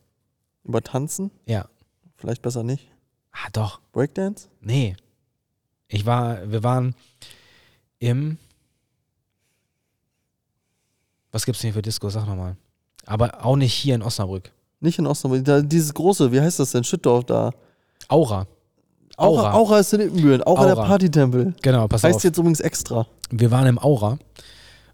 [0.65, 1.31] Über Tanzen?
[1.47, 1.69] Ja.
[2.17, 2.89] Vielleicht besser nicht.
[3.33, 3.81] Ah, doch.
[3.93, 4.49] Breakdance?
[4.61, 4.97] Nee.
[5.89, 6.95] Ich war, wir waren
[7.99, 8.39] im.
[11.31, 12.09] Was gibt's denn hier für Disco?
[12.11, 12.57] Sag nochmal.
[13.07, 14.51] Aber auch nicht hier in Osnabrück.
[14.81, 15.45] Nicht in Osnabrück.
[15.45, 16.85] Da, dieses große, wie heißt das denn?
[16.85, 17.51] Schüttdorf da.
[18.09, 18.47] Aura.
[19.17, 19.53] Aura, Aura.
[19.55, 20.43] Aura ist in Ippenbüren.
[20.45, 20.87] Aura, der Aura.
[20.87, 21.55] Partytempel.
[21.63, 22.25] Genau, pass Heißt auf.
[22.25, 23.07] jetzt übrigens extra.
[23.31, 24.19] Wir waren im Aura.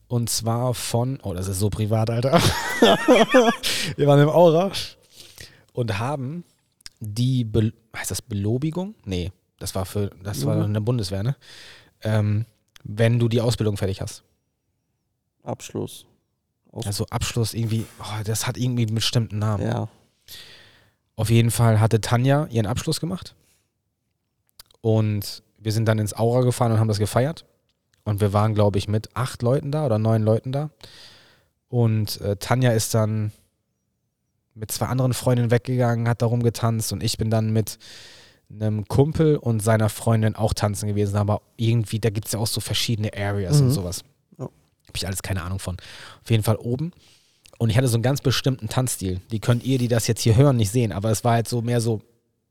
[0.08, 1.18] Und zwar von.
[1.22, 2.40] Oh, das ist so privat, Alter.
[3.96, 4.70] wir waren im Aura
[5.72, 6.44] und haben
[7.00, 7.44] die.
[7.44, 8.94] Be heißt das Belobigung?
[9.04, 10.10] Nee, das war für.
[10.22, 10.64] Das war Mhm.
[10.64, 11.36] in der Bundeswehr, ne?
[12.02, 12.46] Ähm,
[12.82, 14.22] wenn du die Ausbildung fertig hast.
[15.42, 16.06] Abschluss.
[16.74, 19.66] Aus Also Abschluss irgendwie, oh, das hat irgendwie einen bestimmten Namen.
[19.66, 19.88] ja.
[21.16, 23.36] Auf jeden Fall hatte Tanja ihren Abschluss gemacht.
[24.80, 27.44] Und wir sind dann ins Aura gefahren und haben das gefeiert.
[28.04, 30.70] Und wir waren, glaube ich, mit acht Leuten da oder neun Leuten da.
[31.68, 33.32] Und äh, Tanja ist dann
[34.54, 37.78] mit zwei anderen Freundinnen weggegangen, hat da rumgetanzt und ich bin dann mit
[38.50, 41.16] einem Kumpel und seiner Freundin auch tanzen gewesen.
[41.16, 43.66] Aber irgendwie, da gibt es ja auch so verschiedene Areas Mhm.
[43.66, 44.02] und sowas.
[44.94, 45.76] Habe ich alles keine Ahnung von.
[46.22, 46.92] Auf jeden Fall oben.
[47.58, 49.20] Und ich hatte so einen ganz bestimmten Tanzstil.
[49.32, 51.62] Die könnt ihr, die das jetzt hier hören, nicht sehen, aber es war halt so
[51.62, 52.00] mehr so,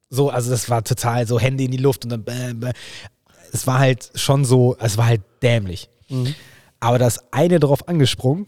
[0.09, 2.73] so, also das war total so Hände in die Luft und dann bäm, bäm.
[3.53, 5.89] Es war halt schon so, es war halt dämlich.
[6.09, 6.35] Mhm.
[6.81, 8.45] Aber das eine drauf angesprungen,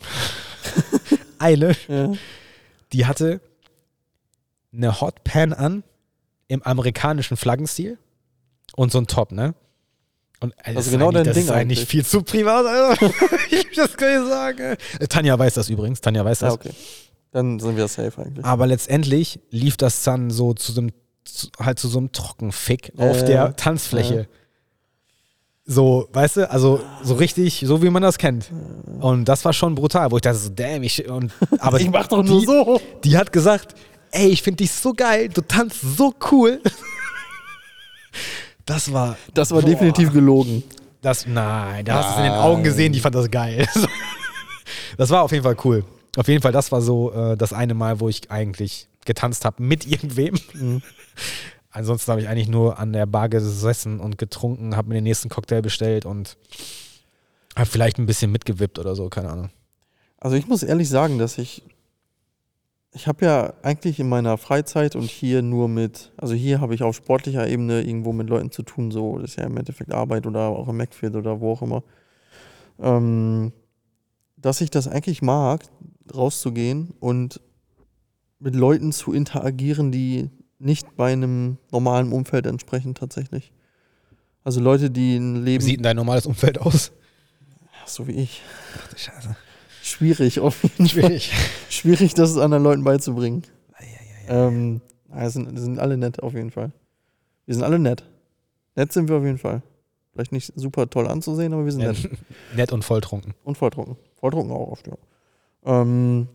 [1.40, 2.12] eine, ja.
[2.92, 3.40] die hatte
[4.74, 5.84] eine Hotpan an
[6.50, 7.98] im amerikanischen Flaggenstil
[8.76, 9.56] und so ein Top, ne?
[10.46, 11.90] Und äh, das Also ist genau eigentlich- dein das Ding ist eigentlich eigentlich.
[11.90, 13.12] viel zu privat, Alter.
[13.52, 14.78] ich das kann ich sagen.
[15.00, 16.50] Äh, Tanja weiß das übrigens, Tanja weiß das.
[16.50, 16.72] Ja, okay.
[17.32, 18.46] Dann sind wir safe eigentlich.
[18.46, 20.92] Aber letztendlich lief das dann so zu so einem,
[21.26, 23.56] zu, halt zu so einem Trockenfick Ja, auf der.
[23.56, 24.28] Tanzfläche.
[25.68, 28.52] So, weißt du, also so richtig, so wie man das kennt.
[29.02, 32.06] Und das war schon brutal, wo ich dachte so, damn, ich, und, aber Ich mach
[32.08, 32.80] doch nur die, so.
[33.04, 33.74] Die hat gesagt,
[34.12, 36.62] ey, ich finde dich so geil, du tanzt so cool.
[38.66, 39.70] Das war, Das war Boah.
[39.70, 40.64] definitiv gelogen.
[41.02, 43.68] das, nein, da hast du es in den Augen gesehen, die fand das geil.
[44.98, 45.84] Das war auf jeden Fall cool.
[46.16, 49.62] Auf jeden Fall, das war so äh, das eine Mal, wo ich eigentlich getanzt habe
[49.62, 50.36] mit irgendwem.
[50.54, 50.82] Mhm.
[51.70, 55.28] Ansonsten habe ich eigentlich nur an der Bar gesessen und getrunken, habe mir den nächsten
[55.28, 56.38] Cocktail bestellt und
[57.56, 59.50] habe vielleicht ein bisschen mitgewippt oder so, keine Ahnung.
[60.18, 61.62] Also ich muss ehrlich sagen, dass ich,
[62.96, 66.82] ich habe ja eigentlich in meiner Freizeit und hier nur mit, also hier habe ich
[66.82, 70.26] auf sportlicher Ebene irgendwo mit Leuten zu tun, so, das ist ja im Endeffekt Arbeit
[70.26, 71.84] oder auch im Macfield oder wo auch immer,
[72.80, 73.52] ähm,
[74.38, 75.66] dass ich das eigentlich mag,
[76.16, 77.42] rauszugehen und
[78.40, 83.52] mit Leuten zu interagieren, die nicht bei einem normalen Umfeld entsprechen tatsächlich.
[84.46, 86.94] Also Leute, die ein Wie Leben, sieht denn dein normales Umfeld aus?
[87.86, 88.42] so wie ich,
[88.80, 89.36] Ach du Scheiße.
[89.86, 90.88] Schwierig auf jeden Fall.
[90.88, 91.32] Schwierig.
[91.70, 93.44] schwierig, das anderen Leuten beizubringen.
[94.28, 96.72] Ähm, ja, sind, sind alle nett auf jeden Fall.
[97.46, 98.04] Wir sind alle nett.
[98.76, 99.62] Nett sind wir auf jeden Fall.
[100.12, 102.10] Vielleicht nicht super toll anzusehen, aber wir sind nett.
[102.56, 103.34] Nett und volltrunken.
[103.44, 103.98] Und volltrunken.
[104.16, 104.96] Volltrunken auch oft, ja.
[105.66, 106.28] Ähm,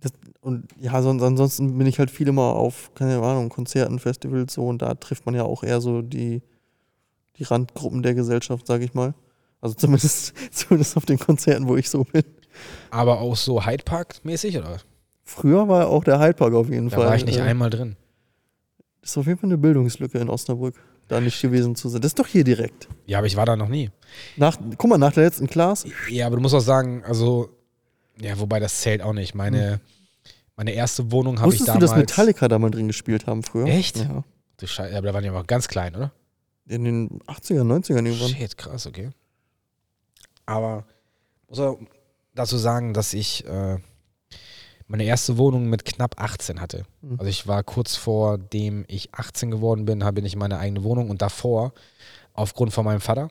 [0.00, 4.52] das, und ja, sonst, ansonsten bin ich halt viel immer auf, keine Ahnung, Konzerten, Festivals
[4.52, 6.42] so und da trifft man ja auch eher so die,
[7.36, 9.14] die Randgruppen der Gesellschaft, sage ich mal.
[9.60, 12.24] Also zumindest, zumindest auf den Konzerten, wo ich so bin.
[12.90, 14.78] Aber auch so Hyde Park-mäßig, oder?
[15.24, 17.06] Früher war auch der Hydepark auf jeden Da Fall.
[17.06, 17.96] war ich nicht äh, einmal drin.
[19.02, 20.74] Ist auf jeden Fall eine Bildungslücke in Osnabrück,
[21.08, 22.00] da nicht gewesen zu sein.
[22.00, 22.88] Das ist doch hier direkt.
[23.06, 23.90] Ja, aber ich war da noch nie.
[24.36, 25.84] Nach, guck mal, nach der letzten Class.
[26.08, 27.48] Ja, aber du musst auch sagen, also,
[28.20, 29.34] ja, wobei das zählt auch nicht.
[29.34, 29.80] Meine,
[30.56, 31.90] meine erste Wohnung habe ich Wusstest du, damals.
[31.92, 33.66] dass Metallica da mal drin gespielt haben früher?
[33.66, 33.96] Echt?
[33.98, 34.22] Ja.
[34.58, 36.12] Du Scheiße, aber da waren die aber ganz klein, oder?
[36.68, 38.28] In den 80er, 90ern irgendwann.
[38.28, 39.10] Shit, krass, okay.
[40.46, 40.84] Aber
[41.48, 41.78] muss auch
[42.34, 43.78] dazu sagen, dass ich äh,
[44.86, 46.84] meine erste Wohnung mit knapp 18 hatte.
[47.00, 47.16] Mhm.
[47.18, 51.10] Also ich war kurz vor dem ich 18 geworden bin, habe ich meine eigene Wohnung
[51.10, 51.72] und davor
[52.34, 53.30] aufgrund von meinem Vater,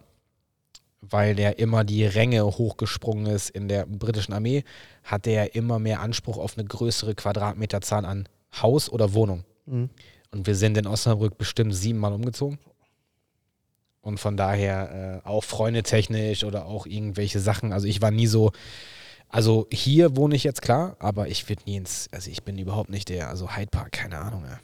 [1.01, 4.63] weil der immer die Ränge hochgesprungen ist in der britischen Armee,
[5.03, 8.27] hatte er immer mehr Anspruch auf eine größere Quadratmeterzahl an
[8.61, 9.43] Haus oder Wohnung.
[9.65, 9.89] Mhm.
[10.31, 12.57] Und wir sind in Osnabrück bestimmt siebenmal umgezogen.
[14.01, 17.71] Und von daher äh, auch freundetechnisch oder auch irgendwelche Sachen.
[17.71, 18.51] Also ich war nie so,
[19.29, 22.89] also hier wohne ich jetzt klar, aber ich würde nie ins, also ich bin überhaupt
[22.89, 24.43] nicht der, also Hyde Park, keine Ahnung.
[24.45, 24.57] Ey.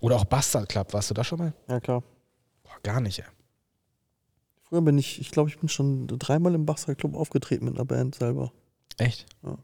[0.00, 1.52] Oder auch Bastard Club, warst du da schon mal?
[1.68, 2.02] Ja, klar.
[2.64, 3.26] Boah, gar nicht, ey.
[4.62, 7.84] Früher bin ich, ich glaube, ich bin schon dreimal im Bachser Club aufgetreten mit einer
[7.84, 8.52] Band selber.
[8.96, 9.26] Echt?
[9.42, 9.58] Ja.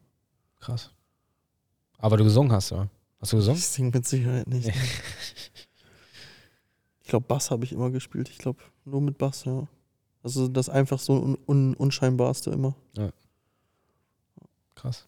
[0.61, 0.91] Krass.
[1.97, 2.89] Aber du gesungen hast, oder?
[3.21, 3.59] Hast du gesungen?
[3.59, 4.71] Ich singe mit Sicherheit nicht.
[7.09, 8.29] ich glaube, Bass habe ich immer gespielt.
[8.29, 9.67] Ich glaube, nur mit Bass, ja.
[10.23, 12.75] Also das einfach so un un unscheinbarste immer.
[14.75, 15.07] Krass.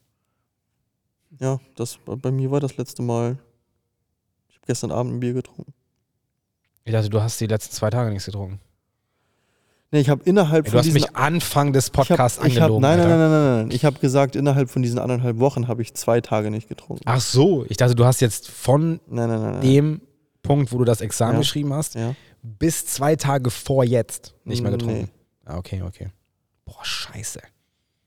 [1.39, 3.37] Ja, das bei mir war das letzte Mal.
[4.49, 5.75] Ich habe gestern Abend ein Bier getrunken.
[6.85, 8.61] Ich dachte, du hast die letzten zwei Tage nichts getrunken.
[9.91, 12.57] Nee, ich habe innerhalb Ey, von du hast mich Anfang des ich hab, Podcasts ich
[12.57, 12.81] hab, angelogen.
[12.81, 13.71] nein, nein, nein, nein, nein, nein.
[13.73, 17.03] Ich habe gesagt, innerhalb von diesen anderthalb Wochen habe ich zwei Tage nicht getrunken.
[17.05, 19.61] Ach so, ich dachte, du hast jetzt von Nein, nein, nein, nein.
[19.61, 20.01] dem
[20.43, 21.39] Punkt, wo du das Examen Ja.
[21.41, 22.15] geschrieben hast, Ja.
[22.43, 24.79] bis zwei Tage vor jetzt nicht mehr Nee.
[24.79, 25.11] getrunken.
[25.45, 26.09] Ah, okay, okay.
[26.65, 27.41] Boah, scheiße.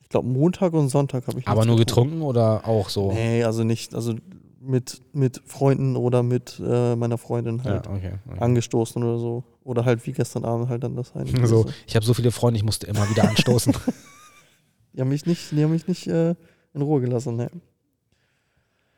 [0.02, 3.12] Ich glaube, Montag und Sonntag habe ich Aber nur getrunken oder auch so?
[3.12, 4.16] Nee, also nicht, also
[4.60, 8.14] mit, mit Freunden oder mit äh, meiner Freundin Ja, halt okay.
[8.28, 8.40] okay.
[8.40, 9.44] angestoßen oder so.
[9.64, 11.26] Oder halt wie gestern Abend halt dann das eine.
[11.48, 13.74] So, ich habe so viele Freunde, ich musste immer wieder anstoßen.
[14.94, 16.36] Die haben mich nicht, die haben mich nicht äh,
[16.76, 17.36] in Ruhe gelassen.
[17.36, 17.50] Ne.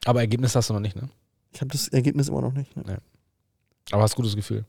[0.05, 1.09] Aber Ergebnis hast du noch nicht, ne?
[1.53, 2.75] Ich habe das Ergebnis immer noch nicht.
[2.75, 2.97] Ne.
[3.91, 4.65] Aber hast gutes Gefühl.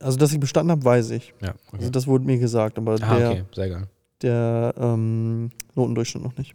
[0.00, 1.32] Also, dass ich bestanden habe, weiß ich.
[1.40, 1.78] Ja, okay.
[1.78, 3.88] Also, das wurde mir gesagt, aber ah, der, okay, sehr geil.
[4.22, 6.54] der ähm, Notendurchschnitt noch nicht.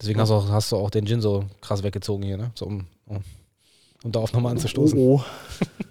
[0.00, 2.50] Deswegen hast du, auch, hast du auch den Gin so krass weggezogen hier, ne?
[2.54, 3.22] So, um, um,
[4.02, 4.98] um darauf nochmal anzustoßen.
[4.98, 5.24] Oh, oh.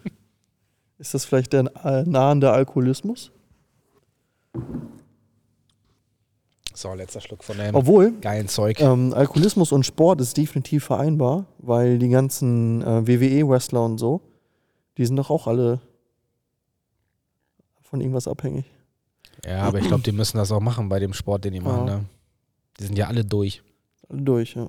[0.97, 3.31] Ist das vielleicht der äh, nahende Alkoholismus?
[6.73, 8.79] So, letzter Schluck von dem Obwohl, geilen Zeug.
[8.79, 14.21] Ähm, Alkoholismus und Sport ist definitiv vereinbar, weil die ganzen äh, WWE-Wrestler und so,
[14.97, 15.79] die sind doch auch alle
[17.81, 18.65] von irgendwas abhängig.
[19.45, 21.87] Ja, aber ich glaube, die müssen das auch machen bei dem Sport, den die machen,
[21.87, 21.97] Ja.
[21.97, 22.05] ne?
[22.79, 23.61] Die sind ja alle durch.
[24.09, 24.67] Alle durch, ja.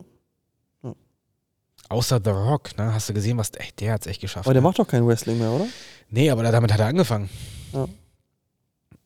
[1.88, 2.92] Außer The Rock, ne?
[2.94, 4.46] Hast du gesehen, was ey, der hat's echt geschafft.
[4.46, 4.68] Aber der ne?
[4.68, 5.66] macht doch kein Wrestling mehr, oder?
[6.10, 7.28] Nee, aber damit hat er angefangen.
[7.72, 7.86] Ja.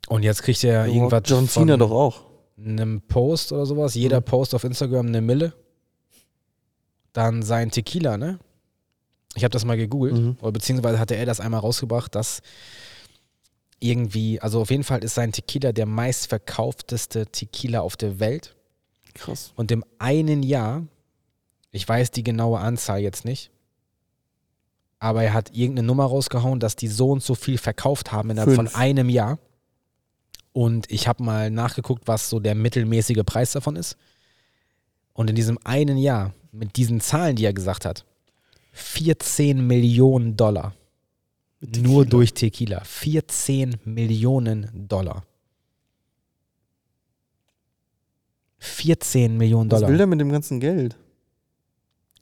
[0.08, 2.27] Und jetzt kriegt er irgendwas John von Cena doch auch.
[2.58, 3.94] Einem Post oder sowas.
[3.94, 4.24] Jeder Mhm.
[4.24, 5.52] Post auf Instagram eine Mille.
[7.12, 8.38] Dann sein Tequila, ne?
[9.34, 10.14] Ich habe das mal gegoogelt.
[10.16, 10.36] Mhm.
[10.40, 12.42] Oder beziehungsweise hatte er das einmal rausgebracht, dass
[13.80, 18.56] irgendwie, also auf jeden Fall ist sein Tequila der meistverkaufteste Tequila auf der Welt.
[19.14, 19.52] Krass.
[19.56, 20.82] Und im einen Jahr,
[21.70, 23.50] ich weiß die genaue Anzahl jetzt nicht,
[24.98, 28.54] aber er hat irgendeine Nummer rausgehauen, dass die so und so viel verkauft haben innerhalb
[28.54, 28.72] Fünf.
[28.72, 29.38] von einem Jahr.
[30.52, 33.96] Und ich habe mal nachgeguckt, was so der mittelmäßige Preis davon ist.
[35.12, 38.04] Und in diesem einen Jahr, mit diesen Zahlen, die er gesagt hat,
[38.72, 40.74] 14 Millionen Dollar.
[41.60, 42.82] Nur durch Tequila.
[42.84, 45.24] 14 Millionen Dollar.
[48.58, 49.90] 14 Millionen Was Dollar.
[49.90, 50.96] will der mit dem ganzen Geld?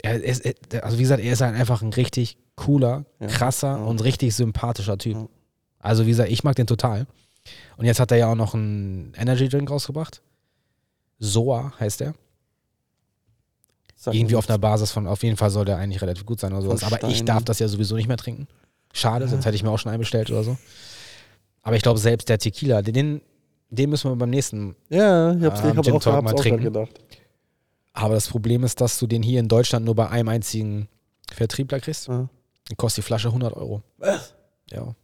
[0.02, 3.84] Er ist, er- also wie gesagt, er ist halt einfach ein richtig cooler, krasser ja.
[3.84, 5.14] und richtig sympathischer Typ.
[5.16, 5.28] Ja.
[5.78, 7.06] Also wie gesagt, ich mag den total.
[7.76, 10.22] Und jetzt hat er ja auch noch einen Energy Drink rausgebracht.
[11.18, 12.14] Soa heißt er.
[13.94, 16.52] Sag Irgendwie auf einer Basis von, auf jeden Fall soll der eigentlich relativ gut sein
[16.52, 16.84] oder sowas.
[16.84, 18.46] Aber ich darf das ja sowieso nicht mehr trinken.
[18.92, 19.30] Schade, Ja.
[19.30, 20.56] sonst hätte ich mir auch schon einbestellt oder so.
[21.62, 23.20] Aber ich glaube, selbst der Tequila, den,
[23.70, 24.76] den müssen wir beim nächsten.
[24.90, 26.62] Ja, ich hab's, Ah, ich hab Gin auch, Talk mal trinken.
[26.64, 27.00] gedacht.
[27.94, 30.88] Aber das Problem ist, dass du den hier in Deutschland nur bei einem einzigen
[31.32, 32.08] Vertriebler kriegst.
[32.08, 32.28] Ja.
[32.68, 33.82] Dann kostet die Flasche 100 Euro.
[34.70, 34.94] Ja.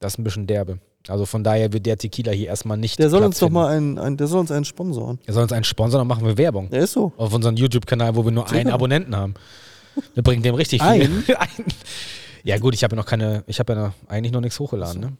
[0.00, 0.78] Das ist ein bisschen derbe.
[1.08, 2.98] Also von daher wird der Tequila hier erstmal nicht.
[2.98, 3.54] Der soll Platz uns doch finden.
[3.54, 5.18] mal einen, einen, der soll uns einen sponsoren.
[5.26, 6.70] Er soll uns einen Sponsor, dann machen wir Werbung.
[6.70, 7.12] Der ist so.
[7.16, 8.74] Auf unserem YouTube-Kanal, wo wir nur einen Sicher.
[8.74, 9.34] Abonnenten haben.
[10.14, 10.90] Wir bringen dem richtig viel.
[10.90, 11.24] Einen?
[11.38, 11.66] Einen.
[12.42, 15.00] Ja, gut, ich habe ja noch keine, ich habe ja noch, eigentlich noch nichts hochgeladen.
[15.00, 15.16] Ne?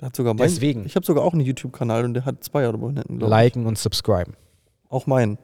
[0.00, 0.48] Der hat sogar meinen.
[0.48, 0.86] Deswegen.
[0.86, 3.38] Ich habe sogar auch einen YouTube-Kanal und der hat zwei Abonnenten, glaube ich.
[3.38, 4.34] Liken und subscriben.
[4.88, 5.38] Auch meinen.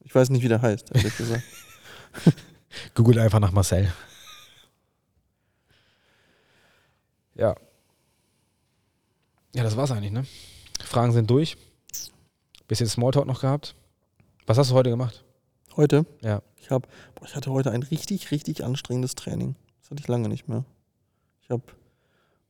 [0.00, 1.42] Ich weiß nicht, wie der heißt, ehrlich gesagt.
[2.94, 3.92] Googelt einfach nach Marcel.
[7.34, 7.54] Ja.
[9.54, 10.24] Ja, das war's eigentlich, ne?
[10.84, 11.56] Fragen sind durch.
[12.66, 13.74] Bisschen Smalltalk noch gehabt.
[14.46, 15.24] Was hast du heute gemacht?
[15.76, 16.04] Heute?
[16.22, 16.42] Ja.
[16.56, 16.86] Ich habe,
[17.24, 19.56] ich hatte heute ein richtig, richtig anstrengendes Training.
[19.80, 20.64] Das hatte ich lange nicht mehr.
[21.42, 21.62] Ich habe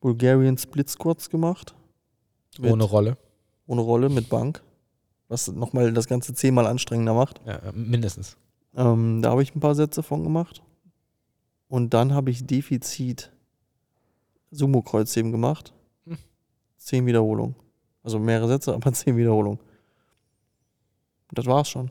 [0.00, 1.74] Bulgarian Split Squats gemacht.
[2.58, 3.16] Mit- Ohne Rolle.
[3.66, 4.62] Ohne Rolle mit Bank.
[5.28, 7.40] Was nochmal das Ganze zehnmal anstrengender macht.
[7.46, 8.36] Ja, äh, mindestens.
[8.74, 10.62] Ähm, da habe ich ein paar Sätze von gemacht.
[11.68, 13.30] Und dann habe ich Defizit
[14.50, 15.74] Sumo-Kreuzheben gemacht.
[16.78, 17.54] Zehn Wiederholungen.
[18.02, 19.58] Also mehrere Sätze, aber zehn Wiederholungen.
[19.58, 21.90] Und das war's schon.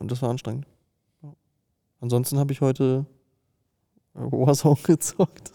[0.00, 0.66] Und das war anstrengend.
[1.22, 1.32] Ja.
[2.00, 3.06] Ansonsten habe ich heute
[4.14, 5.52] äh, Warzone gezockt.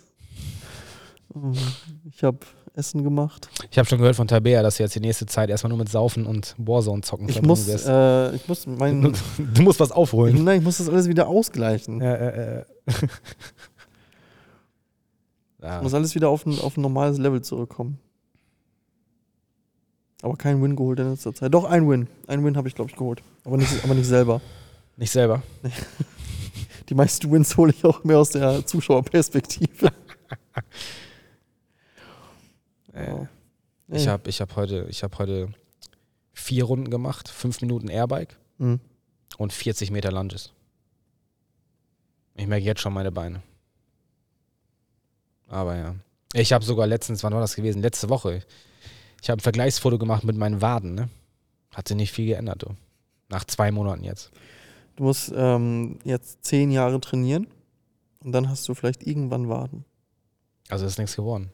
[1.35, 1.53] Ähm,
[2.09, 2.37] Ich habe
[2.73, 3.49] Essen gemacht.
[3.71, 5.89] Ich habe schon gehört von Tabea, dass du jetzt die nächste Zeit erstmal nur mit
[5.89, 10.43] Saufen und Warzone zocken Ich muss, äh, ich muss mein, du musst was ich, aufholen.
[10.43, 11.99] nein, ich muss das alles wieder ausgleichen.
[12.01, 12.65] Ja, äh, äh.
[15.61, 15.81] Ja.
[15.81, 17.99] Muss alles wieder auf ein, auf ein normales Level zurückkommen.
[20.21, 21.53] Aber kein Win geholt in letzter Zeit.
[21.53, 22.07] Doch, ein Win.
[22.27, 23.21] Ein Win habe ich, glaube ich, geholt.
[23.43, 24.41] Aber nicht, aber nicht selber.
[24.99, 25.43] Nicht selber.
[26.89, 29.91] Die meisten Wins hole ich auch mehr aus der Zuschauerperspektive.
[32.93, 33.27] Äh, Wow.
[33.89, 34.07] Ich Nee.
[34.09, 35.49] habe ich hab heute, ich hab heute
[36.33, 38.79] vier Runden gemacht, fünf Minuten Airbike Hm.
[39.37, 40.51] und 40 Meter Lunges.
[42.35, 43.41] Ich merke jetzt schon meine Beine.
[45.47, 45.95] Aber ja.
[46.33, 47.81] Ich habe sogar letztens, wann war das gewesen?
[47.81, 48.41] Letzte Woche.
[49.21, 51.09] Ich habe ein Vergleichsfoto gemacht mit meinen Waden, ne?
[51.73, 52.75] Hat sich nicht viel geändert, du.
[53.29, 54.31] Nach zwei Monaten jetzt.
[54.95, 57.47] Du musst ähm, jetzt zehn Jahre trainieren
[58.23, 59.85] und dann hast du vielleicht irgendwann Waden.
[60.69, 61.51] Also ist nichts geworden.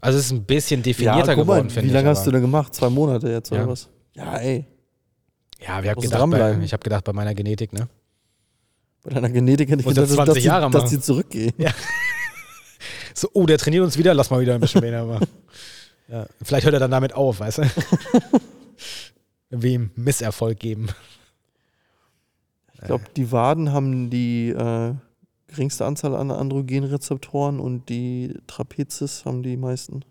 [0.00, 1.94] Also es ist ein bisschen definierter guck mal, geworden, finde Wie ich.
[1.94, 2.74] lange hast du denn gemacht?
[2.74, 3.68] Zwei Monate jetzt oder Ja.
[3.68, 3.88] was?
[4.14, 4.64] Ja, ey.
[5.60, 7.88] Ja, wir haben gedacht, bei, ich habe gedacht, bei meiner Genetik, ne?
[9.02, 10.90] Bei deiner Genetik hätte ich gedacht, dass, 20 die, Jahre dass machen.
[10.94, 11.52] die zurückgehen.
[13.16, 15.26] So, oh, der trainiert uns wieder, lass mal wieder ein bisschen weniger machen.
[16.08, 17.62] Ja, vielleicht hört er dann damit auf, weißt du?
[19.66, 20.88] Ihm Misserfolg geben.
[22.74, 24.94] Ich glaube, die Waden haben die äh,
[25.48, 30.04] geringste Anzahl an Androgenrezeptoren und die Trapezis haben die meisten.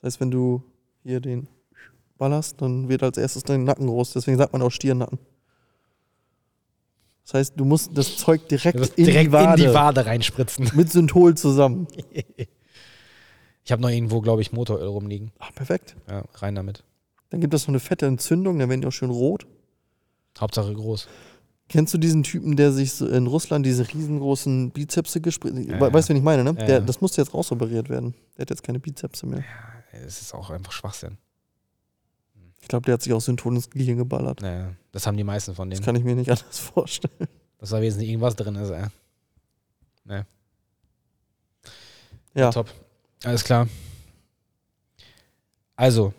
[0.00, 0.62] Das heißt, wenn du
[1.02, 1.46] hier den
[2.16, 4.14] ballerst, dann wird als erstes dein Nacken groß.
[4.14, 5.18] Deswegen sagt man auch Stirnnacken.
[7.24, 10.06] Das heißt, du musst das Zeug direkt, musst in, direkt die Wade, in die Wade
[10.06, 10.70] reinspritzen.
[10.74, 11.86] mit Synthol zusammen.
[13.64, 15.32] Ich habe noch irgendwo, glaube ich, Motoröl rumliegen.
[15.38, 15.96] Ah, perfekt.
[16.08, 16.84] Ja, rein damit.
[17.30, 19.46] Dann gibt es noch eine fette Entzündung, dann werden die auch schön rot.
[20.38, 21.08] Hauptsache groß.
[21.68, 26.08] Kennst du diesen Typen, der sich in Russland diese riesengroßen Bizepse gespritzt Ja, We- Weißt
[26.08, 26.50] du, wen ich meine, ne?
[26.58, 26.80] Ja, der, ja.
[26.80, 28.14] Das musste jetzt rausoperiert werden.
[28.36, 29.42] Der hat jetzt keine Bizepse mehr.
[30.06, 31.16] Es ist auch einfach Schwachsinn.
[32.64, 34.40] Ich glaube, der hat sich auch Synthol ins Gehirn geballert.
[34.40, 35.84] Naja, das haben die meisten von Das denen.
[35.84, 37.28] kann ich mir nicht anders vorstellen.
[37.58, 40.22] Dass da wesentlich irgendwas drin ist, ey.
[42.34, 42.70] Ja, Top.
[43.22, 43.68] Alles klar.
[45.76, 46.14] Also,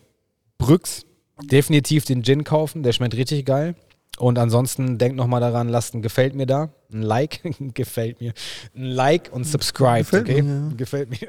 [0.60, 1.08] Brüx,
[1.42, 3.74] definitiv den Gin kaufen, der schmeckt richtig geil.
[4.20, 7.42] Und ansonsten denkt nochmal daran, lasst ein Gefällt mir da, ein Like,
[7.74, 8.34] gefällt mir,
[8.76, 10.44] ein Like und subscribe, okay?
[10.44, 10.76] mir, ja.
[10.78, 11.28] Gefällt mir.